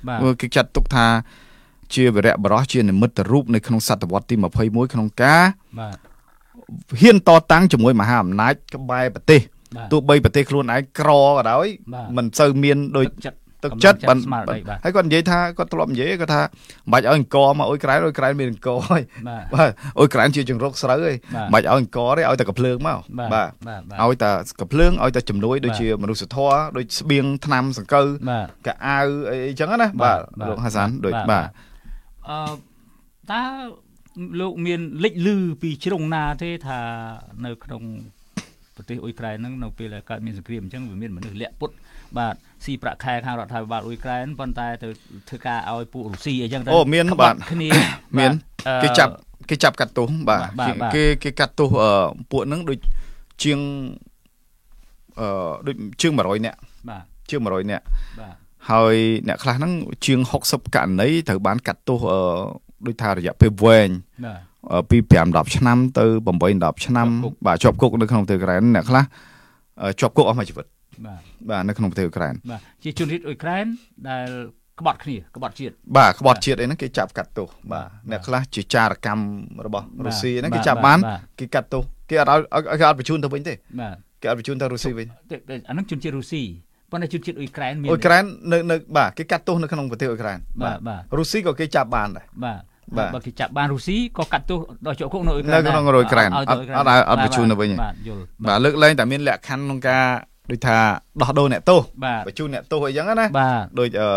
[0.07, 1.07] បាទគេចាត់ទុកថា
[1.95, 4.35] ជាវីរៈបរោះជានិមិត្តរូបនៅក្នុងសតវត្សទី
[4.65, 5.43] 21ក្នុងការ
[5.79, 5.97] បាទ
[7.01, 9.41] ហ៊ានតតាំងជាមួយមហាអំណាចក្បែរប្រទេស
[9.91, 11.67] ទោះបីប្រទេសខ្លួនឯងក្រក៏ដោយ
[12.17, 13.07] មិនសូវមានដូច
[13.63, 14.17] ទឹកចិត្តបាន
[14.83, 16.47] ហើយគាត់និយាយថាគាត់ធ្លាប់និយាយគាត់ថាមិ
[16.89, 19.01] នបាច់ឲ្យអង្គមកអ៊ុយក្រែនអ៊ុយក្រែនមានអង្គហើយ
[19.55, 22.99] បាទអ៊ុយក្រែនជាចង្រុកស្រូវហើយមិនបាច់ឲ្យអង្គទេឲ្យតែកភ្លើងមក
[23.33, 23.49] បាទ
[24.03, 24.31] ឲ្យតែ
[24.61, 28.07] កភ្លើងឲ្យតែជំនួយដូចជាមនុស្សធម៌ដូចស្បៀងថ្នាំសង្កូវ
[28.67, 31.45] កៅអៅអីចឹងណាបាទលោកហាសានដូចបាទ
[32.29, 32.39] អឺ
[33.31, 33.41] តើ
[34.39, 36.79] លោកមានលេចលឺពីជ្រុងណាទេថា
[37.45, 37.83] នៅក្នុង
[38.75, 41.71] ប្រទេសអ៊ុយក្រែនហ្នឹងនៅពេលដែលកើតមានសង្គ្រាមអញ្ចឹងវាមានមនុស្សលាក់ពុត
[42.17, 44.87] បាទស៊ីប្រាក់ខែខាងរដ្ឋាភិបាលអ៊ុយក្រែនប៉ុន្តែទៅ
[45.29, 47.69] ធ្វើការឲ្យពួករុស្ស៊ីអីចឹងទៅអូមានបាទគ្នា
[48.19, 48.31] មាន
[48.83, 49.13] គេចាប់
[49.49, 50.41] គេចាប់កាត់ទោសបាទ
[50.95, 51.69] គេគេកាត់ទោស
[52.31, 52.77] ពួកហ្នឹងដូច
[53.43, 53.59] ជាង
[55.19, 56.57] អឺដូចជាង100នាក់
[56.89, 57.83] បាទជាង100នាក់
[58.21, 58.35] បាទ
[58.71, 58.95] ហើយ
[59.27, 59.73] អ្នកខ្លះហ្នឹង
[60.05, 61.99] ជាង60ករណីត្រូវបានកាត់ទោស
[62.85, 63.89] ដូចថារយៈពេលវែង
[64.25, 64.35] បា
[64.81, 67.07] ទពី5 10ឆ្នាំទៅ8 10ឆ្នាំ
[67.45, 69.03] បាទជាប់គុកនៅក្នុងប្រទេសអ៊ុក្រែនអ្នកខ្លះ
[69.99, 70.65] ជាប់គុកអស់មួយជីវិត
[71.05, 73.65] បាទបាទនៅក្នុងប្រទេសអ៊ុក្រែនបាទជាជនជាតិអ៊ុយក្រែន
[74.09, 74.27] ដែល
[74.79, 79.23] ក្បត់គ្នាក្បត់ជាតិបាទក្បត់ជាតិអីហ្នឹងគេចាប់កាត់ទោសបាទអ្នកខ្លះជាចារកម្ម
[79.65, 80.99] របស់រុស្ស៊ីហ្នឹងគេចាប់បាន
[81.39, 85.07] គេកាត់ទោសគេអត់ឲ្យគេអត់បញ្ជូនទៅវិញទេបាទគេអត់បញ្ជូនទៅរុស្ស៊ីវិញ
[85.69, 86.43] អាហ្នឹងជនជាតិរុស្ស៊ី
[86.91, 92.61] ប៉ុន្តែជនជាតិអ៊ុយក្រែនមានអ៊ុយក្រែននៅនៅបាទគេកាត់ទោសនៅក្នុងប្រទេសអ៊ុយក្រែនបាទបាទរុស្ស៊ីក៏គេចាប់បានដែរបាទ
[93.15, 100.05] បើគេចាប់បានរុស្ស៊ីក៏កាត់ទោសដល់ជាប់គុកនៅអ៊ុយក្រែននៅក្នុងអ៊ុយក្រែនអត់អត់អត់បញ្ជូនទៅវិញបាទយល់បាទលើកលែងតែមានលក្ខខណ្ឌក្នុងការ
[100.51, 100.77] ដូចថា
[101.21, 101.81] ដោះដូរអ្នកទោស
[102.27, 103.25] បញ្ជូនអ្នកទោសអីចឹងណា
[103.79, 104.09] ដូចអឺ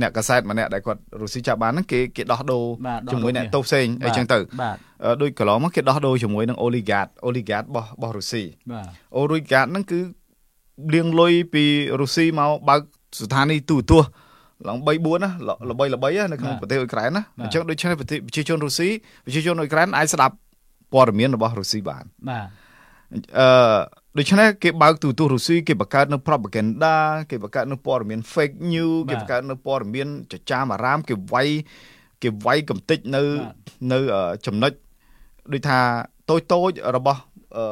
[0.00, 2.64] អ្នកកសែតម្នាក់ដែលគាត់រុស្ស៊ីចាប់បានហ្នឹងគេគេដោះដូរ
[3.12, 4.38] ជាមួយអ្នកទោសផ្សេងអីចឹងទៅ
[5.22, 8.42] ដូចកន្លងមកគេដោះដូរជាមួយនឹងអូលីហ្កាតអូលីហ្កាតរបស់របស់រុស្ស៊ី
[9.16, 10.00] អូលីហ្កាតហ្នឹងគឺ
[10.94, 11.64] លៀងលុយពី
[12.00, 12.80] រុស្ស៊ីមកបើក
[13.20, 14.10] ស្ថានីយ៍ទូរទស្សន៍
[14.68, 15.30] ឡើង3 4ណា
[15.70, 18.88] ល្បីល្បីនៅក្នុងប្រទេសអ៊ុយក្រែនណាអញ្ចឹងដូច្នេះប្រទេសប្រជាជនរុស្ស៊ី
[19.24, 20.34] ប្រជាជនអ៊ុយក្រែនអាចស្ដាប់
[20.92, 22.46] ព័ត៌មានរបស់រុស្ស៊ីបានបាទ
[23.38, 23.80] អឺ
[24.18, 26.94] ដូច្នេះគេបើកទូទស្សន៍រុស្ស៊ីគេបង្កើតនៅ propaganda
[27.30, 31.48] គេបង្កើតនៅព័ត៌មាន fake news គេបង្កើតនៅព័ត៌មានចចាមអារាមគេវាយ
[32.22, 33.22] គេវាយកំតិចនៅ
[33.92, 33.98] នៅ
[34.46, 34.72] ចំណុច
[35.52, 35.78] ដូចថា
[36.30, 37.20] តូចតូចរបស់
[37.56, 37.64] អឺ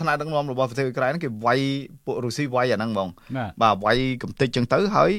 [0.00, 1.60] ថ្នាក់ដឹកនាំរបស់ប្រទេសអ៊ុយក្រែនគេវាយ
[2.04, 3.08] ពួករុស្ស៊ីវាយអាហ្នឹងហ្មង
[3.62, 5.12] បាទវាយកំតិចចឹងទៅហើយ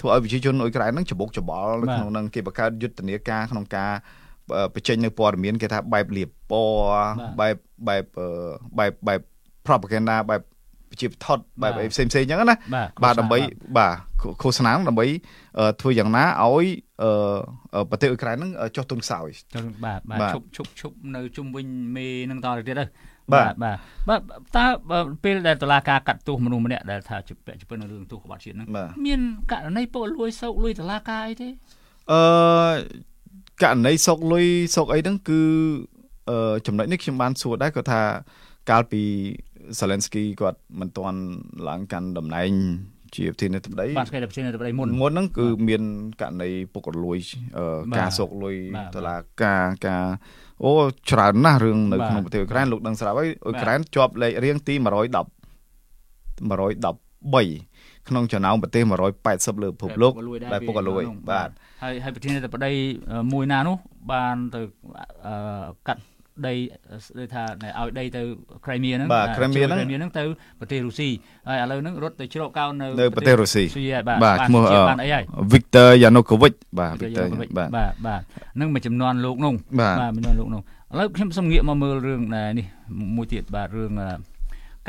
[0.00, 3.92] ធ្វើឲ្យប្រជាជនអ៊ុយក្រែនហ្នឹងច្បុកច្បល់នៅក្នុងហ្នឹងគេបង្កើតយុទ្ធនាការក្នុងការ
[4.74, 6.72] បញ្ចេញនៅព័ត៌មានគេថាបែបលៀបពណ៌
[7.40, 7.54] បែប
[7.88, 8.02] បែប
[8.78, 9.20] បែបបែប
[9.66, 10.42] propaganda បែប
[11.00, 12.56] ជាបថុតបែបអីផ្សេងផ្សេងអញ្ចឹងណា
[13.04, 13.38] បាទដើម្បី
[13.78, 13.94] បាទ
[14.42, 15.06] ឃោសនាដើម្បី
[15.80, 16.66] ធ្វើយ៉ាងណាឲ្យ
[17.90, 19.28] ប្រទេសអ៊ុយក្រែនហ្នឹងចុះទុនខ្សោយ
[19.84, 21.66] បាទបាទឈប់ឈប់ឈប់នៅជុំវិញ
[21.96, 22.84] មេនឹងតទៅទៀតទៅ
[23.34, 24.20] បាទបាទបាទ
[24.56, 24.64] តើ
[25.24, 28.68] ពេលដែលតឡាការកាត់ទោសមនុស្សម្នាក់ដែលថាជាពាក់ជាពិនរឿងទោសក្បត់ជាតិហ្នឹង
[29.06, 29.20] មាន
[29.52, 31.48] ករណីពលលួយសោកលួយតឡាការអីទេ
[32.12, 32.22] អឺ
[33.62, 35.40] ករណីសោកលុយសោកអីហ្នឹងគឺ
[36.30, 38.02] អឺចំណុចនេះខ្ញុំបានសួរដែរគាត់ថា
[38.70, 39.02] កាលពី
[39.78, 41.20] Zelensky គាត់មិនទាន់
[41.68, 42.50] ឡើងកាន់តំណែង
[43.16, 45.82] ជាប្រធានាធិបតីបាទគេប្រធានាធិបតីមុនមុនហ្នឹងគឺមាន
[46.20, 47.18] ករណីពុករលួយ
[47.98, 48.56] ការសោកលុយ
[48.94, 50.04] តឡាការការ
[50.64, 50.70] អូ
[51.10, 54.86] ច្រើនណាស់រឿងនៅក្នុងប្រទេសអ៊ុយក្រែនលោកដឹងស្រាប់ហើយអ៊ុយក្រែនជាប់លេខរៀងទី110
[56.48, 58.82] 113ក្នុងចំណោមប្រទេស
[59.22, 60.12] 180លើពិភពលោក
[60.52, 61.48] ដែលពុករលួយបាទ
[61.82, 62.72] ហើយហើយប្រធានាធិបតី
[63.32, 63.76] មួយណានោះ
[64.12, 64.60] បានទៅ
[65.88, 66.02] កាត់
[66.46, 66.54] ដី
[67.18, 68.22] ដូចថាឲ្យដីទៅ
[68.64, 70.24] ក្រៃមៀហ្នឹងបាទក្រៃមៀហ្នឹងហ្នឹងទៅ
[70.60, 71.08] ប្រទេសរុស្ស៊ី
[71.48, 73.64] ហើយឥឡូវហ្នឹងរត់ទៅជ្រកកោននៅនៅប្រទេសរុស្ស៊ី
[74.24, 77.26] បាទឈ្មោះបានអីហើយ Victor Yanukovych បាទ Victor
[77.58, 78.22] បាទបាទ
[78.56, 82.20] ហ្នឹងមួយចំនួនលោកនោះបាទមួយចំនួនលោកនោះឥឡូវខ្ញុំសូមងាកមកមើលរឿង
[82.58, 82.66] នេះ
[83.16, 83.92] មួយទៀតបាទរឿង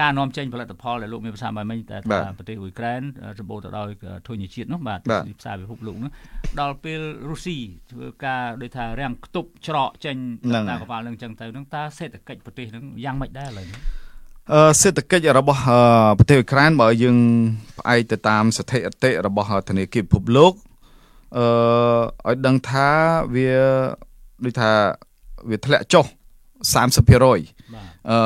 [0.01, 1.97] ការនាំចេញផលិតផលដែលលោកមានប្រសាសន៍បាយមិញតែ
[2.37, 3.01] ប្រទេសអ៊ុយក្រែន
[3.39, 3.89] សម្បូរទៅដោយ
[4.27, 6.11] ធញ្ញជាតិនោះបាទទីផ្សារពិភពលោកនោះ
[6.59, 7.57] ដល់ពេលរុស្ស៊ី
[7.91, 10.15] ធ្វើការដូចថារាំងខ្ទប់ច្រកចេញ
[10.55, 13.79] តាមកប៉ាល់នឹងអញ្ចឹងទៅនឹងតើសេដ្ឋកិច្ចប្រទេសនឹងយ៉ាងម៉េចដែរឥឡូវនេះ
[14.53, 15.61] អឺសេដ្ឋកិច្ចរបស់
[16.19, 17.17] ប្រទេសអ៊ុយក្រែនបើយើង
[17.79, 20.53] ផ្អែកទៅតាមស្ថិតិរបស់ធនាគារពិភពលោក
[21.37, 21.45] អឺ
[22.27, 22.89] ឲ្យដឹងថា
[23.35, 23.51] វា
[24.45, 24.71] ដូចថា
[25.49, 26.05] វាធ្លាក់ចុះ
[26.73, 28.19] 30%អឺ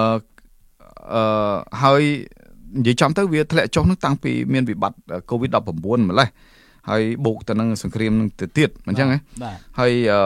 [1.12, 1.22] អឺ
[1.84, 2.02] ហើយ
[2.80, 4.98] និយាយចំទៅវាធ្លាក់ចុះនឹងតាំងពីមានវិបត្តិ
[5.30, 6.28] COVID-19 ម្លេះ
[6.90, 10.22] ហើយបូកទៅនឹងសង្គ្រាមនឹងទៅទៀតមិនអញ្ចឹងហ៎បាទហើយអឺ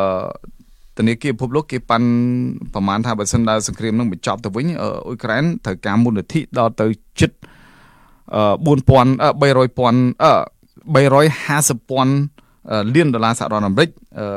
[0.98, 2.08] ធនាគារពិភពលោកគេប៉ាន់
[2.74, 6.88] ប្រហែលថាបើសិនដល់សង្គ្រាមនឹងបញ្ចប់ទៅវិញអឺអ៊ុយក្រែនត្រូវការមូលនិធិដល់ទៅ
[7.20, 7.32] ជិត
[8.36, 10.32] អឺ4000អឺ300,000អឺ
[10.96, 14.28] 350,000លានដុល្លារសហរដ្ឋអាមេរិកអឺ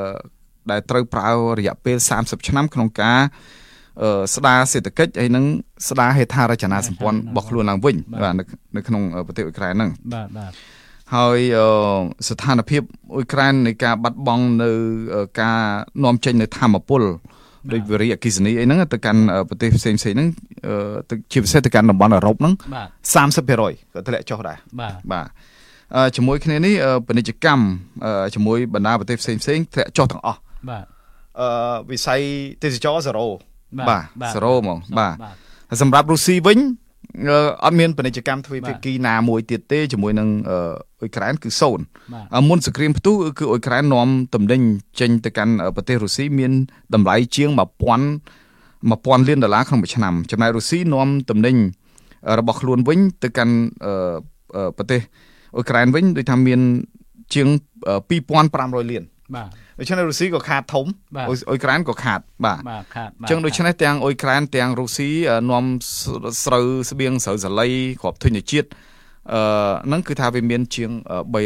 [0.70, 1.28] ដែលត្រូវប្រើ
[1.58, 3.60] រយៈពេល30ឆ្នាំក្នុងការអឺ
[4.34, 5.44] ស្ដារសេដ្ឋកិច្ចហើយនឹង
[5.88, 8.44] ស្ដារហេដ្ឋារចនាសម្ព័ន្ធរបស់ខ្លួនឡើងវិញបាទនៅ
[8.76, 10.52] នៅក្នុងប្រទេសអ៊ុយក្រែនហ្នឹងបាទបាទ
[11.16, 11.68] ហើយអឺ
[12.28, 12.82] ស្ថានភាព
[13.14, 14.70] អ៊ុយក្រែននៃការបាត់បង់នៅ
[15.14, 15.58] អឺការ
[16.04, 17.02] នាំចេញនៅធម្មពល
[17.72, 20.28] ដូចវិរិយអគិសនីអីហ្នឹងទៅកាន់អឺប្រទេសផ្សេងៗហ្នឹង
[20.66, 20.74] អឺ
[21.10, 25.26] ទៅជាពិសេសទៅកាន់តំបន់អឺរ៉ុបហ្នឹងបាទ30%ក៏ធ្លាក់ចុះដែរបាទបាទ
[25.96, 27.64] អឺជាមួយគ្នានេះអឺពាណិជ្ជកម្ម
[28.04, 30.38] អឺជាមួយបណ្ដាប្រទេសផ្សេងៗធ្លាក់ចុះទាំងអស់
[30.70, 30.84] បាទ
[31.40, 31.48] អឺ
[31.90, 32.20] វិស័យ
[32.62, 35.34] ទេសចរណ៍0 បាទបាទ0ហ្មងបាទបាទ
[35.70, 36.58] ហើយសម្រាប់រុស្ស៊ីវិញ
[37.28, 40.58] អឺអត់មានពាណិជ្ជកម្មទ្វេភាគីណាមួយទៀតទេជាមួយនឹងអឺ
[41.00, 44.62] អ៊ុយក្រែនគឺសូន្យបាទអឺមុនសង្គ្រាមផ្ទុះគឺអ៊ុយក្រែននាំតំណែង
[45.00, 46.52] ចេញទៅកាន់អឺប្រទេសរុស្ស៊ីមាន
[46.94, 51.56] តម្លៃជាង1000 1000លានដុល្លារក្នុងមួយឆ្នាំចំណែករុស្ស៊ីនាំតំណែង
[52.28, 53.54] អឺរបស់ខ្លួនវិញទៅកាន់
[53.84, 53.92] អឺ
[54.56, 55.00] អឺប្រទេស
[55.54, 56.60] អ៊ុយក្រែនវិញដូចថាមាន
[57.34, 57.48] ជាង
[57.88, 57.94] អឺ
[58.40, 59.04] 2500លាន
[59.36, 65.64] បាទដូច្នេះរុស្ស៊ីក៏ខាតធំបាទអ៊ុយអ៊ុយក្រែនក៏ខាតបាទបាទខាតអញ្ចឹងដូច្នេះទាំងអ៊ុយក្រែនទាំងរុស្ស៊ីអឺនាំ
[66.44, 67.68] ស្រូវស្បៀងស្រូវសាលី
[68.00, 68.68] គ្រាប់ធញ្ញជាតិ
[69.32, 69.40] អឺ
[69.86, 70.90] ហ្នឹងគឺថាវាមានជាង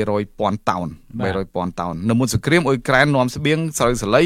[0.07, 0.89] 300,000តោន
[1.29, 4.25] 300,000តោននៅមុនសង្គ្រាមអ៊ុយក្រែននាំស្បៀងស្រូវសាលី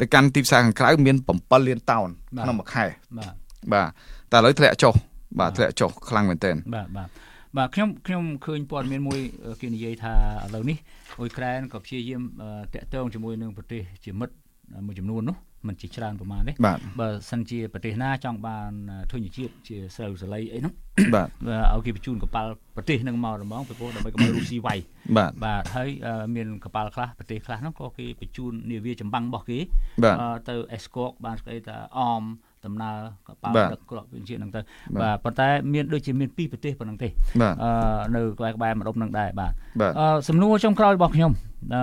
[0.00, 2.08] ទៅកាន់ទីផ្សារខាងក្រៅមាន7លានតោន
[2.42, 2.86] ក្នុងមួយខែ
[3.18, 3.34] បាទ
[3.72, 3.88] បាទ
[4.32, 4.94] តែឥឡូវធ្លាក់ចុះ
[5.38, 7.08] បាទធ្លាក់ចុះខ្លាំងមែនទែនបាទបាទ
[7.56, 10.12] បាទខ្ញុំខ្ញុំឃើញព័ត៌មានមួយអឺគេនិយាយថា
[10.46, 10.76] ឥឡូវនេះ
[11.18, 14.34] អ៊ុយក្រែនក៏ព្យាយាមអឺតាក់ទងជាមួយនឹងប្រទេសជាមិត្ត
[14.74, 15.36] អឺមួយចំនួននោះ
[15.68, 20.74] មិនជាច្រើនប្រហែលទេបាទបើសិនជាប្រទេសណាចង់បានអឺធញ្ញជាតិជាស្រូវសាលីអីហ្នឹង
[21.14, 24.78] បាទបើឲ្យគេបញ្ជូនកប៉ាល់ប្រទេសហ្នឹងមកហ្មងពីព្រោះដើម្បីកុំឲ្យរុស្ស៊ីវាយ
[25.16, 29.58] បាទបាទហើយអឺមានកប៉ាល់ខ្លះប្រទេសខ្លះហ្នឹងក៏គេបញ្ជូននាវាចម្បាំងរបស់គេ
[30.04, 32.22] បាទអឺទៅ escort បានស្អីថាអម
[32.66, 32.94] ដំណើរ
[33.26, 34.60] កប៉ាល់បាទដឹកគ្រាប់វិជាតិហ្នឹងទៅ
[34.94, 37.08] បាទបាទប៉ុន្តែមានដូចជាមានពីរប្រទេសប៉ុណ្ណឹងទេ
[37.42, 37.70] បាទអឺ
[38.16, 41.32] នៅក្បែរក្បែរម្ដុំហ្នឹងដែរបាទបាទអឺសំណួរចុងក្រោយរបស់ខ្ញុំ
[41.74, 41.82] អឺ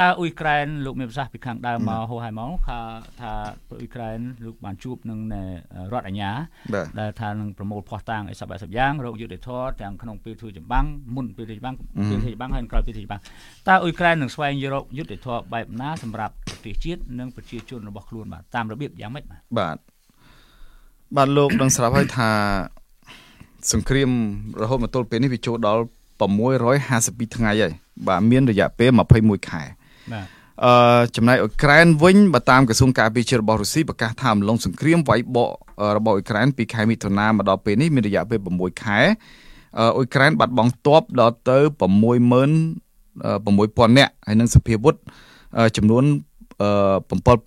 [0.00, 2.78] តើអ៊ុយក្រែនលោកមានប្រសាសន៍ពីខាងដើមមកហោះហើយមកថា
[3.20, 3.32] ថា
[3.70, 5.42] អ៊ុយក្រែនលោកបានជួបនឹងនៃ
[5.92, 6.30] រដ្ឋអាជ្ញា
[6.74, 10.86] បាទដែលថានឹងប្រមូលភ័ស្តុតាងអីសពបែបសពយ៉ាងរោគយុទ្ធធរទាំងក្នុងពេលធ្វើចម្បាំង
[11.16, 11.76] មុនពេលធ្វើចម្បាំង
[12.10, 13.22] ពេលធ្វើចម្បាំងហើយក្រោយពេលធ្វើចម្បាំង
[13.68, 19.76] តើអ៊ុយក្រែននឹងស្វែងរកយុទ្ធធរបែបណាសម្រាប់ប្រទេសជាតិនិងប្រជាជនរបស់ខ្លួនបាទតាមរបៀបយ៉ាងម៉េចបាទបាទ
[21.16, 22.30] បាទលោកដឹងស្រាប់ហើយថា
[23.72, 24.10] សង្គ្រាម
[24.62, 25.82] រហូតមកទល់ពេលនេះវាចូលដល់
[26.18, 27.72] 652ថ្ងៃហើយ
[28.08, 28.90] បាទមានរយៈពេល
[29.20, 29.62] 21ខែ
[30.14, 30.26] បាទ
[30.64, 30.72] អឺ
[31.16, 35.50] ចំណែកអ៊ុយក្រែនវិញបើតាមក្រសួងការពារជាតិរបស់រុស្ស៊ីប្រកាសថាអំឡុងសង្គ្រាមវាយបក
[35.80, 39.00] អឺរបស់អ៊ុយក្រែនពីខែមិថុនាមកដល់ពេលនេះមានរយៈពេល6ខែ
[39.78, 41.86] អឺអ៊ុយក្រែនបាត់បង់ទ័ពដល់ទៅ66000
[43.96, 44.94] 6000នាក់ហើយនឹងសភាវុធ
[45.58, 46.04] អឺចំនួន
[46.62, 46.70] អឺ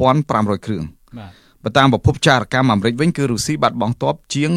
[0.02, 0.84] 7500គ្រឿង
[1.18, 1.32] បាទ
[1.64, 4.52] បើតាមប្រភពចារកម្មអាមេរិកវិញគឺរុស្ស៊ីបាត់បង់ទ័ពជាង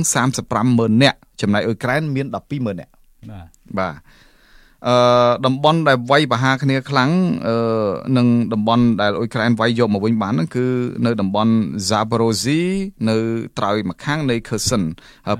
[0.48, 2.92] 350,000នាក់ចំណែកអ៊ុយក្រែនមាន120,000នាក់
[3.30, 3.46] បាទ
[3.78, 3.94] បាទ
[4.88, 4.96] អឺ
[5.46, 7.10] តំបន់ដែលវាយប្រហារគ្នាខ្លាំង
[7.48, 7.56] អឺ
[8.16, 10.66] នឹងតំបន់ដែលអ៊ុយក្រែនវាយយកមកវិញបានហ្នឹងគឺ
[11.06, 11.52] នៅតំបន់
[11.88, 12.64] Zaporozhye
[13.08, 13.16] នៅ
[13.58, 14.82] ត្រើយម្ខាងនៃ Kherson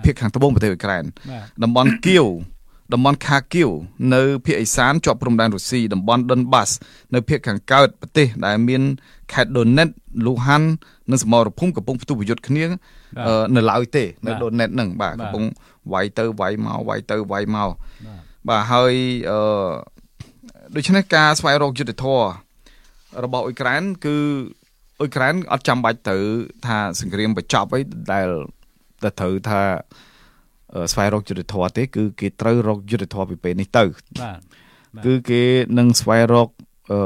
[0.05, 2.27] ភាគខាងត្បូងប្រទេសអ៊ុយក្រែនបាទតំបន់គៀវ
[2.93, 3.71] តំបន់ខាគៀវ
[4.15, 6.71] នៅភាគឦសានជាប់ព្រំដែនរុស្ស៊ីតំបន់ Donbas
[7.15, 8.83] នៅភាគខាងកើតប្រទេសដែលមាន
[9.33, 9.91] ខេត្ត Donetsk
[10.25, 10.69] Luhansk
[11.11, 12.65] និងសមរភូមិកំពុងផ្ទុះប្រយុទ្ធគ្នា
[13.27, 15.45] អឺនៅឡើយទេនៅ Donetsk ហ្នឹងបាទកំពុង
[15.93, 17.71] វាយទៅវាយមកវាយទៅវាយមក
[18.07, 18.95] បាទ បាទហើយ
[19.31, 19.41] អឺ
[20.77, 22.21] ដូច្នេះការស្វែងរកយុទ្ធធរ
[23.25, 24.17] របស់អ៊ុយក្រែនគឺ
[25.01, 26.17] អ៊ុយក្រែនអត់ចាំបាច់ទៅ
[26.67, 27.81] ថាសង្គ្រាមបញ្ចប់អី
[28.13, 28.29] ដែល
[29.03, 29.61] តែត្រូវថា
[30.75, 34.39] អឺស្វែងរកយុទ្ធធរទេ គឺគេត្រូវរកយុទ្ធធរពីពេលនេះទៅបាទ
[34.97, 35.43] បាទគឺគេ
[35.79, 36.49] នឹងស្វែងរក
[36.93, 36.99] អឺ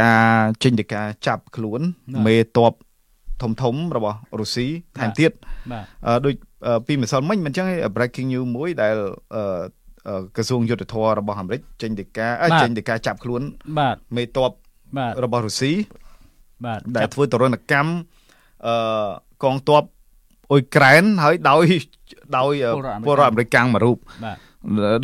[0.00, 0.26] ការ
[0.62, 1.80] ចេញទៅការចាប់ខ្លួន
[2.14, 2.74] បាទមេតប
[3.42, 4.66] ធំធំៗរបស់រុស្ស៊ី
[4.98, 5.32] ថែមទៀត
[5.72, 6.34] បាទអឺដូច
[6.66, 8.94] អឺពីម្សិលមិញមិនចឹងឯង breaking news មួយដែល
[9.34, 9.64] អឺអឺ
[10.36, 13.42] ក្រសួងយុទ្ធភ័ពរបស់អាមេរិកចេញទៅការអឺបាទចេញទៅការចាប់ខ្លួន
[13.78, 14.52] បាទមេតប
[14.96, 15.72] បាទរបស់រុស្ស៊ី
[16.64, 17.90] បាទដែលចាប់ធ្វើទរណកម្ម
[18.66, 18.74] អឺ
[19.44, 19.82] កងទ័ព
[20.50, 21.64] អ៊ុយក្រែនហើយដោយ
[22.38, 22.72] ដោយអឺ
[23.06, 24.38] ពលរដ្ឋអាមេរិកកាំងមួយរូបបាទ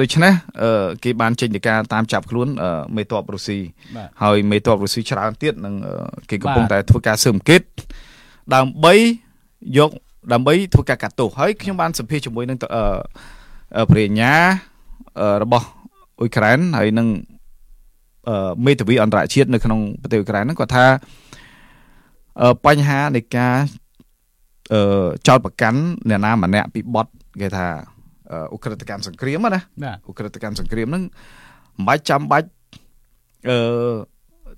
[0.00, 0.32] ដូច្នេះ
[0.62, 3.59] អឺគេបានចេញទៅការតាមចាប់ខ្លួនអឺមេតបរុស្ស៊ី
[3.96, 5.94] បាទហើយមេតបរុស្ស៊ីច្រើនទៀតនឹងអឺ
[6.30, 7.62] គេកំពុងបាទតែធ្វើការស៊ើបអង្កេត
[8.55, 8.94] ដើម្បី
[9.78, 9.90] យក
[10.32, 12.82] ដើម្បីធ្វើការកាត់ទោសហើយខ្ញុំបានសម្ភាសជាមួយនឹងអឺ
[13.76, 14.73] អឺព្រះញ្ញាអឺ
[15.42, 15.66] របស់
[16.18, 17.08] អ៊ុយក្រែនហើយនឹង
[18.28, 20.86] អឺមេធាវីអន្តរជាតិនៅក្នុងប្រទេសអ៊ុយក្រែនហ្នឹងគាត់ថា
[22.42, 23.56] អឺបញ្ហានៃការ
[24.72, 27.06] អឺចោតប្រកាន់អ្នកណាម្នាក់ពីបទ
[27.40, 27.66] គេថា
[28.30, 31.02] អឺឧក្រិដ្ឋកម្មសង្គ្រាមហ្នឹងណាបាទឧក្រិដ្ឋកម្មសង្គ្រាមហ្នឹង
[31.76, 32.48] មិនបាច់ចាំបាច់
[33.48, 33.58] អឺ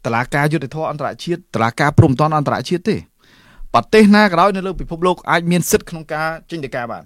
[0.05, 2.97] តឡាការយុទ្ធធរអន្តរជាតិតឡាការព្រំតំអន្តរជាតិទេ
[3.75, 7.03] ប្រទេសណាក៏ដោយនៅលើពិភពលោកអាចមានសិទ្ធិក្នុងការចេញដីកាបាន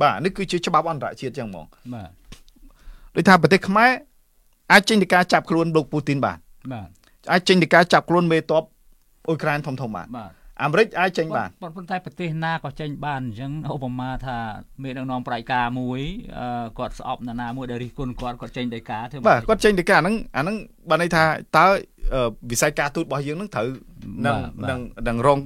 [0.00, 2.10] បាទនេះគឺជាច្បាប់អន្តរជាតិចឹងហ្មងបាទ
[3.16, 3.90] ដូចថាប្រទេសខ្មែរ
[4.72, 6.38] អាចចេញដីកាចាប់ខ្លួនលោកពូទីនបាន
[6.72, 6.88] បាទ
[7.32, 8.64] អាចចេញដីកាចាប់ខ្លួនមេតប
[9.28, 14.38] អ៊ុយក្រែនធំធំបានបាទអាមេរិកអាចចេញបានប៉ុន្តែប្រទេសណាក៏ចេញបានអញ្ចឹងឧបមាថា
[14.82, 16.00] មេដឹកនាំប្រៃការមួយ
[16.78, 20.56] គាត់ស្អប់ណានាមួយដែលរិះគន់គាត់គាត់ចេញដីកាធ្វើបាទគាត់ចេញដីកាហ្នឹងអាហ្នឹង
[20.88, 21.24] បានន័យថា
[21.58, 21.66] តើ
[22.50, 23.68] វិស័យការទូតរបស់យើងហ្នឹងត្រូវ
[24.26, 24.36] នឹង
[24.70, 25.38] នឹងនឹងរង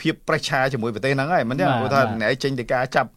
[0.00, 3.10] ភាពប្រេះឆាជាមួយប្រទេសហ្នឹងហើយមិនទេព្រោះថាអ្នកឯងចេញដីកាចាប់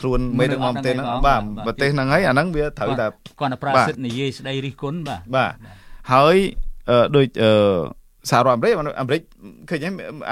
[0.00, 3.06] ខ្លួនមេដឹកនាំប្រទេសហ្នឹងបាទប្រទេសហ្នឹងហើយអាហ្នឹងវាត្រូវតែ
[3.40, 5.52] គាត់ប្រើសិទ្ធិនិយាយស្ដីរិះគន់បាទបាទ
[6.12, 6.36] ហើយ
[7.16, 7.52] ដូចអឺ
[8.30, 9.20] សហរដ្ឋអាមេរិកអាមេរិក
[9.70, 9.80] ឃើញ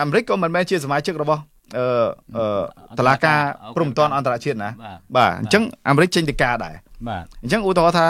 [0.00, 1.42] អាមេរិកក៏មិនមែនជាសមាជិករបស់
[1.76, 3.38] អឺតឡាការ
[3.76, 4.70] ព្រំប្រទានអន្តរជាតិណា
[5.16, 6.74] បាទអញ្ចឹងអាមេរិកចេញទៅការដែរ
[7.08, 8.06] បាទអញ្ចឹងឧទាហរណ៍ថា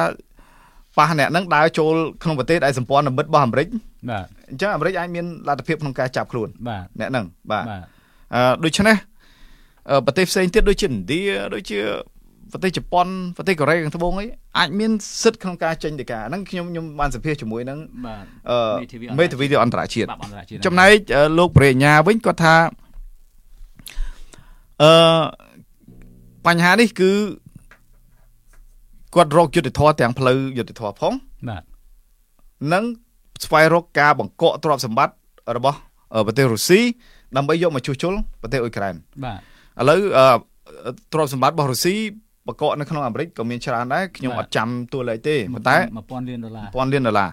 [0.99, 3.69] ប៉ះអ្នកនឹងដើរចូលក្នុងប្រទេសដែលសម្ព័ន្ធមិត្តរបស់អាមេរិក
[4.11, 7.65] បាទអញ្ចឹងអាមេរិកអាចមានលទ្ធភាពក្នុងការចាប់ខ្លួនបាទអ្នកនឹងបាទ
[8.35, 8.97] អឺដូច្នេះ
[10.07, 11.23] ប្រទេសផ្សេងទៀតដូចជាឥណ្ឌា
[11.55, 11.81] ដូចជា
[12.53, 14.27] ប្រទេសជប៉ុនប្រទេសកូរ៉េខាងត្បូងអី
[14.59, 14.91] អាចមាន
[15.23, 17.79] សិទ្ធិក្នុងការចេញទៅការហ្នឹងខ្ញុំខ្ញុំបានសម្ភាសជាមួយនឹង
[18.51, 20.09] អឺមេធាវីអន្តរជាតិ
[20.67, 20.93] ចំណែក
[21.39, 22.55] លោកប្រញ្ញាវិញគាត់ថា
[24.83, 24.93] អឺ
[26.47, 27.11] បញ្ហានេះគឺ
[29.15, 31.13] គាត់រកយុទ្ធធរទាំងផ្លូវយុទ្ធធរផង
[31.49, 31.63] បាទ
[32.73, 32.85] និង
[33.45, 35.15] ស្វែងរកការបង្កកទ្រព្យសម្បត្តិ
[35.57, 35.79] របស់
[36.27, 36.81] ប្រទេសរុស្ស៊ី
[37.37, 39.41] ដើម្បីយកមកជួសជុលប្រទេសអ៊ុយក្រែនបាទ
[39.79, 40.01] ឥឡូវ
[41.13, 41.97] ទ្រព្យសម្បត្តិរបស់រុស្ស៊ី
[42.47, 47.31] បកកនៅក្នុងអាមេរិកក៏មានច្រើនដែរខ្ញុំអត់ចាំតួលេខទេប៉ុន្តែ1000លានដុល្លារ1000លានដុល្លារ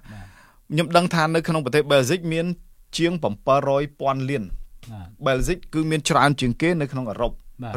[0.71, 2.45] ខ្ញុំដឹងថានៅក្នុងប្រទេសបែលហ្សិកមាន
[2.97, 3.11] ជាង
[3.71, 4.43] 700,000លាន
[5.25, 7.33] បែលហ្សិកគឺមានច្រើនជាងគេនៅក្នុងអឺរ៉ុប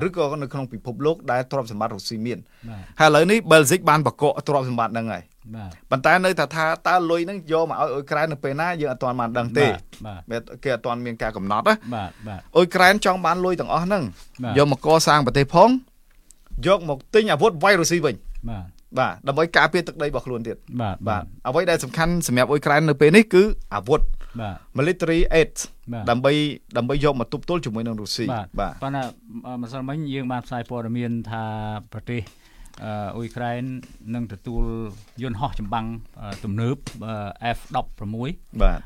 [0.07, 2.39] ឬក៏នៅក្នុងពិភពលោកដែលទ្រព្យសម្បត្តិរុស្ស៊ីមាន
[3.01, 5.23] ហើយឥឡូវនេះបែលហ្សិកបានបកកទ្រព្យសម្បត្តិហ្នឹងហើយ
[5.91, 9.67] ប៉ុន្តែនៅតែថាតើលុយហ្នឹងយកមកឲ្យអ៊ុយក្រែននៅពេលណាយើងអត់ទាន់បានដឹងទេ
[10.65, 14.03] គេអត់ទាន់មានការកំណត់ណាបាទបាទអ៊ុយក្រែនចង់បានលុយទាំងអស់ហ្នឹង
[14.59, 15.71] យកមកកសាងប្រទេសផង
[16.67, 18.15] យកមកទិញអាវុធវាយរុស្ស៊ីវិញ
[18.51, 18.65] បាទ
[18.99, 23.43] បាទដើម្បីការពារទឹកដីរបស់ខ្លួនទៀតបាទបាទអ្វីដែលសំខាន់សម្រាប់អ៊ុយក្រែននៅពេលនេះគឺ
[23.75, 24.01] អាវុធ
[24.41, 25.53] បាទ military aid
[26.11, 26.33] ដើម្បី
[26.77, 28.47] ដើម្បីយកមកទប់ទល់ជាមួយនឹងរុស្ស៊ីបាទ
[28.83, 29.03] ប៉ុន្តែ
[29.63, 31.45] ម្សិលមិញយើងបានផ្សាយព័ត៌មានថា
[31.93, 32.21] ប្រទេស
[32.85, 33.63] អ៊ុយក្រែន
[34.15, 34.63] នឹងទទួល
[35.23, 35.87] យន្តហោះចម្បាំង
[36.45, 36.77] ទំនើប
[37.57, 38.03] F16
[38.63, 38.81] បាទ